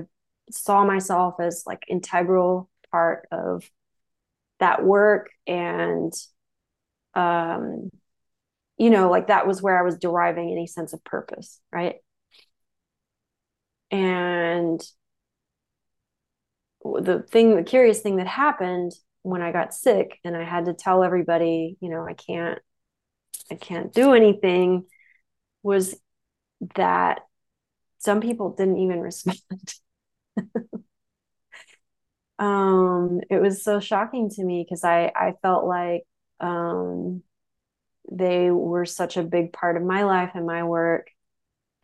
saw 0.51 0.85
myself 0.85 1.35
as 1.39 1.63
like 1.65 1.83
integral 1.87 2.69
part 2.91 3.27
of 3.31 3.69
that 4.59 4.83
work 4.83 5.29
and 5.47 6.11
um 7.15 7.89
you 8.77 8.89
know 8.89 9.09
like 9.09 9.27
that 9.27 9.47
was 9.47 9.61
where 9.61 9.79
I 9.79 9.83
was 9.83 9.97
deriving 9.97 10.51
any 10.51 10.67
sense 10.67 10.93
of 10.93 11.03
purpose, 11.03 11.59
right? 11.71 11.97
And 13.91 14.81
the 16.83 17.25
thing, 17.29 17.55
the 17.55 17.63
curious 17.63 18.01
thing 18.01 18.17
that 18.17 18.27
happened 18.27 18.93
when 19.21 19.41
I 19.41 19.51
got 19.51 19.73
sick 19.73 20.19
and 20.23 20.35
I 20.35 20.43
had 20.43 20.65
to 20.65 20.73
tell 20.73 21.03
everybody, 21.03 21.77
you 21.81 21.89
know, 21.89 22.05
I 22.05 22.13
can't, 22.13 22.59
I 23.51 23.55
can't 23.55 23.93
do 23.93 24.13
anything 24.13 24.85
was 25.63 25.95
that 26.75 27.21
some 27.99 28.21
people 28.21 28.55
didn't 28.55 28.77
even 28.77 28.99
respond. 29.01 29.39
um, 32.39 33.21
it 33.29 33.41
was 33.41 33.63
so 33.63 33.79
shocking 33.79 34.29
to 34.31 34.43
me 34.43 34.63
because 34.63 34.83
I, 34.83 35.11
I 35.15 35.33
felt 35.41 35.65
like 35.65 36.03
um, 36.39 37.23
they 38.11 38.51
were 38.51 38.85
such 38.85 39.17
a 39.17 39.23
big 39.23 39.53
part 39.53 39.77
of 39.77 39.83
my 39.83 40.03
life 40.03 40.31
and 40.35 40.45
my 40.47 40.63
work 40.63 41.09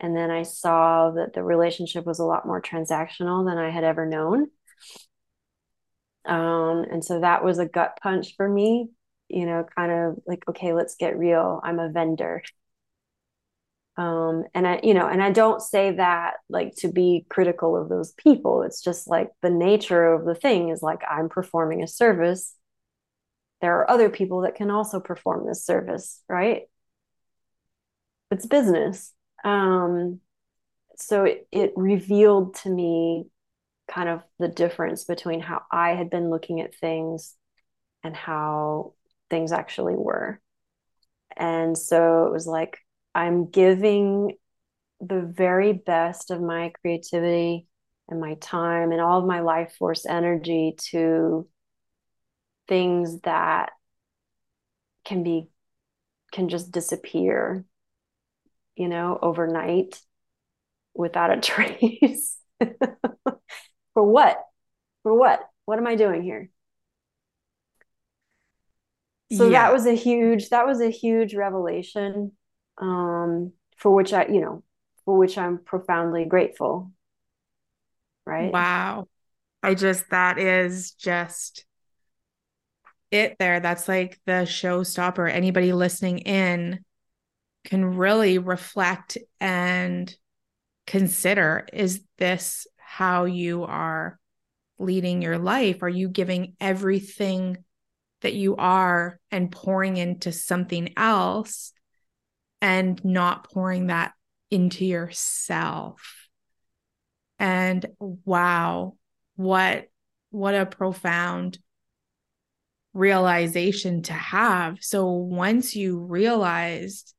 and 0.00 0.16
then 0.16 0.30
I 0.30 0.44
saw 0.44 1.12
that 1.12 1.34
the 1.34 1.42
relationship 1.44 2.06
was 2.06 2.18
a 2.20 2.24
lot 2.24 2.46
more 2.46 2.62
transactional 2.62 3.46
than 3.48 3.58
I 3.58 3.70
had 3.70 3.84
ever 3.84 4.06
known. 4.06 4.48
Um, 6.24 6.84
and 6.90 7.04
so 7.04 7.20
that 7.20 7.44
was 7.44 7.58
a 7.58 7.66
gut 7.66 7.98
punch 8.02 8.34
for 8.36 8.48
me, 8.48 8.90
you 9.28 9.46
know, 9.46 9.64
kind 9.76 9.92
of 9.92 10.18
like, 10.26 10.42
okay, 10.48 10.72
let's 10.72 10.96
get 10.96 11.18
real. 11.18 11.60
I'm 11.62 11.78
a 11.78 11.88
vendor. 11.90 12.42
Um, 13.96 14.44
and 14.54 14.66
I, 14.66 14.80
you 14.82 14.92
know, 14.92 15.08
and 15.08 15.22
I 15.22 15.32
don't 15.32 15.62
say 15.62 15.92
that 15.92 16.34
like 16.50 16.74
to 16.76 16.88
be 16.92 17.24
critical 17.30 17.76
of 17.76 17.88
those 17.88 18.12
people. 18.12 18.62
It's 18.62 18.82
just 18.82 19.08
like 19.08 19.30
the 19.42 19.50
nature 19.50 20.12
of 20.12 20.26
the 20.26 20.34
thing 20.34 20.68
is 20.68 20.82
like 20.82 21.00
I'm 21.08 21.28
performing 21.28 21.82
a 21.82 21.86
service. 21.86 22.54
There 23.62 23.78
are 23.78 23.90
other 23.90 24.10
people 24.10 24.42
that 24.42 24.54
can 24.54 24.70
also 24.70 25.00
perform 25.00 25.46
this 25.46 25.64
service, 25.64 26.22
right? 26.28 26.62
It's 28.30 28.44
business 28.44 29.14
um, 29.46 30.20
so 30.96 31.24
it, 31.24 31.46
it 31.52 31.72
revealed 31.76 32.56
to 32.56 32.70
me 32.70 33.26
kind 33.88 34.08
of 34.08 34.22
the 34.40 34.48
difference 34.48 35.04
between 35.04 35.40
how 35.40 35.62
I 35.70 35.90
had 35.90 36.10
been 36.10 36.30
looking 36.30 36.60
at 36.60 36.74
things 36.74 37.34
and 38.02 38.16
how 38.16 38.94
things 39.30 39.52
actually 39.52 39.94
were. 39.94 40.40
And 41.36 41.78
so 41.78 42.26
it 42.26 42.32
was 42.32 42.46
like, 42.46 42.78
I'm 43.16 43.50
giving 43.50 44.36
the 45.00 45.20
very 45.20 45.72
best 45.72 46.30
of 46.30 46.40
my 46.40 46.72
creativity 46.80 47.66
and 48.08 48.20
my 48.20 48.34
time 48.34 48.92
and 48.92 49.00
all 49.00 49.18
of 49.18 49.26
my 49.26 49.40
life 49.40 49.74
force 49.78 50.06
energy 50.06 50.76
to 50.90 51.48
things 52.68 53.20
that 53.20 53.70
can 55.04 55.22
be 55.22 55.48
can 56.32 56.48
just 56.48 56.70
disappear 56.72 57.64
you 58.76 58.88
know, 58.88 59.18
overnight 59.20 60.00
without 60.94 61.36
a 61.36 61.40
trace. 61.40 62.36
For 63.94 64.02
what? 64.02 64.38
For 65.02 65.14
what? 65.14 65.40
What 65.64 65.78
am 65.78 65.86
I 65.86 65.96
doing 65.96 66.22
here? 66.22 66.50
So 69.32 69.48
yeah. 69.48 69.62
that 69.62 69.72
was 69.72 69.86
a 69.86 69.94
huge 69.94 70.50
that 70.50 70.66
was 70.66 70.80
a 70.80 70.88
huge 70.88 71.34
revelation 71.34 72.32
um 72.78 73.52
for 73.76 73.92
which 73.92 74.12
I, 74.12 74.26
you 74.26 74.40
know, 74.40 74.62
for 75.04 75.16
which 75.16 75.38
I'm 75.38 75.58
profoundly 75.58 76.24
grateful. 76.24 76.92
Right? 78.24 78.52
Wow. 78.52 79.08
I 79.62 79.74
just 79.74 80.10
that 80.10 80.38
is 80.38 80.92
just 80.92 81.64
it 83.10 83.36
there. 83.38 83.60
That's 83.60 83.88
like 83.88 84.20
the 84.26 84.44
showstopper. 84.44 85.30
Anybody 85.30 85.72
listening 85.72 86.18
in 86.18 86.80
can 87.64 87.84
really 87.96 88.38
reflect 88.38 89.18
and 89.40 90.14
consider 90.86 91.66
is 91.72 92.02
this 92.18 92.66
how 92.76 93.24
you 93.24 93.64
are 93.64 94.18
leading 94.78 95.22
your 95.22 95.38
life? 95.38 95.82
Are 95.82 95.88
you 95.88 96.08
giving 96.08 96.54
everything 96.60 97.58
that 98.20 98.34
you 98.34 98.56
are 98.56 99.18
and 99.30 99.50
pouring 99.50 99.96
into 99.96 100.32
something 100.32 100.92
else 100.96 101.72
and 102.60 103.02
not 103.04 103.50
pouring 103.50 103.88
that 103.88 104.12
into 104.50 104.84
yourself? 104.84 106.28
And 107.38 107.84
wow, 107.98 108.96
what 109.36 109.88
what 110.30 110.54
a 110.54 110.66
profound 110.66 111.58
realization 112.96 114.02
to 114.02 114.12
have. 114.12 114.78
So 114.80 115.10
once 115.10 115.76
you 115.76 115.98
realized 115.98 117.14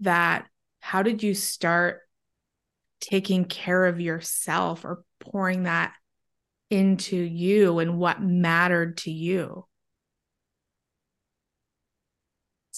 that 0.00 0.46
how 0.80 1.02
did 1.02 1.22
you 1.22 1.34
start 1.34 2.00
taking 3.00 3.44
care 3.44 3.86
of 3.86 4.00
yourself 4.00 4.84
or 4.84 5.04
pouring 5.20 5.64
that 5.64 5.92
into 6.70 7.16
you 7.16 7.78
and 7.78 7.98
what 7.98 8.22
mattered 8.22 8.98
to 8.98 9.10
you? 9.10 9.66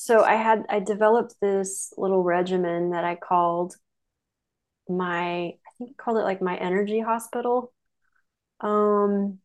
So 0.04 0.22
I 0.22 0.34
had 0.34 0.66
I 0.68 0.80
developed 0.80 1.36
this 1.40 1.94
little 1.96 2.22
regimen 2.22 2.90
that 2.90 3.04
I 3.04 3.14
called 3.16 3.74
my 4.86 5.46
I 5.46 5.70
think 5.78 5.92
I 5.92 6.02
called 6.02 6.18
it 6.18 6.24
like 6.24 6.42
my 6.42 6.56
energy 6.58 7.00
hospital. 7.00 7.72
Um 8.60 9.38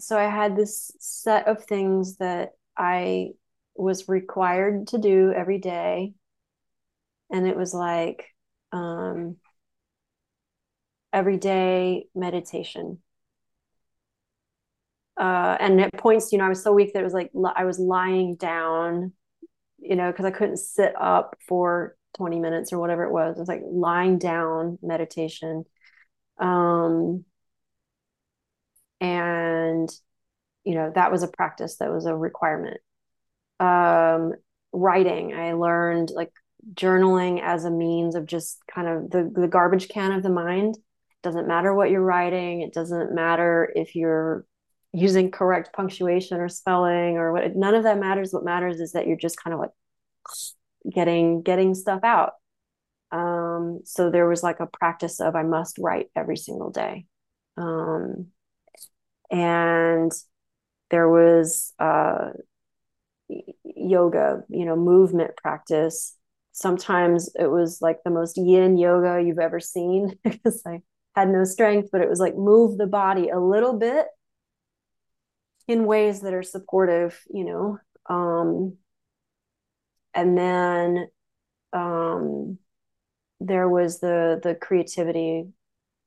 so 0.00 0.18
I 0.18 0.24
had 0.24 0.56
this 0.56 0.92
set 1.00 1.48
of 1.48 1.64
things 1.64 2.16
that 2.18 2.52
I 2.76 3.32
was 3.76 4.08
required 4.08 4.88
to 4.88 4.98
do 4.98 5.32
every 5.32 5.58
day 5.58 6.14
and 7.30 7.46
it 7.46 7.56
was 7.56 7.72
like 7.74 8.26
um, 8.72 9.36
everyday 11.12 12.06
meditation. 12.14 12.98
Uh, 15.18 15.56
and 15.60 15.80
at 15.80 15.92
points, 15.94 16.32
you 16.32 16.38
know, 16.38 16.44
I 16.46 16.48
was 16.48 16.62
so 16.62 16.72
weak 16.72 16.92
that 16.94 17.00
it 17.00 17.04
was 17.04 17.12
like 17.12 17.30
I 17.54 17.64
was 17.64 17.78
lying 17.78 18.36
down, 18.36 19.12
you 19.82 19.96
know, 19.96 20.10
because 20.10 20.24
I 20.24 20.30
couldn't 20.30 20.58
sit 20.58 20.94
up 20.98 21.36
for 21.46 21.96
20 22.16 22.38
minutes 22.38 22.72
or 22.72 22.78
whatever 22.78 23.04
it 23.04 23.12
was. 23.12 23.36
It 23.36 23.40
was 23.40 23.48
like 23.48 23.62
lying 23.64 24.18
down 24.18 24.78
meditation. 24.82 25.64
Um, 26.38 27.24
and, 29.00 29.90
you 30.64 30.74
know, 30.74 30.92
that 30.94 31.10
was 31.10 31.22
a 31.22 31.28
practice 31.28 31.76
that 31.76 31.92
was 31.92 32.06
a 32.06 32.16
requirement. 32.16 32.80
Um, 33.58 34.34
writing, 34.72 35.34
I 35.34 35.52
learned 35.52 36.10
like 36.14 36.32
journaling 36.74 37.40
as 37.42 37.64
a 37.64 37.70
means 37.70 38.14
of 38.14 38.26
just 38.26 38.58
kind 38.72 38.88
of 38.88 39.10
the, 39.10 39.30
the 39.34 39.48
garbage 39.48 39.88
can 39.88 40.12
of 40.12 40.22
the 40.22 40.30
mind. 40.30 40.76
Doesn't 41.22 41.48
matter 41.48 41.74
what 41.74 41.90
you're 41.90 42.02
writing. 42.02 42.62
It 42.62 42.72
doesn't 42.72 43.14
matter 43.14 43.72
if 43.74 43.94
you're 43.94 44.44
using 44.92 45.30
correct 45.30 45.72
punctuation 45.72 46.38
or 46.38 46.48
spelling 46.48 47.16
or 47.16 47.32
what 47.32 47.56
none 47.56 47.74
of 47.74 47.84
that 47.84 47.98
matters. 47.98 48.32
What 48.32 48.44
matters 48.44 48.80
is 48.80 48.92
that 48.92 49.06
you're 49.06 49.16
just 49.16 49.42
kind 49.42 49.54
of 49.54 49.60
like 49.60 49.70
getting 50.92 51.42
getting 51.42 51.74
stuff 51.74 52.00
out. 52.04 52.32
Um, 53.10 53.80
so 53.84 54.10
there 54.10 54.28
was 54.28 54.42
like 54.42 54.60
a 54.60 54.66
practice 54.66 55.20
of 55.20 55.34
I 55.36 55.42
must 55.42 55.78
write 55.78 56.08
every 56.16 56.36
single 56.36 56.70
day. 56.70 57.06
Um, 57.56 58.28
and 59.30 60.12
there 60.90 61.08
was 61.08 61.72
uh, 61.78 62.30
yoga, 63.64 64.44
you 64.48 64.64
know, 64.64 64.76
movement 64.76 65.36
practice 65.36 66.16
sometimes 66.52 67.30
it 67.38 67.50
was 67.50 67.80
like 67.80 68.02
the 68.04 68.10
most 68.10 68.36
yin 68.36 68.76
yoga 68.76 69.22
you've 69.22 69.38
ever 69.38 69.58
seen 69.58 70.16
because 70.24 70.62
I 70.66 70.82
had 71.14 71.28
no 71.28 71.44
strength, 71.44 71.88
but 71.90 72.00
it 72.00 72.08
was 72.08 72.20
like 72.20 72.36
move 72.36 72.78
the 72.78 72.86
body 72.86 73.28
a 73.30 73.40
little 73.40 73.78
bit 73.78 74.06
in 75.68 75.86
ways 75.86 76.20
that 76.22 76.34
are 76.34 76.42
supportive, 76.42 77.20
you 77.32 77.44
know. 77.44 77.78
Um, 78.08 78.78
and 80.14 80.36
then 80.36 81.08
um, 81.72 82.58
there 83.40 83.68
was 83.68 84.00
the 84.00 84.40
the 84.42 84.54
creativity 84.56 85.46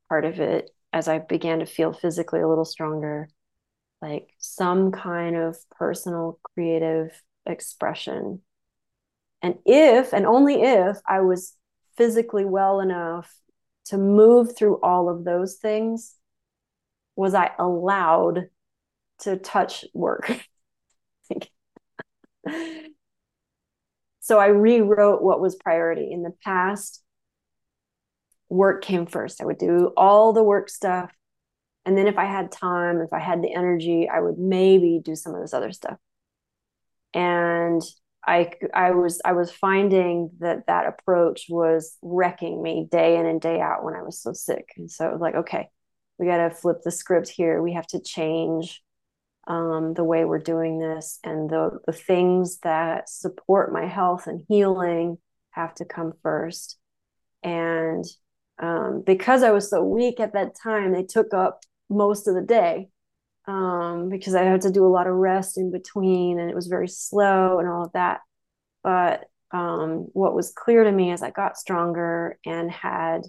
part 0.10 0.26
of 0.26 0.40
it 0.40 0.72
as 0.94 1.08
I 1.10 1.20
began 1.20 1.60
to 1.60 1.68
feel 1.68 1.94
physically 1.94 2.42
a 2.42 2.50
little 2.50 2.66
stronger, 2.66 3.30
like 4.02 4.30
some 4.40 4.92
kind 4.92 5.36
of 5.38 5.58
personal 5.78 6.40
creative 6.56 7.12
expression 7.46 8.42
And 9.42 9.56
if, 9.66 10.14
and 10.14 10.26
only 10.26 10.62
if, 10.62 10.98
I 11.08 11.22
was 11.22 11.56
physically 11.98 12.46
well 12.46 12.80
enough 12.80 13.34
to 13.86 13.98
move 13.98 14.58
through 14.58 14.82
all 14.82 15.10
of 15.10 15.24
those 15.24 15.56
things, 15.56 16.16
was 17.16 17.34
I 17.34 17.52
allowed 17.60 18.50
to 19.20 19.38
touch 19.38 19.86
work. 19.94 20.32
so 24.20 24.40
I 24.40 24.48
rewrote 24.48 25.22
what 25.22 25.40
was 25.42 25.56
priority. 25.56 26.12
In 26.12 26.24
the 26.24 26.34
past, 26.44 27.02
work 28.50 28.84
came 28.84 29.06
first. 29.06 29.42
I 29.42 29.46
would 29.46 29.58
do 29.58 29.92
all 29.98 30.34
the 30.34 30.44
work 30.44 30.70
stuff. 30.70 31.12
And 31.86 31.98
then 31.98 32.08
if 32.08 32.18
I 32.18 32.26
had 32.26 32.52
time, 32.52 33.00
if 33.02 33.14
I 33.14 33.20
had 33.20 33.42
the 33.42 33.54
energy, 33.54 34.10
I 34.10 34.20
would 34.20 34.40
maybe 34.40 35.00
do 35.04 35.16
some 35.16 35.36
of 35.36 35.42
this 35.42 35.54
other 35.54 35.72
stuff. 35.72 35.98
And 37.14 37.82
I 38.28 38.52
I 38.74 38.92
was 38.92 39.22
I 39.24 39.34
was 39.34 39.52
finding 39.52 40.32
that 40.40 40.66
that 40.68 40.88
approach 40.88 41.46
was 41.48 41.98
wrecking 42.02 42.62
me 42.62 42.88
day 42.90 43.18
in 43.18 43.26
and 43.26 43.40
day 43.40 43.62
out 43.62 43.84
when 43.84 43.94
I 43.94 44.02
was 44.02 44.20
so 44.20 44.34
sick. 44.34 44.70
And 44.78 44.90
so 44.90 45.08
it 45.08 45.12
was 45.12 45.22
like, 45.22 45.36
okay, 45.36 45.70
we 46.18 46.26
got 46.26 46.38
to 46.38 46.50
flip 46.50 46.78
the 46.84 46.92
script 46.92 47.30
here. 47.30 47.62
We 47.62 47.74
have 47.74 47.88
to 47.88 48.00
change 48.00 48.82
um, 49.48 49.94
the 49.94 50.04
way 50.04 50.26
we're 50.26 50.40
doing 50.40 50.80
this, 50.80 51.20
and 51.24 51.50
the 51.50 51.80
the 51.86 51.94
things 51.94 52.60
that 52.60 53.10
support 53.10 53.74
my 53.74 53.86
health 53.86 54.28
and 54.28 54.46
healing 54.48 55.18
have 55.52 55.74
to 55.76 55.86
come 55.86 56.14
first. 56.22 56.78
And 57.44 58.04
um, 58.60 59.04
because 59.06 59.44
I 59.44 59.52
was 59.52 59.70
so 59.70 59.84
weak 59.84 60.20
at 60.20 60.34
that 60.34 60.56
time, 60.62 60.92
they 60.92 61.04
took 61.04 61.34
up 61.34 61.62
most 61.90 62.28
of 62.28 62.36
the 62.36 62.42
day 62.42 62.90
um, 63.48 64.10
because 64.10 64.36
I 64.36 64.44
had 64.44 64.62
to 64.62 64.72
do 64.72 64.86
a 64.86 64.90
lot 64.90 65.08
of 65.08 65.14
rest 65.14 65.58
in 65.58 65.72
between 65.72 66.40
and 66.40 66.50
it 66.50 66.56
was 66.56 66.68
very 66.68 66.88
slow 66.88 67.60
and 67.60 67.68
all 67.68 67.86
of 67.86 67.94
that. 67.94 68.22
But 68.84 69.26
um, 69.52 70.08
what 70.14 70.36
was 70.36 70.52
clear 70.52 70.84
to 70.84 70.92
me 70.92 71.12
as 71.12 71.22
I 71.22 71.32
got 71.32 71.58
stronger 71.58 72.40
and 72.46 72.72
had, 72.72 73.22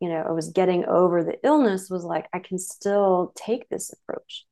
you 0.00 0.08
know, 0.08 0.24
I 0.28 0.32
was 0.32 0.50
getting 0.50 0.84
over 0.84 1.24
the 1.24 1.38
illness 1.44 1.88
was 1.90 2.04
like, 2.04 2.26
I 2.32 2.38
can 2.38 2.58
still 2.58 3.32
take 3.36 3.68
this 3.68 3.92
approach. 3.92 4.44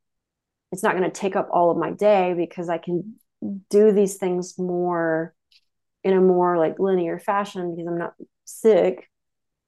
It's 0.72 0.82
not 0.82 0.96
going 0.96 1.10
to 1.10 1.20
take 1.20 1.36
up 1.36 1.48
all 1.52 1.70
of 1.70 1.78
my 1.78 1.90
day 1.90 2.34
because 2.36 2.68
I 2.68 2.78
can 2.78 3.16
do 3.70 3.92
these 3.92 4.16
things 4.16 4.58
more 4.58 5.34
in 6.04 6.12
a 6.12 6.20
more 6.20 6.58
like 6.58 6.78
linear 6.78 7.18
fashion 7.18 7.74
because 7.74 7.86
I'm 7.86 7.98
not 7.98 8.14
sick. 8.44 9.08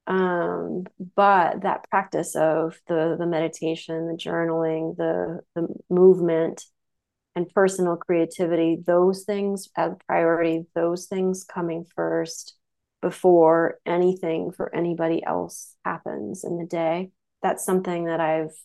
Um, 0.07 0.85
but 1.15 1.61
that 1.61 1.89
practice 1.89 2.35
of 2.35 2.79
the 2.87 3.15
the 3.17 3.27
meditation 3.27 4.07
the 4.07 4.17
journaling 4.17 4.97
the 4.97 5.41
the 5.55 5.67
movement 5.89 6.65
and 7.35 7.47
personal 7.53 7.95
creativity 7.95 8.77
those 8.85 9.23
things 9.23 9.69
as 9.77 9.93
priority 10.07 10.65
those 10.73 11.05
things 11.05 11.43
coming 11.43 11.85
first 11.95 12.55
before 13.01 13.79
anything 13.85 14.51
for 14.51 14.73
anybody 14.75 15.23
else 15.23 15.75
happens 15.85 16.43
in 16.43 16.57
the 16.57 16.65
day 16.65 17.11
that's 17.43 17.63
something 17.63 18.05
that 18.05 18.19
i've 18.19 18.55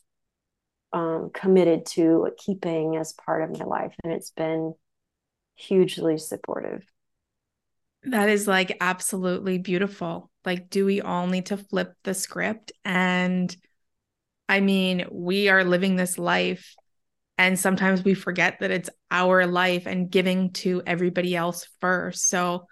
um, 0.93 1.31
committed 1.33 1.87
to 1.87 2.31
keeping 2.39 2.97
as 2.97 3.13
part 3.13 3.43
of 3.43 3.59
my 3.59 3.65
life 3.65 3.95
and 4.03 4.13
it's 4.13 4.31
been 4.31 4.75
hugely 5.55 6.19
supportive 6.19 6.85
that 8.05 8.29
is 8.29 8.47
like 8.47 8.77
absolutely 8.81 9.59
beautiful 9.59 10.31
like, 10.47 10.71
do 10.71 10.87
we 10.87 11.01
all 11.01 11.27
need 11.27 11.47
to 11.47 11.57
flip 11.57 11.93
the 12.05 12.15
script? 12.15 12.71
And 12.85 13.55
I 14.49 14.61
mean, 14.61 15.07
we 15.11 15.49
are 15.49 15.65
living 15.65 15.97
this 15.97 16.19
life, 16.19 16.77
and 17.37 17.59
sometimes 17.59 18.05
we 18.05 18.15
forget 18.15 18.61
that 18.61 18.71
it's 18.71 18.89
our 19.11 19.45
life 19.45 19.87
and 19.87 20.09
giving 20.09 20.53
to 20.53 20.83
everybody 20.87 21.35
else 21.35 21.69
first. 21.81 22.29
So, 22.29 22.69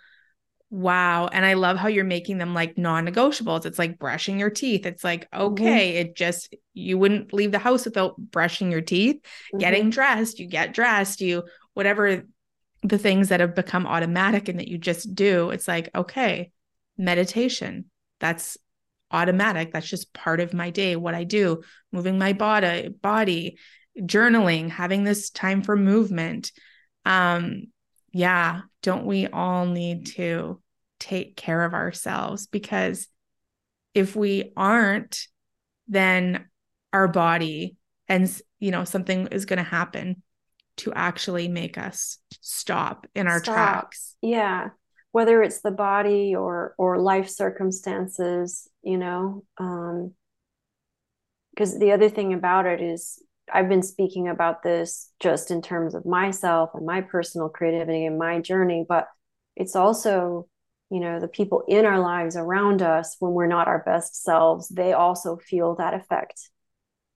wow. 0.75 1.29
And 1.29 1.47
I 1.47 1.55
love 1.55 1.77
how 1.77 1.87
you're 1.87 2.03
making 2.03 2.39
them 2.39 2.53
like 2.53 2.77
non 2.77 3.07
negotiables. 3.07 3.65
It's 3.65 3.79
like 3.79 3.97
brushing 3.97 4.41
your 4.41 4.51
teeth. 4.51 4.87
It's 4.87 5.05
like, 5.05 5.31
mm-hmm. 5.31 5.43
okay, 5.43 5.93
mm-hmm. 5.93 6.09
it 6.09 6.17
just, 6.17 6.53
you 6.73 6.99
wouldn't 6.99 7.33
leave 7.33 7.53
the 7.53 7.61
house 7.61 7.85
without 7.85 8.17
brushing 8.17 8.73
your 8.73 8.81
teeth, 8.81 9.17
mm-hmm. 9.17 9.59
getting 9.59 9.91
dressed, 9.91 10.41
you 10.41 10.49
get 10.49 10.75
dressed, 10.75 11.21
you, 11.21 11.45
whatever 11.75 12.25
the 12.83 12.99
things 12.99 13.29
that 13.29 13.39
have 13.39 13.55
become 13.55 13.87
automatic 13.87 14.49
and 14.49 14.59
that 14.59 14.67
you 14.67 14.77
just 14.77 15.15
do. 15.15 15.51
It's 15.51 15.69
like, 15.69 15.91
okay, 15.95 16.51
meditation. 16.99 17.85
That's 18.19 18.59
automatic. 19.13 19.73
That's 19.73 19.89
just 19.89 20.13
part 20.13 20.41
of 20.41 20.55
my 20.55 20.71
day, 20.71 20.97
what 20.97 21.15
I 21.15 21.23
do, 21.23 21.63
moving 21.93 22.19
my 22.19 22.33
body, 22.33 22.89
body, 22.89 23.59
journaling, 23.97 24.71
having 24.71 25.05
this 25.05 25.31
time 25.31 25.63
for 25.63 25.77
movement. 25.77 26.51
Um, 27.05 27.69
yeah, 28.11 28.63
don't 28.83 29.07
we 29.07 29.29
all 29.29 29.67
need 29.67 30.07
to 30.17 30.61
take 30.99 31.37
care 31.37 31.65
of 31.65 31.75
ourselves? 31.75 32.47
Because 32.47 33.09
if 33.95 34.17
we 34.17 34.53
aren't, 34.57 35.27
then 35.89 36.47
our 36.93 37.09
body 37.09 37.77
and 38.09 38.41
you 38.59 38.71
know 38.71 38.85
something 38.85 39.27
is 39.29 39.45
going 39.45 39.59
to 39.59 39.63
happen 39.63 40.23
to 40.77 40.93
actually 40.93 41.49
make 41.49 41.79
us 41.79 42.19
stop 42.41 43.07
in 43.15 43.27
our 43.27 43.43
stop. 43.43 43.55
tracks. 43.55 44.17
Yeah 44.23 44.69
whether 45.13 45.45
it's 45.45 45.61
the 45.61 45.71
body 45.71 46.35
or 46.35 46.75
or 46.77 46.99
life 46.99 47.29
circumstances 47.29 48.69
you 48.83 48.99
know 48.99 49.45
um 49.59 50.13
because 51.55 51.79
the 51.79 51.93
other 51.93 52.09
thing 52.09 52.35
about 52.35 52.67
it 52.67 52.83
is 52.83 53.23
I've 53.53 53.69
been 53.69 53.83
speaking 53.83 54.29
about 54.29 54.65
this 54.65 55.11
just 55.21 55.53
in 55.53 55.63
terms 55.63 55.95
of 55.95 56.05
myself 56.05 56.71
and 56.75 56.85
my 56.85 57.03
personal 57.03 57.49
creativity 57.49 58.07
and 58.07 58.19
my 58.19 58.41
journey, 58.41 58.85
but 58.89 59.07
it's 59.55 59.77
also, 59.77 60.49
you 60.95 61.01
know, 61.01 61.19
the 61.19 61.27
people 61.27 61.65
in 61.67 61.85
our 61.85 61.99
lives 61.99 62.37
around 62.37 62.81
us 62.81 63.17
when 63.19 63.33
we're 63.33 63.49
not 63.49 63.67
our 63.67 63.83
best 63.85 64.23
selves, 64.23 64.69
they 64.69 64.93
also 64.93 65.37
feel 65.37 65.75
that 65.75 65.93
effect. 65.93 66.49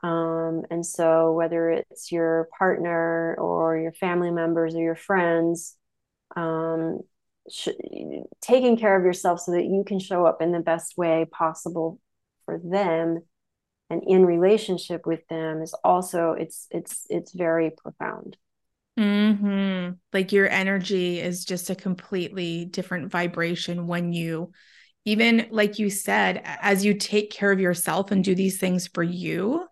Um, 0.02 0.62
and 0.68 0.84
so, 0.84 1.32
whether 1.32 1.70
it's 1.70 2.10
your 2.10 2.48
partner 2.58 3.36
or 3.38 3.78
your 3.78 3.92
family 3.92 4.32
members 4.32 4.74
or 4.74 4.82
your 4.82 4.96
friends, 4.96 5.76
um, 6.34 7.02
sh- 7.48 7.68
taking 8.40 8.76
care 8.76 8.98
of 8.98 9.04
yourself 9.04 9.38
so 9.38 9.52
that 9.52 9.66
you 9.66 9.84
can 9.86 10.00
show 10.00 10.26
up 10.26 10.42
in 10.42 10.50
the 10.50 10.58
best 10.58 10.98
way 10.98 11.24
possible 11.30 12.00
for 12.46 12.60
them 12.64 13.22
and 13.90 14.02
in 14.08 14.26
relationship 14.26 15.06
with 15.06 15.20
them 15.28 15.62
is 15.62 15.72
also 15.84 16.32
it's 16.32 16.66
it's 16.72 17.06
it's 17.10 17.32
very 17.32 17.70
profound 17.70 18.36
hmm 18.98 19.90
like 20.12 20.32
your 20.32 20.48
energy 20.48 21.20
is 21.20 21.44
just 21.44 21.70
a 21.70 21.76
completely 21.76 22.64
different 22.64 23.12
vibration 23.12 23.86
when 23.86 24.12
you 24.12 24.50
even 25.04 25.46
like 25.50 25.78
you 25.78 25.88
said 25.88 26.42
as 26.44 26.84
you 26.84 26.94
take 26.94 27.30
care 27.30 27.52
of 27.52 27.60
yourself 27.60 28.10
and 28.10 28.24
do 28.24 28.34
these 28.34 28.58
things 28.58 28.88
for 28.88 29.04
you 29.04 29.64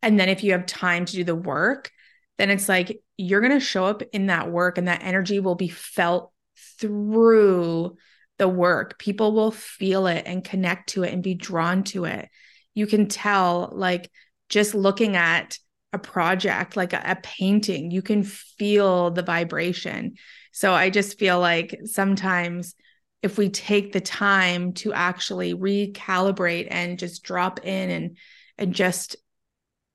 and 0.00 0.18
then 0.18 0.30
if 0.30 0.42
you 0.42 0.52
have 0.52 0.64
time 0.64 1.04
to 1.04 1.12
do 1.12 1.24
the 1.24 1.34
work 1.34 1.90
then 2.38 2.48
it's 2.48 2.70
like 2.70 3.02
you're 3.18 3.42
going 3.42 3.52
to 3.52 3.60
show 3.60 3.84
up 3.84 4.02
in 4.14 4.28
that 4.28 4.50
work 4.50 4.78
and 4.78 4.88
that 4.88 5.02
energy 5.02 5.40
will 5.40 5.56
be 5.56 5.68
felt 5.68 6.32
through 6.78 7.98
the 8.38 8.48
work. 8.48 8.98
People 8.98 9.32
will 9.32 9.50
feel 9.50 10.06
it 10.06 10.22
and 10.24 10.42
connect 10.42 10.90
to 10.90 11.02
it 11.02 11.12
and 11.12 11.22
be 11.22 11.34
drawn 11.34 11.84
to 11.84 12.06
it. 12.06 12.30
You 12.72 12.86
can 12.86 13.08
tell, 13.08 13.68
like, 13.74 14.10
just 14.48 14.74
looking 14.74 15.16
at 15.16 15.58
a 15.92 15.98
project, 15.98 16.76
like 16.76 16.92
a, 16.92 17.02
a 17.04 17.16
painting, 17.22 17.90
you 17.90 18.02
can 18.02 18.22
feel 18.22 19.10
the 19.10 19.22
vibration. 19.22 20.14
So 20.52 20.72
I 20.72 20.90
just 20.90 21.18
feel 21.18 21.40
like 21.40 21.78
sometimes 21.84 22.74
if 23.22 23.36
we 23.36 23.50
take 23.50 23.92
the 23.92 24.00
time 24.00 24.72
to 24.72 24.92
actually 24.92 25.54
recalibrate 25.54 26.68
and 26.70 26.98
just 26.98 27.22
drop 27.22 27.64
in 27.64 27.90
and 27.90 28.16
and 28.56 28.74
just 28.74 29.16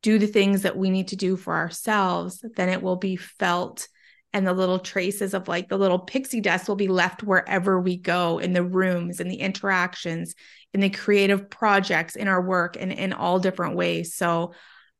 do 0.02 0.20
the 0.20 0.28
things 0.28 0.64
that 0.64 0.78
we 0.78 0.89
need 0.89 1.10
to 1.10 1.16
do 1.16 1.36
for 1.36 1.56
ourselves, 1.56 2.43
then 2.56 2.70
it 2.70 2.82
will 2.82 2.96
be 2.96 3.16
felt 3.16 3.88
and 4.36 4.46
the 4.46 4.54
little 4.54 4.80
traces 4.80 5.34
of 5.34 5.48
like 5.48 5.70
the 5.70 5.78
little 5.78 5.98
pixie 5.98 6.41
dust 6.41 6.68
will 6.68 6.76
be 6.76 6.89
left 6.89 7.24
wherever 7.24 7.80
we 7.80 7.96
go 7.96 8.38
in 8.38 8.52
the 8.52 8.64
rooms 8.64 9.22
and 9.22 9.32
the 9.32 9.38
interactions 9.38 10.36
in 10.74 10.82
the 10.82 10.89
creative 10.89 11.50
projects 11.50 12.18
in 12.18 12.28
our 12.28 12.41
work 12.41 12.76
and 12.78 12.91
in 12.91 13.14
all 13.14 13.39
different 13.39 13.78
ways 13.78 14.14
so 14.14 14.54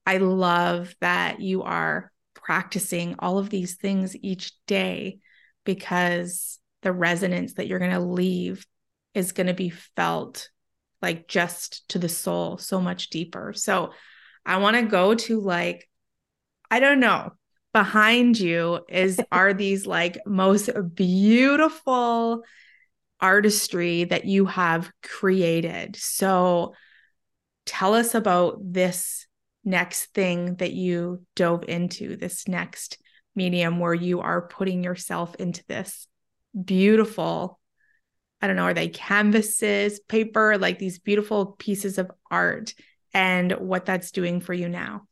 i 0.06 0.18
love 0.18 0.94
that 1.02 1.40
you 1.40 1.64
are 1.64 2.12
practicing 2.34 3.16
all 3.20 3.38
of 3.38 3.50
these 3.50 3.76
things 3.76 4.16
each 4.16 4.54
day 4.68 5.20
because 5.64 6.60
the 6.82 6.92
resonance 6.92 7.56
that 7.56 7.68
you're 7.68 7.80
going 7.80 7.92
to 7.92 8.00
leave 8.00 8.66
is 9.14 9.32
going 9.32 9.48
to 9.48 9.54
be 9.54 9.70
felt 9.70 10.50
like 11.02 11.28
just 11.28 11.88
to 11.90 12.00
the 12.00 12.10
soul 12.10 12.58
so 12.58 12.80
much 12.80 13.10
deeper 13.10 13.54
so 13.54 13.92
i 14.46 14.58
want 14.58 14.76
to 14.76 14.84
go 14.84 15.16
to 15.16 15.40
like 15.40 15.90
i 16.70 16.80
don't 16.80 17.00
know 17.00 17.32
behind 17.74 18.40
you 18.40 18.80
is 18.88 19.20
are 19.32 19.54
these 19.54 19.86
like 19.86 20.20
most 20.26 20.70
beautiful 20.94 22.44
artistry 23.20 24.04
that 24.06 24.26
you 24.26 24.46
have 24.46 24.92
created. 25.02 25.96
So 25.96 26.74
tell 27.66 27.94
us 27.94 28.16
about 28.16 28.58
this 28.62 29.25
next 29.66 30.14
thing 30.14 30.56
that 30.56 30.72
you 30.72 31.24
dove 31.36 31.66
into, 31.68 32.16
this 32.16 32.48
next 32.48 33.00
medium 33.36 33.80
where 33.80 33.94
you 33.94 34.22
are 34.22 34.48
putting 34.48 34.84
yourself 34.84 35.36
into 35.36 35.66
this 35.68 36.08
beautiful 36.64 37.60
I 38.42 38.48
don't 38.48 38.58
know, 38.58 38.66
are 38.66 38.74
they 38.76 38.90
canvases, 38.90 40.00
paper, 40.02 40.58
like 40.60 40.78
these 40.78 41.00
beautiful 41.00 41.56
pieces 41.58 41.98
of 41.98 42.12
art 42.30 42.76
and 43.14 43.52
what 43.54 43.86
that's 43.86 44.12
doing 44.12 44.40
for 44.40 44.54
you 44.54 44.70
now? 44.70 45.08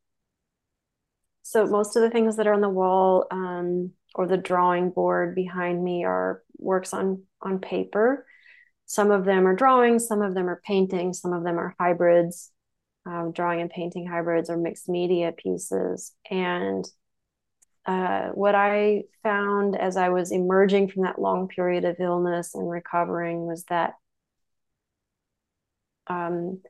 So 1.41 1.65
most 1.65 1.95
of 1.95 2.03
the 2.03 2.11
things 2.11 2.35
that 2.37 2.45
are 2.45 2.53
on 2.53 2.61
the 2.61 2.69
wall 2.69 3.25
um, 3.31 3.91
or 4.13 4.27
the 4.27 4.37
drawing 4.37 4.91
board 4.91 5.33
behind 5.33 5.83
me 5.83 6.03
are 6.03 6.43
works 6.57 6.93
on 6.93 7.23
on 7.41 7.59
paper. 7.59 8.25
Some 8.85 9.09
of 9.09 9.25
them 9.25 9.47
are 9.47 9.55
drawings, 9.55 10.07
some 10.07 10.21
of 10.21 10.35
them 10.35 10.47
are 10.47 10.61
paintings, 10.63 11.19
some 11.19 11.33
of 11.33 11.43
them 11.43 11.57
are 11.57 11.75
hybrids, 11.79 12.51
um, 13.05 13.31
drawing 13.31 13.61
and 13.61 13.69
painting 13.69 14.07
hybrids 14.07 14.49
or 14.49 14.57
mixed 14.57 14.87
media 14.87 15.31
pieces. 15.31 16.13
And 16.29 16.85
uh, 17.85 18.29
what 18.29 18.55
I 18.55 19.03
found 19.23 19.75
as 19.77 19.97
I 19.97 20.09
was 20.09 20.31
emerging 20.31 20.89
from 20.89 21.03
that 21.03 21.19
long 21.19 21.47
period 21.47 21.83
of 21.83 21.97
illness 21.99 22.55
and 22.55 22.69
recovering 22.69 23.45
was 23.45 23.65
that 23.65 23.93
um, 26.07 26.61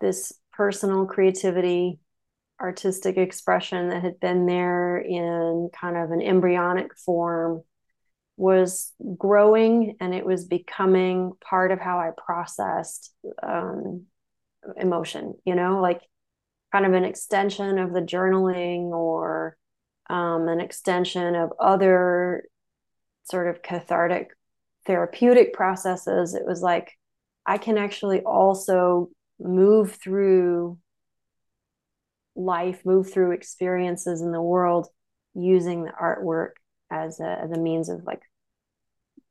this 0.00 0.32
personal 0.52 1.06
creativity, 1.06 1.98
artistic 2.60 3.16
expression 3.16 3.88
that 3.88 4.02
had 4.02 4.20
been 4.20 4.46
there 4.46 4.98
in 4.98 5.70
kind 5.78 5.96
of 5.96 6.12
an 6.12 6.22
embryonic 6.22 6.96
form 6.96 7.62
was 8.36 8.92
growing 9.16 9.96
and 10.00 10.14
it 10.14 10.26
was 10.26 10.44
becoming 10.44 11.32
part 11.42 11.70
of 11.70 11.80
how 11.80 11.98
I 11.98 12.10
processed 12.16 13.12
um, 13.42 14.06
emotion, 14.76 15.34
you 15.44 15.54
know, 15.54 15.80
like 15.80 16.00
kind 16.72 16.86
of 16.86 16.92
an 16.92 17.04
extension 17.04 17.78
of 17.78 17.92
the 17.92 18.00
journaling 18.00 18.90
or 18.90 19.56
um, 20.10 20.48
an 20.48 20.60
extension 20.60 21.34
of 21.34 21.52
other 21.60 22.44
sort 23.24 23.48
of 23.48 23.62
cathartic 23.62 24.28
therapeutic 24.86 25.52
processes. 25.52 26.34
It 26.34 26.44
was 26.46 26.62
like 26.62 26.92
I 27.46 27.58
can 27.58 27.78
actually 27.78 28.20
also 28.20 29.10
move 29.38 29.96
through 29.96 30.78
life, 32.36 32.82
move 32.84 33.12
through 33.12 33.32
experiences 33.32 34.20
in 34.20 34.32
the 34.32 34.42
world 34.42 34.88
using 35.34 35.84
the 35.84 35.92
artwork 35.92 36.50
as 36.90 37.20
a, 37.20 37.38
as 37.42 37.50
a 37.50 37.58
means 37.58 37.88
of 37.88 38.04
like 38.04 38.22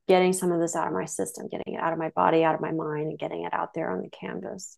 getting 0.08 0.34
some 0.34 0.52
of 0.52 0.60
this 0.60 0.76
out 0.76 0.88
of 0.88 0.94
my 0.94 1.06
system, 1.06 1.48
getting 1.50 1.76
it 1.76 1.80
out 1.80 1.94
of 1.94 2.00
my 2.00 2.10
body, 2.10 2.44
out 2.44 2.56
of 2.56 2.62
my 2.62 2.72
mind, 2.72 3.10
and 3.10 3.20
getting 3.20 3.44
it 3.46 3.54
out 3.54 3.74
there 3.74 3.90
on 3.90 4.02
the 4.02 4.10
canvas. 4.10 4.78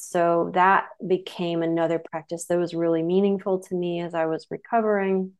So 0.00 0.52
that 0.54 0.90
became 1.04 1.60
another 1.60 1.98
practice 1.98 2.44
that 2.46 2.58
was 2.58 2.72
really 2.72 3.02
meaningful 3.02 3.58
to 3.64 3.74
me 3.74 4.00
as 4.00 4.14
I 4.14 4.26
was 4.26 4.46
recovering. 4.48 5.32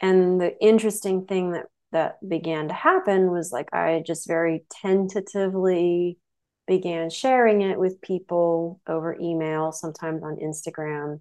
And 0.00 0.38
the 0.38 0.54
interesting 0.62 1.24
thing 1.24 1.52
that 1.52 1.64
that 1.92 2.16
began 2.28 2.68
to 2.68 2.74
happen 2.74 3.30
was 3.30 3.50
like 3.50 3.72
I 3.72 4.02
just 4.06 4.28
very 4.28 4.66
tentatively 4.70 6.18
began 6.66 7.08
sharing 7.08 7.62
it 7.62 7.78
with 7.78 8.02
people 8.02 8.82
over 8.86 9.16
email, 9.18 9.72
sometimes 9.72 10.22
on 10.22 10.36
Instagram. 10.36 11.20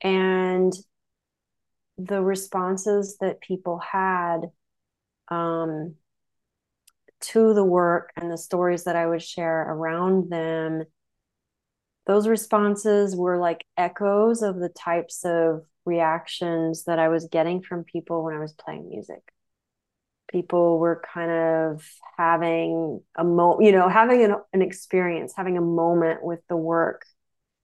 And 0.00 0.72
the 1.96 2.20
responses 2.24 3.18
that 3.20 3.40
people 3.40 3.78
had 3.78 4.50
um, 5.28 5.94
to 7.20 7.54
the 7.54 7.64
work 7.64 8.10
and 8.16 8.32
the 8.32 8.36
stories 8.36 8.82
that 8.82 8.96
I 8.96 9.06
would 9.06 9.22
share 9.22 9.62
around 9.62 10.28
them 10.28 10.82
those 12.06 12.28
responses 12.28 13.16
were 13.16 13.38
like 13.38 13.64
echoes 13.76 14.42
of 14.42 14.56
the 14.56 14.68
types 14.68 15.24
of 15.24 15.64
reactions 15.84 16.84
that 16.84 16.98
I 16.98 17.08
was 17.08 17.28
getting 17.30 17.62
from 17.62 17.84
people 17.84 18.24
when 18.24 18.34
I 18.34 18.38
was 18.38 18.52
playing 18.52 18.88
music. 18.88 19.22
People 20.30 20.78
were 20.78 21.02
kind 21.12 21.30
of 21.30 21.88
having 22.16 23.00
a 23.16 23.24
mo, 23.24 23.60
you 23.60 23.72
know, 23.72 23.88
having 23.88 24.24
an, 24.24 24.36
an 24.52 24.62
experience, 24.62 25.34
having 25.36 25.56
a 25.56 25.62
moment 25.62 26.22
with 26.22 26.40
the 26.48 26.56
work, 26.56 27.04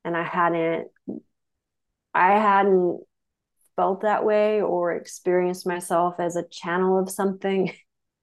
and 0.04 0.16
I 0.16 0.22
hadn't, 0.22 0.88
I 2.14 2.32
hadn't 2.38 3.00
felt 3.76 4.02
that 4.02 4.24
way 4.24 4.60
or 4.60 4.92
experienced 4.92 5.66
myself 5.66 6.16
as 6.18 6.36
a 6.36 6.48
channel 6.48 6.98
of 6.98 7.10
something 7.10 7.72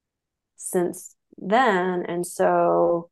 since 0.58 1.16
then, 1.38 2.06
and 2.08 2.26
so 2.26 3.10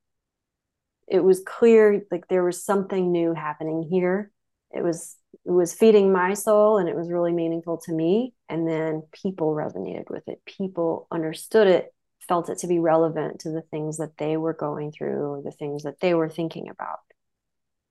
it 1.07 1.23
was 1.23 1.41
clear 1.45 2.01
like 2.11 2.27
there 2.27 2.43
was 2.43 2.63
something 2.63 3.11
new 3.11 3.33
happening 3.33 3.83
here. 3.83 4.31
It 4.71 4.83
was 4.83 5.15
it 5.45 5.51
was 5.51 5.73
feeding 5.73 6.11
my 6.11 6.33
soul 6.33 6.77
and 6.77 6.89
it 6.89 6.95
was 6.95 7.09
really 7.09 7.31
meaningful 7.31 7.77
to 7.85 7.93
me. 7.93 8.33
And 8.49 8.67
then 8.67 9.03
people 9.23 9.53
resonated 9.53 10.09
with 10.09 10.27
it. 10.27 10.41
People 10.45 11.07
understood 11.11 11.67
it 11.67 11.93
felt 12.27 12.49
it 12.49 12.57
to 12.59 12.67
be 12.67 12.79
relevant 12.79 13.39
to 13.39 13.49
the 13.49 13.61
things 13.61 13.97
that 13.97 14.17
they 14.17 14.35
were 14.35 14.53
going 14.53 14.91
through 14.91 15.41
the 15.45 15.51
things 15.51 15.83
that 15.83 16.01
they 16.01 16.13
were 16.13 16.29
thinking 16.29 16.69
about. 16.69 16.99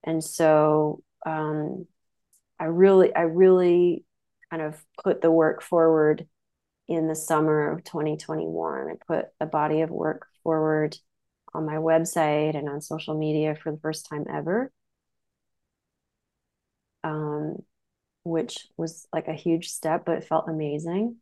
And 0.05 0.23
so 0.23 1.03
um, 1.25 1.87
i 2.59 2.65
really 2.65 3.15
i 3.15 3.23
really 3.23 4.05
kind 4.51 4.63
of 4.63 4.83
put 5.03 5.21
the 5.21 5.31
work 5.31 5.63
forward 5.63 6.27
in 6.89 7.09
the 7.09 7.15
summer 7.15 7.71
of 7.71 7.85
2021 7.85 8.89
i 8.89 8.95
put 9.07 9.27
a 9.41 9.47
body 9.47 9.81
of 9.81 9.91
work 9.91 10.27
forward 10.43 10.97
on 11.57 11.67
my 11.67 11.77
website 11.77 12.57
and 12.57 12.69
on 12.69 12.81
social 12.81 13.19
media 13.19 13.57
for 13.57 13.73
the 13.73 13.79
first 13.79 14.09
time 14.09 14.25
ever. 14.33 14.71
Um, 17.03 17.63
which 18.25 18.67
was 18.77 19.07
like 19.13 19.29
a 19.29 19.35
huge 19.35 19.69
step, 19.69 20.05
but 20.05 20.19
it 20.19 20.25
felt 20.25 20.49
amazing. 20.49 21.17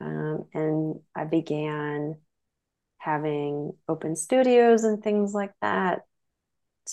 Um, 0.00 0.44
and 0.54 1.00
I 1.14 1.24
began 1.24 2.16
having 2.98 3.72
open 3.88 4.14
studios 4.14 4.84
and 4.84 5.02
things 5.02 5.34
like 5.34 5.52
that 5.60 6.02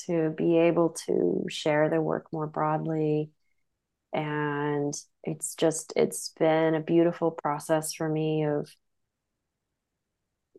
to 0.05 0.31
be 0.31 0.57
able 0.57 0.89
to 1.05 1.45
share 1.49 1.89
the 1.89 2.01
work 2.01 2.25
more 2.33 2.47
broadly. 2.47 3.29
And 4.11 4.93
it's 5.23 5.55
just, 5.55 5.93
it's 5.95 6.29
been 6.39 6.75
a 6.75 6.81
beautiful 6.81 7.31
process 7.31 7.93
for 7.93 8.09
me 8.09 8.45
of, 8.45 8.69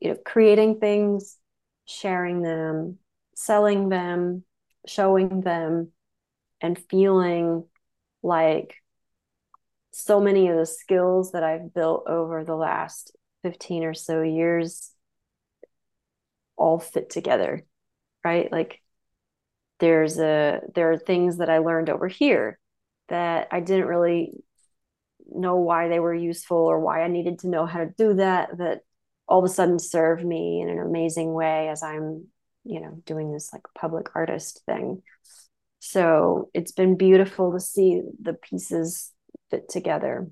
you 0.00 0.10
know, 0.10 0.16
creating 0.24 0.80
things 0.80 1.38
sharing 1.84 2.42
them, 2.42 2.98
selling 3.34 3.88
them, 3.88 4.44
showing 4.86 5.40
them, 5.40 5.92
and 6.60 6.78
feeling 6.90 7.64
like 8.22 8.76
so 9.92 10.20
many 10.20 10.48
of 10.48 10.56
the 10.56 10.66
skills 10.66 11.32
that 11.32 11.44
I've 11.44 11.72
built 11.72 12.08
over 12.08 12.44
the 12.44 12.56
last 12.56 13.16
15 13.42 13.84
or 13.84 13.94
so 13.94 14.22
years 14.22 14.90
all 16.56 16.78
fit 16.78 17.10
together, 17.10 17.64
right? 18.24 18.50
Like 18.50 18.80
there's 19.80 20.18
a 20.18 20.60
there 20.74 20.92
are 20.92 20.98
things 20.98 21.38
that 21.38 21.50
I 21.50 21.58
learned 21.58 21.90
over 21.90 22.08
here 22.08 22.58
that 23.08 23.48
I 23.52 23.60
didn't 23.60 23.86
really 23.86 24.32
know 25.26 25.56
why 25.56 25.88
they 25.88 26.00
were 26.00 26.14
useful 26.14 26.58
or 26.58 26.80
why 26.80 27.02
I 27.02 27.08
needed 27.08 27.40
to 27.40 27.48
know 27.48 27.66
how 27.66 27.78
to 27.80 27.86
do 27.96 28.14
that 28.14 28.56
that 28.58 28.80
all 29.28 29.38
of 29.38 29.44
a 29.44 29.52
sudden 29.52 29.78
serve 29.78 30.24
me 30.24 30.60
in 30.60 30.68
an 30.68 30.78
amazing 30.78 31.32
way 31.32 31.68
as 31.68 31.82
I'm, 31.82 32.26
you 32.64 32.80
know, 32.80 33.02
doing 33.06 33.32
this 33.32 33.52
like 33.52 33.62
public 33.78 34.08
artist 34.14 34.62
thing. 34.66 35.02
So 35.80 36.50
it's 36.54 36.72
been 36.72 36.96
beautiful 36.96 37.52
to 37.52 37.60
see 37.60 38.02
the 38.20 38.34
pieces 38.34 39.12
fit 39.50 39.68
together. 39.68 40.28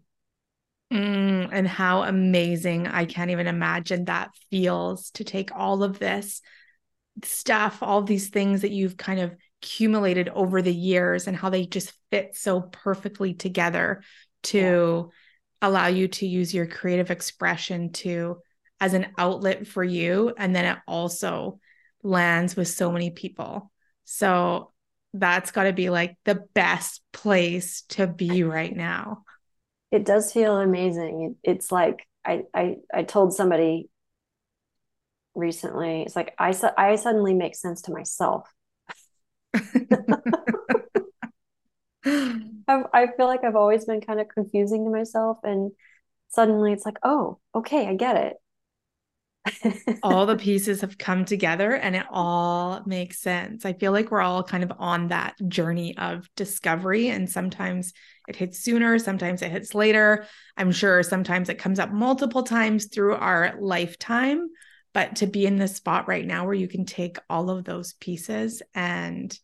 Mm, 0.93 1.49
and 1.53 1.67
how 1.67 2.03
amazing. 2.03 2.87
I 2.87 3.07
can't 3.07 3.31
even 3.31 3.47
imagine 3.47 4.05
that 4.07 4.31
feels 4.51 5.11
to 5.13 5.25
take 5.25 5.51
all 5.55 5.83
of 5.83 5.99
this 5.99 6.43
stuff, 7.25 7.83
all 7.83 8.03
these 8.03 8.29
things 8.29 8.63
that 8.63 8.73
you've 8.73 8.97
kind 8.97 9.21
of 9.21 9.35
accumulated 9.63 10.29
over 10.31 10.61
the 10.61 10.75
years 10.75 11.29
and 11.29 11.37
how 11.37 11.49
they 11.49 11.65
just 11.65 11.93
fit 12.11 12.37
so 12.37 12.61
perfectly 12.61 13.33
together 13.33 14.03
to 14.43 15.11
yeah. 15.13 15.69
allow 15.69 15.87
you 15.87 16.09
to 16.09 16.27
use 16.27 16.53
your 16.53 16.67
creative 16.67 17.11
expression 17.11 17.93
to 17.93 18.39
as 18.83 18.95
an 18.95 19.07
outlet 19.17 19.65
for 19.65 19.85
you 19.85 20.35
and 20.37 20.57
then 20.57 20.65
it 20.65 20.77
also 20.89 21.61
lands 22.03 22.57
with 22.57 22.67
so 22.67 22.91
many 22.91 23.11
people. 23.11 23.71
So 24.05 24.73
that's 25.15 25.53
got 25.53 25.65
to 25.65 25.73
be 25.73 25.89
like 25.89 26.17
the 26.25 26.47
best 26.53 27.01
place 27.13 27.83
to 27.91 28.09
be 28.09 28.43
right 28.43 28.75
now. 28.75 29.23
It 29.93 30.05
does 30.05 30.33
feel 30.33 30.57
amazing. 30.57 31.37
It's 31.45 31.71
like 31.71 32.01
i 32.25 32.43
i, 32.53 32.77
I 32.93 33.05
told 33.05 33.35
somebody 33.35 33.89
recently 35.35 36.03
it's 36.03 36.15
like 36.15 36.33
i 36.39 36.55
i 36.79 36.95
suddenly 36.95 37.35
make 37.35 37.55
sense 37.55 37.83
to 37.83 37.93
myself. 37.93 38.49
I, 39.55 39.61
I 42.93 43.07
feel 43.17 43.27
like 43.27 43.45
I've 43.45 43.55
always 43.55 43.85
been 43.85 44.01
kind 44.01 44.21
of 44.21 44.27
confusing 44.29 44.85
to 44.85 44.91
myself, 44.91 45.39
and 45.45 45.71
suddenly 46.31 46.73
it's 46.73 46.85
like, 46.85 46.99
oh, 47.05 47.39
okay, 47.55 47.87
I 47.87 47.95
get 47.95 48.17
it 48.17 48.37
all 50.03 50.27
the 50.27 50.37
pieces 50.39 50.81
have 50.81 50.99
come 50.99 51.25
together 51.25 51.75
and 51.75 51.97
it 51.97 52.07
all 52.11 52.83
makes 52.87 53.21
sense. 53.21 53.65
I 53.65 53.73
feel 53.73 53.93
like 53.93 54.11
we're 54.11 54.21
all 54.21 54.43
kind 54.43 54.63
of 54.63 54.73
on 54.79 55.09
that 55.09 55.35
journey 55.49 55.97
of 55.97 56.29
discovery. 56.37 57.09
And 57.09 57.29
sometimes 57.29 57.93
it 58.29 58.37
hits 58.37 58.61
sooner, 58.61 58.99
sometimes 58.99 59.43
it 59.43 59.51
hits 59.51 59.75
later. 59.75 60.27
I'm 60.57 60.73
sure 60.73 61.03
sometimes 61.03 61.49
it 61.49 61.59
comes 61.59 61.79
up 61.79 61.93
multiple 61.93 62.43
times 62.43 62.87
through 62.87 63.15
our 63.15 63.55
lifetime. 63.61 64.49
But 64.95 65.17
to 65.17 65.27
be 65.27 65.47
in 65.47 65.57
this 65.57 65.77
spot 65.77 66.07
right 66.07 66.27
now 66.27 66.45
where 66.45 66.55
you 66.55 66.69
can 66.69 66.85
take 66.85 67.19
all 67.31 67.51
of 67.51 67.65
those 67.65 67.95
pieces 67.95 68.63
and 68.75 69.37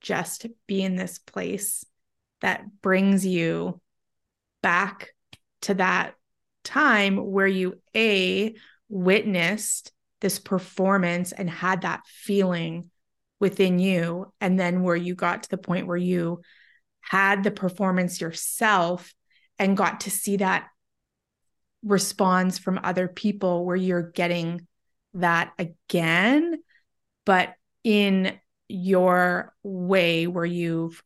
just 0.00 0.46
be 0.68 0.82
in 0.82 0.94
this 0.94 1.18
place 1.18 1.84
that 2.40 2.64
brings 2.82 3.26
you 3.26 3.80
back 4.62 5.10
to 5.62 5.74
that 5.74 6.14
time 6.62 7.16
where 7.16 7.46
you, 7.46 7.80
A, 7.94 8.54
witnessed 8.88 9.92
this 10.20 10.38
performance 10.38 11.32
and 11.32 11.48
had 11.48 11.82
that 11.82 12.02
feeling 12.06 12.90
within 13.40 13.78
you. 13.78 14.32
And 14.40 14.58
then 14.58 14.82
where 14.82 14.96
you 14.96 15.14
got 15.14 15.42
to 15.42 15.50
the 15.50 15.58
point 15.58 15.86
where 15.86 15.96
you 15.96 16.40
had 17.00 17.44
the 17.44 17.50
performance 17.50 18.20
yourself 18.20 19.12
and 19.58 19.76
got 19.76 20.00
to 20.00 20.10
see 20.10 20.38
that 20.38 20.68
response 21.84 22.58
from 22.58 22.80
other 22.82 23.08
people 23.08 23.64
where 23.64 23.76
you're 23.76 24.10
getting 24.10 24.66
that 25.14 25.52
again, 25.58 26.60
but 27.24 27.54
in 27.84 28.38
your 28.68 29.54
way 29.62 30.26
where 30.26 30.44
you've 30.44 31.02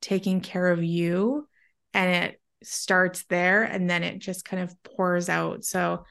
taken 0.00 0.40
care 0.40 0.68
of 0.68 0.82
you 0.82 1.46
and 1.94 2.24
it 2.24 2.40
starts 2.62 3.24
there 3.28 3.62
and 3.62 3.88
then 3.88 4.02
it 4.02 4.18
just 4.18 4.44
kind 4.44 4.62
of 4.62 4.74
pours 4.82 5.28
out. 5.28 5.64
So 5.64 6.04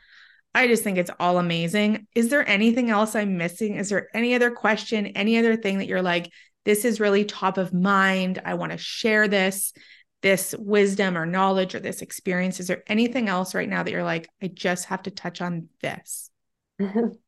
I 0.56 0.68
just 0.68 0.84
think 0.84 0.97
it's 0.97 1.12
all 1.20 1.38
amazing. 1.38 2.08
Is 2.16 2.30
there 2.30 2.47
anything 2.47 2.89
else 2.89 3.14
I'm 3.14 3.38
missing? 3.38 3.76
Is 3.76 3.89
there 3.89 4.08
any 4.14 4.36
other 4.36 4.51
question, 4.51 5.08
any 5.08 5.38
other 5.38 5.58
thing 5.58 5.80
that 5.80 5.88
you're 5.88 6.01
like, 6.01 6.32
this 6.64 6.86
is 6.86 7.01
really 7.01 7.26
top 7.26 7.58
of 7.58 7.74
mind? 7.74 8.41
I 8.43 8.53
want 8.53 8.72
to 8.72 8.78
share 8.78 9.28
this, 9.28 9.74
this 10.22 10.56
wisdom 10.58 11.18
or 11.18 11.26
knowledge 11.26 11.76
or 11.76 11.82
this 11.82 12.01
experience. 12.01 12.62
Is 12.62 12.68
there 12.68 12.84
anything 12.88 13.28
else 13.28 13.53
right 13.53 13.68
now 13.68 13.84
that 13.84 13.91
you're 13.91 14.01
like, 14.01 14.30
I 14.41 14.47
just 14.47 14.86
have 14.86 15.03
to 15.03 15.12
touch 15.12 15.41
on 15.41 15.68
this? 15.82 16.32
um, 16.80 17.20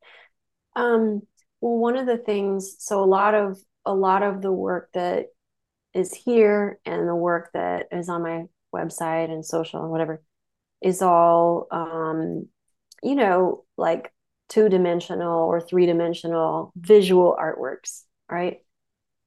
well, 0.74 1.20
one 1.60 1.98
of 1.98 2.06
the 2.06 2.18
things, 2.18 2.76
so 2.78 3.04
a 3.04 3.04
lot 3.04 3.34
of 3.34 3.58
a 3.84 3.94
lot 3.94 4.22
of 4.22 4.40
the 4.40 4.52
work 4.52 4.90
that 4.94 5.26
is 5.92 6.14
here 6.14 6.78
and 6.84 7.06
the 7.06 7.14
work 7.14 7.50
that 7.52 7.86
is 7.92 8.08
on 8.08 8.22
my 8.22 8.44
website 8.74 9.30
and 9.30 9.44
social 9.44 9.82
and 9.82 9.90
whatever 9.90 10.22
is 10.82 11.00
all 11.00 11.66
um, 11.70 12.48
you 13.02 13.14
know, 13.14 13.64
like 13.76 14.12
two 14.48 14.68
dimensional 14.68 15.44
or 15.44 15.60
three 15.60 15.86
dimensional 15.86 16.72
visual 16.76 17.36
artworks, 17.38 18.02
right? 18.30 18.58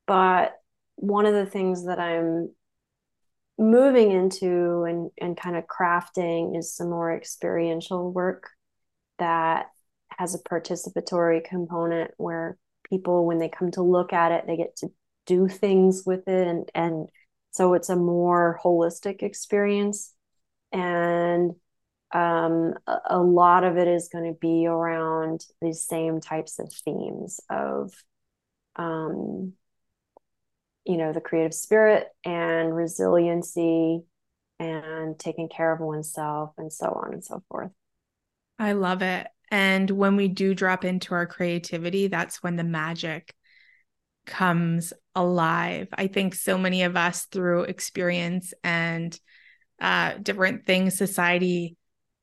But 0.07 0.53
one 0.95 1.25
of 1.25 1.33
the 1.33 1.45
things 1.45 1.85
that 1.85 1.99
I'm 1.99 2.49
moving 3.57 4.11
into 4.11 4.83
and, 4.83 5.11
and 5.19 5.37
kind 5.37 5.55
of 5.55 5.65
crafting 5.65 6.57
is 6.57 6.75
some 6.75 6.89
more 6.89 7.15
experiential 7.15 8.11
work 8.11 8.49
that 9.19 9.67
has 10.17 10.35
a 10.35 10.39
participatory 10.39 11.43
component 11.43 12.11
where 12.17 12.57
people, 12.89 13.25
when 13.25 13.37
they 13.37 13.49
come 13.49 13.71
to 13.71 13.83
look 13.83 14.13
at 14.13 14.31
it, 14.31 14.45
they 14.47 14.57
get 14.57 14.75
to 14.77 14.87
do 15.25 15.47
things 15.47 16.03
with 16.05 16.27
it. 16.27 16.47
And, 16.47 16.69
and 16.73 17.07
so 17.51 17.73
it's 17.73 17.89
a 17.89 17.95
more 17.95 18.59
holistic 18.63 19.21
experience. 19.21 20.13
And 20.71 21.51
um, 22.13 22.73
a, 22.87 22.97
a 23.11 23.19
lot 23.19 23.63
of 23.63 23.77
it 23.77 23.87
is 23.87 24.09
going 24.11 24.25
to 24.25 24.37
be 24.39 24.67
around 24.67 25.45
these 25.61 25.85
same 25.85 26.19
types 26.21 26.59
of 26.59 26.71
themes 26.85 27.39
of 27.49 27.93
um, 28.75 29.53
you 30.85 30.97
know 30.97 31.13
the 31.13 31.21
creative 31.21 31.53
spirit 31.53 32.07
and 32.25 32.75
resiliency 32.75 34.03
and 34.59 35.17
taking 35.17 35.49
care 35.49 35.71
of 35.71 35.79
oneself 35.79 36.51
and 36.57 36.71
so 36.71 36.87
on 36.87 37.13
and 37.13 37.23
so 37.23 37.43
forth. 37.49 37.71
I 38.59 38.73
love 38.73 39.01
it. 39.01 39.27
And 39.49 39.89
when 39.89 40.15
we 40.15 40.27
do 40.27 40.53
drop 40.53 40.85
into 40.85 41.13
our 41.13 41.25
creativity 41.25 42.07
that's 42.07 42.41
when 42.41 42.55
the 42.55 42.63
magic 42.63 43.33
comes 44.25 44.93
alive. 45.15 45.87
I 45.93 46.07
think 46.07 46.35
so 46.35 46.57
many 46.57 46.83
of 46.83 46.95
us 46.95 47.25
through 47.25 47.63
experience 47.63 48.53
and 48.63 49.17
uh, 49.79 50.13
different 50.21 50.65
things 50.65 50.97
society 50.97 51.75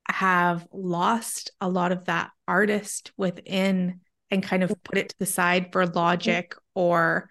have 0.09 0.67
lost 0.73 1.51
a 1.61 1.69
lot 1.69 1.91
of 1.91 2.05
that 2.05 2.31
artist 2.47 3.11
within 3.17 4.01
and 4.31 4.43
kind 4.43 4.63
of 4.63 4.71
put 4.83 4.97
it 4.97 5.09
to 5.09 5.15
the 5.19 5.25
side 5.25 5.71
for 5.71 5.85
logic 5.85 6.55
or 6.75 7.29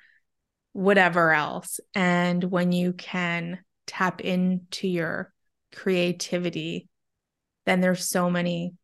whatever 0.73 1.33
else. 1.33 1.81
And 1.95 2.43
when 2.45 2.73
you 2.73 2.93
can 2.93 3.59
tap 3.87 4.21
into 4.21 4.89
your 4.89 5.33
creativity, 5.75 6.89
then 7.67 7.81
there's 7.81 8.09
so 8.09 8.31
many 8.31 8.75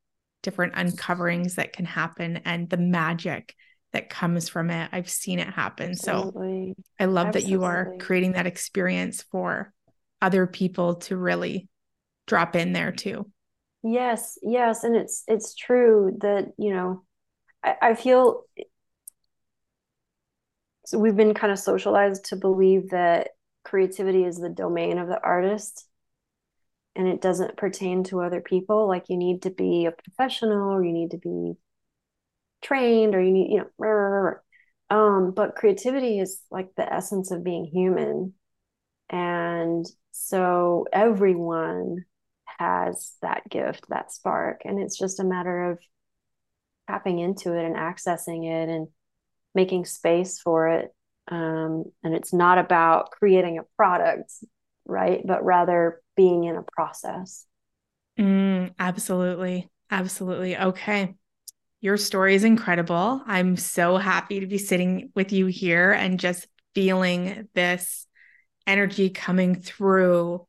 different 0.42 0.74
uncoverings 0.74 1.54
that 1.54 1.72
can 1.72 1.86
happen 1.86 2.38
and 2.44 2.68
the 2.68 2.76
magic 2.76 3.54
that 3.92 4.10
comes 4.10 4.48
from 4.48 4.70
it. 4.70 4.90
I've 4.92 5.08
seen 5.08 5.38
it 5.38 5.48
happen. 5.48 5.90
Absolutely. 5.90 6.74
So 6.76 6.82
I 7.00 7.04
love 7.06 7.28
Absolutely. 7.28 7.40
that 7.40 7.50
you 7.50 7.64
are 7.64 7.94
creating 7.98 8.32
that 8.32 8.46
experience 8.46 9.22
for 9.22 9.72
other 10.20 10.46
people 10.46 10.96
to 10.96 11.16
really 11.16 11.68
drop 12.26 12.56
in 12.56 12.72
there 12.72 12.92
too. 12.92 13.30
Yes, 13.84 14.38
yes, 14.42 14.82
and 14.84 14.96
it's 14.96 15.24
it's 15.28 15.54
true 15.54 16.16
that 16.22 16.54
you 16.58 16.72
know, 16.72 17.04
I, 17.64 17.76
I 17.82 17.94
feel 17.94 18.44
so 20.86 20.98
we've 20.98 21.16
been 21.16 21.34
kind 21.34 21.52
of 21.52 21.58
socialized 21.58 22.26
to 22.26 22.36
believe 22.36 22.90
that 22.90 23.30
creativity 23.64 24.24
is 24.24 24.38
the 24.38 24.48
domain 24.50 24.98
of 24.98 25.08
the 25.08 25.20
artist 25.22 25.86
and 26.96 27.08
it 27.08 27.20
doesn't 27.20 27.56
pertain 27.56 28.04
to 28.04 28.20
other 28.20 28.40
people. 28.40 28.86
Like 28.88 29.08
you 29.08 29.16
need 29.16 29.42
to 29.42 29.50
be 29.50 29.86
a 29.86 29.92
professional 29.92 30.72
or 30.72 30.84
you 30.84 30.92
need 30.92 31.10
to 31.12 31.18
be 31.18 31.54
trained 32.62 33.14
or 33.14 33.22
you 33.22 33.30
need 33.30 33.50
you 33.50 33.58
know 33.58 33.66
rah, 33.78 33.90
rah, 33.90 34.30
rah, 34.90 34.96
um 35.16 35.32
but 35.32 35.54
creativity 35.56 36.18
is 36.18 36.40
like 36.50 36.74
the 36.76 36.90
essence 36.92 37.30
of 37.30 37.44
being 37.44 37.64
human. 37.66 38.34
And 39.10 39.86
so 40.12 40.86
everyone 40.92 42.04
has 42.58 43.14
that 43.22 43.48
gift, 43.48 43.86
that 43.88 44.12
spark. 44.12 44.62
And 44.64 44.78
it's 44.78 44.98
just 44.98 45.20
a 45.20 45.24
matter 45.24 45.70
of 45.70 45.78
tapping 46.88 47.18
into 47.18 47.54
it 47.56 47.64
and 47.64 47.76
accessing 47.76 48.44
it 48.44 48.68
and 48.68 48.88
making 49.54 49.84
space 49.84 50.38
for 50.38 50.68
it. 50.68 50.94
Um, 51.28 51.84
and 52.02 52.14
it's 52.14 52.32
not 52.32 52.58
about 52.58 53.10
creating 53.10 53.58
a 53.58 53.64
product, 53.76 54.32
right? 54.84 55.22
But 55.24 55.44
rather 55.44 56.02
being 56.16 56.44
in 56.44 56.56
a 56.56 56.62
process. 56.62 57.46
Mm, 58.18 58.74
absolutely. 58.78 59.70
Absolutely. 59.90 60.56
Okay. 60.56 61.14
Your 61.80 61.96
story 61.96 62.34
is 62.34 62.44
incredible. 62.44 63.22
I'm 63.26 63.56
so 63.56 63.96
happy 63.96 64.40
to 64.40 64.46
be 64.46 64.58
sitting 64.58 65.10
with 65.14 65.32
you 65.32 65.46
here 65.46 65.92
and 65.92 66.18
just 66.18 66.46
feeling 66.74 67.48
this 67.54 68.06
energy 68.66 69.10
coming 69.10 69.54
through 69.54 70.46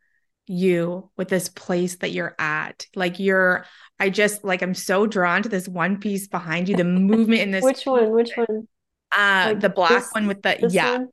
you 0.47 1.09
with 1.17 1.27
this 1.27 1.49
place 1.49 1.97
that 1.97 2.11
you're 2.11 2.35
at. 2.39 2.85
Like 2.95 3.19
you're, 3.19 3.65
I 3.99 4.09
just 4.09 4.43
like 4.43 4.61
I'm 4.61 4.73
so 4.73 5.07
drawn 5.07 5.43
to 5.43 5.49
this 5.49 5.67
one 5.67 5.99
piece 5.99 6.27
behind 6.27 6.69
you, 6.69 6.75
the 6.75 6.83
movement 6.83 7.41
in 7.41 7.51
this. 7.51 7.63
Which 7.63 7.85
one? 7.85 8.11
Which 8.11 8.31
one? 8.35 8.67
Uh 9.15 9.45
like 9.49 9.59
the 9.59 9.69
black 9.69 10.03
this, 10.03 10.11
one 10.11 10.27
with 10.27 10.41
the 10.41 10.67
yeah. 10.69 10.97
One? 10.97 11.09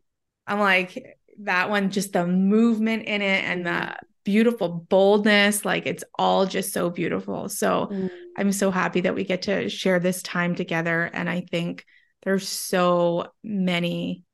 I'm 0.46 0.60
like 0.60 1.18
that 1.42 1.70
one, 1.70 1.90
just 1.90 2.12
the 2.12 2.26
movement 2.26 3.04
in 3.04 3.22
it 3.22 3.44
and 3.44 3.66
the 3.66 3.96
beautiful 4.24 4.68
boldness. 4.68 5.64
Like 5.64 5.86
it's 5.86 6.04
all 6.18 6.46
just 6.46 6.72
so 6.72 6.90
beautiful. 6.90 7.48
So 7.48 7.88
mm-hmm. 7.90 8.06
I'm 8.36 8.52
so 8.52 8.70
happy 8.70 9.02
that 9.02 9.14
we 9.14 9.24
get 9.24 9.42
to 9.42 9.68
share 9.68 9.98
this 9.98 10.22
time 10.22 10.54
together. 10.54 11.02
And 11.12 11.28
I 11.28 11.42
think 11.50 11.84
there's 12.22 12.48
so 12.48 13.28
many 13.42 14.24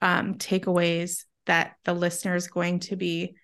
um 0.00 0.34
takeaways 0.34 1.24
that 1.46 1.74
the 1.84 1.94
listener 1.94 2.36
is 2.36 2.46
going 2.46 2.80
to 2.80 2.94
be 2.94 3.34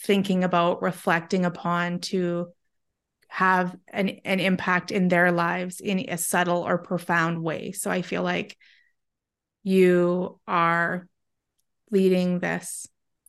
thinking 0.00 0.44
about, 0.44 0.82
reflecting 0.82 1.44
upon 1.44 2.00
to 2.00 2.48
have 3.28 3.76
an, 3.88 4.08
an 4.24 4.40
impact 4.40 4.90
in 4.90 5.08
their 5.08 5.32
lives 5.32 5.80
in 5.80 6.08
a 6.08 6.16
subtle 6.16 6.62
or 6.62 6.78
profound 6.78 7.42
way. 7.42 7.72
So 7.72 7.90
I 7.90 8.02
feel 8.02 8.22
like 8.22 8.56
you 9.62 10.38
are 10.46 11.06
leading 11.90 12.38
this 12.38 12.86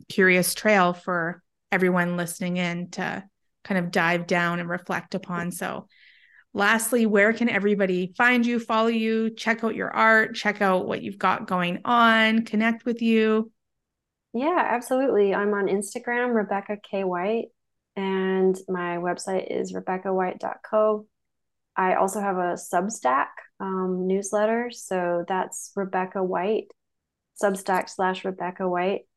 curious 0.09 0.53
trail 0.53 0.93
for 0.93 1.41
everyone 1.72 2.18
listening 2.18 2.57
in 2.57 2.89
to 2.91 3.24
kind 3.63 3.84
of 3.84 3.91
dive 3.91 4.28
down 4.28 4.59
and 4.59 4.70
reflect 4.70 5.15
upon. 5.15 5.51
So, 5.51 5.88
lastly, 6.53 7.05
where 7.05 7.34
can 7.34 7.49
everybody 7.49 8.13
find 8.18 8.45
you, 8.45 8.59
follow 8.59 8.88
you, 8.88 9.32
check 9.32 9.63
out 9.63 9.76
your 9.76 9.89
art, 9.89 10.36
check 10.36 10.61
out 10.61 10.88
what 10.88 11.01
you've 11.01 11.18
got 11.18 11.47
going 11.47 11.82
on, 11.84 12.45
connect 12.45 12.86
with 12.86 13.01
you? 13.01 13.51
Yeah, 14.38 14.64
absolutely. 14.70 15.34
I'm 15.34 15.54
on 15.56 15.66
Instagram, 15.66 16.36
Rebecca 16.36 16.78
K. 16.78 17.04
White, 17.04 17.48
and 17.96 18.56
my 18.70 18.98
website 18.98 19.48
is 19.50 19.74
rebeccawhite.co. 19.74 21.08
I 21.76 21.96
also 21.96 22.22
have 22.22 22.38
a 22.38 22.56
Substack 22.56 23.30
um, 23.60 24.06
newsletter. 24.08 24.70
So 24.72 25.26
that's 25.28 25.72
Rebecca 25.76 26.24
White, 26.24 26.68
Substack 27.42 27.90
slash 27.90 28.26
Rebecca 28.26 28.70
White. 28.70 29.08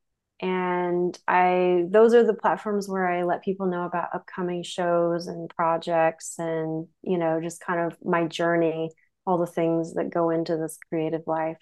And 0.41 1.19
I 1.29 1.85
those 1.91 2.15
are 2.15 2.25
the 2.25 2.35
platforms 2.35 2.89
where 2.89 3.07
I 3.07 3.25
let 3.25 3.43
people 3.45 3.67
know 3.67 3.85
about 3.85 4.15
upcoming 4.15 4.63
shows 4.63 5.27
and 5.27 5.51
projects 5.51 6.37
and, 6.39 6.89
you 7.03 7.19
know, 7.19 7.41
just 7.43 7.61
kind 7.61 7.93
of 7.93 7.99
my 8.03 8.27
journey, 8.27 8.91
all 9.27 9.37
the 9.39 9.47
things 9.47 9.95
that 9.95 10.11
go 10.11 10.31
into 10.31 10.57
this 10.57 10.79
creative 10.91 11.25
life. 11.27 11.59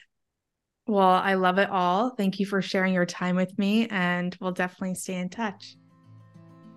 Well, 0.88 1.06
I 1.06 1.34
love 1.34 1.58
it 1.58 1.68
all. 1.68 2.10
Thank 2.10 2.40
you 2.40 2.46
for 2.46 2.62
sharing 2.62 2.94
your 2.94 3.04
time 3.04 3.36
with 3.36 3.58
me, 3.58 3.86
and 3.88 4.34
we'll 4.40 4.52
definitely 4.52 4.94
stay 4.94 5.16
in 5.16 5.28
touch. 5.28 5.76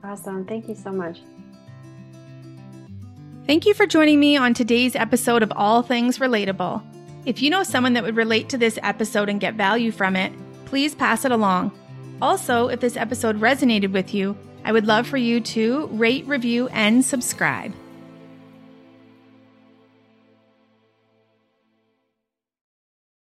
Awesome. 0.04 0.46
Thank 0.46 0.68
you 0.68 0.76
so 0.76 0.92
much. 0.92 1.22
Thank 3.48 3.66
you 3.66 3.74
for 3.74 3.88
joining 3.88 4.20
me 4.20 4.36
on 4.36 4.54
today's 4.54 4.98
episode 4.98 5.44
of 5.44 5.54
All 5.56 5.82
Things 5.82 6.18
Relatable. 6.18 6.84
If 7.26 7.42
you 7.42 7.50
know 7.50 7.64
someone 7.64 7.94
that 7.94 8.04
would 8.04 8.18
relate 8.18 8.50
to 8.50 8.58
this 8.58 8.78
episode 8.84 9.30
and 9.30 9.40
get 9.40 9.54
value 9.54 9.92
from 9.92 10.18
it, 10.18 10.34
please 10.66 10.94
pass 10.94 11.24
it 11.24 11.32
along. 11.32 11.72
Also, 12.22 12.68
if 12.68 12.82
this 12.82 12.98
episode 12.98 13.40
resonated 13.40 13.94
with 13.94 14.14
you, 14.14 14.38
I 14.66 14.74
would 14.74 14.88
love 14.88 15.08
for 15.08 15.18
you 15.18 15.40
to 15.40 15.88
rate, 15.88 16.28
review, 16.28 16.68
and 16.70 17.04
subscribe. 17.04 17.74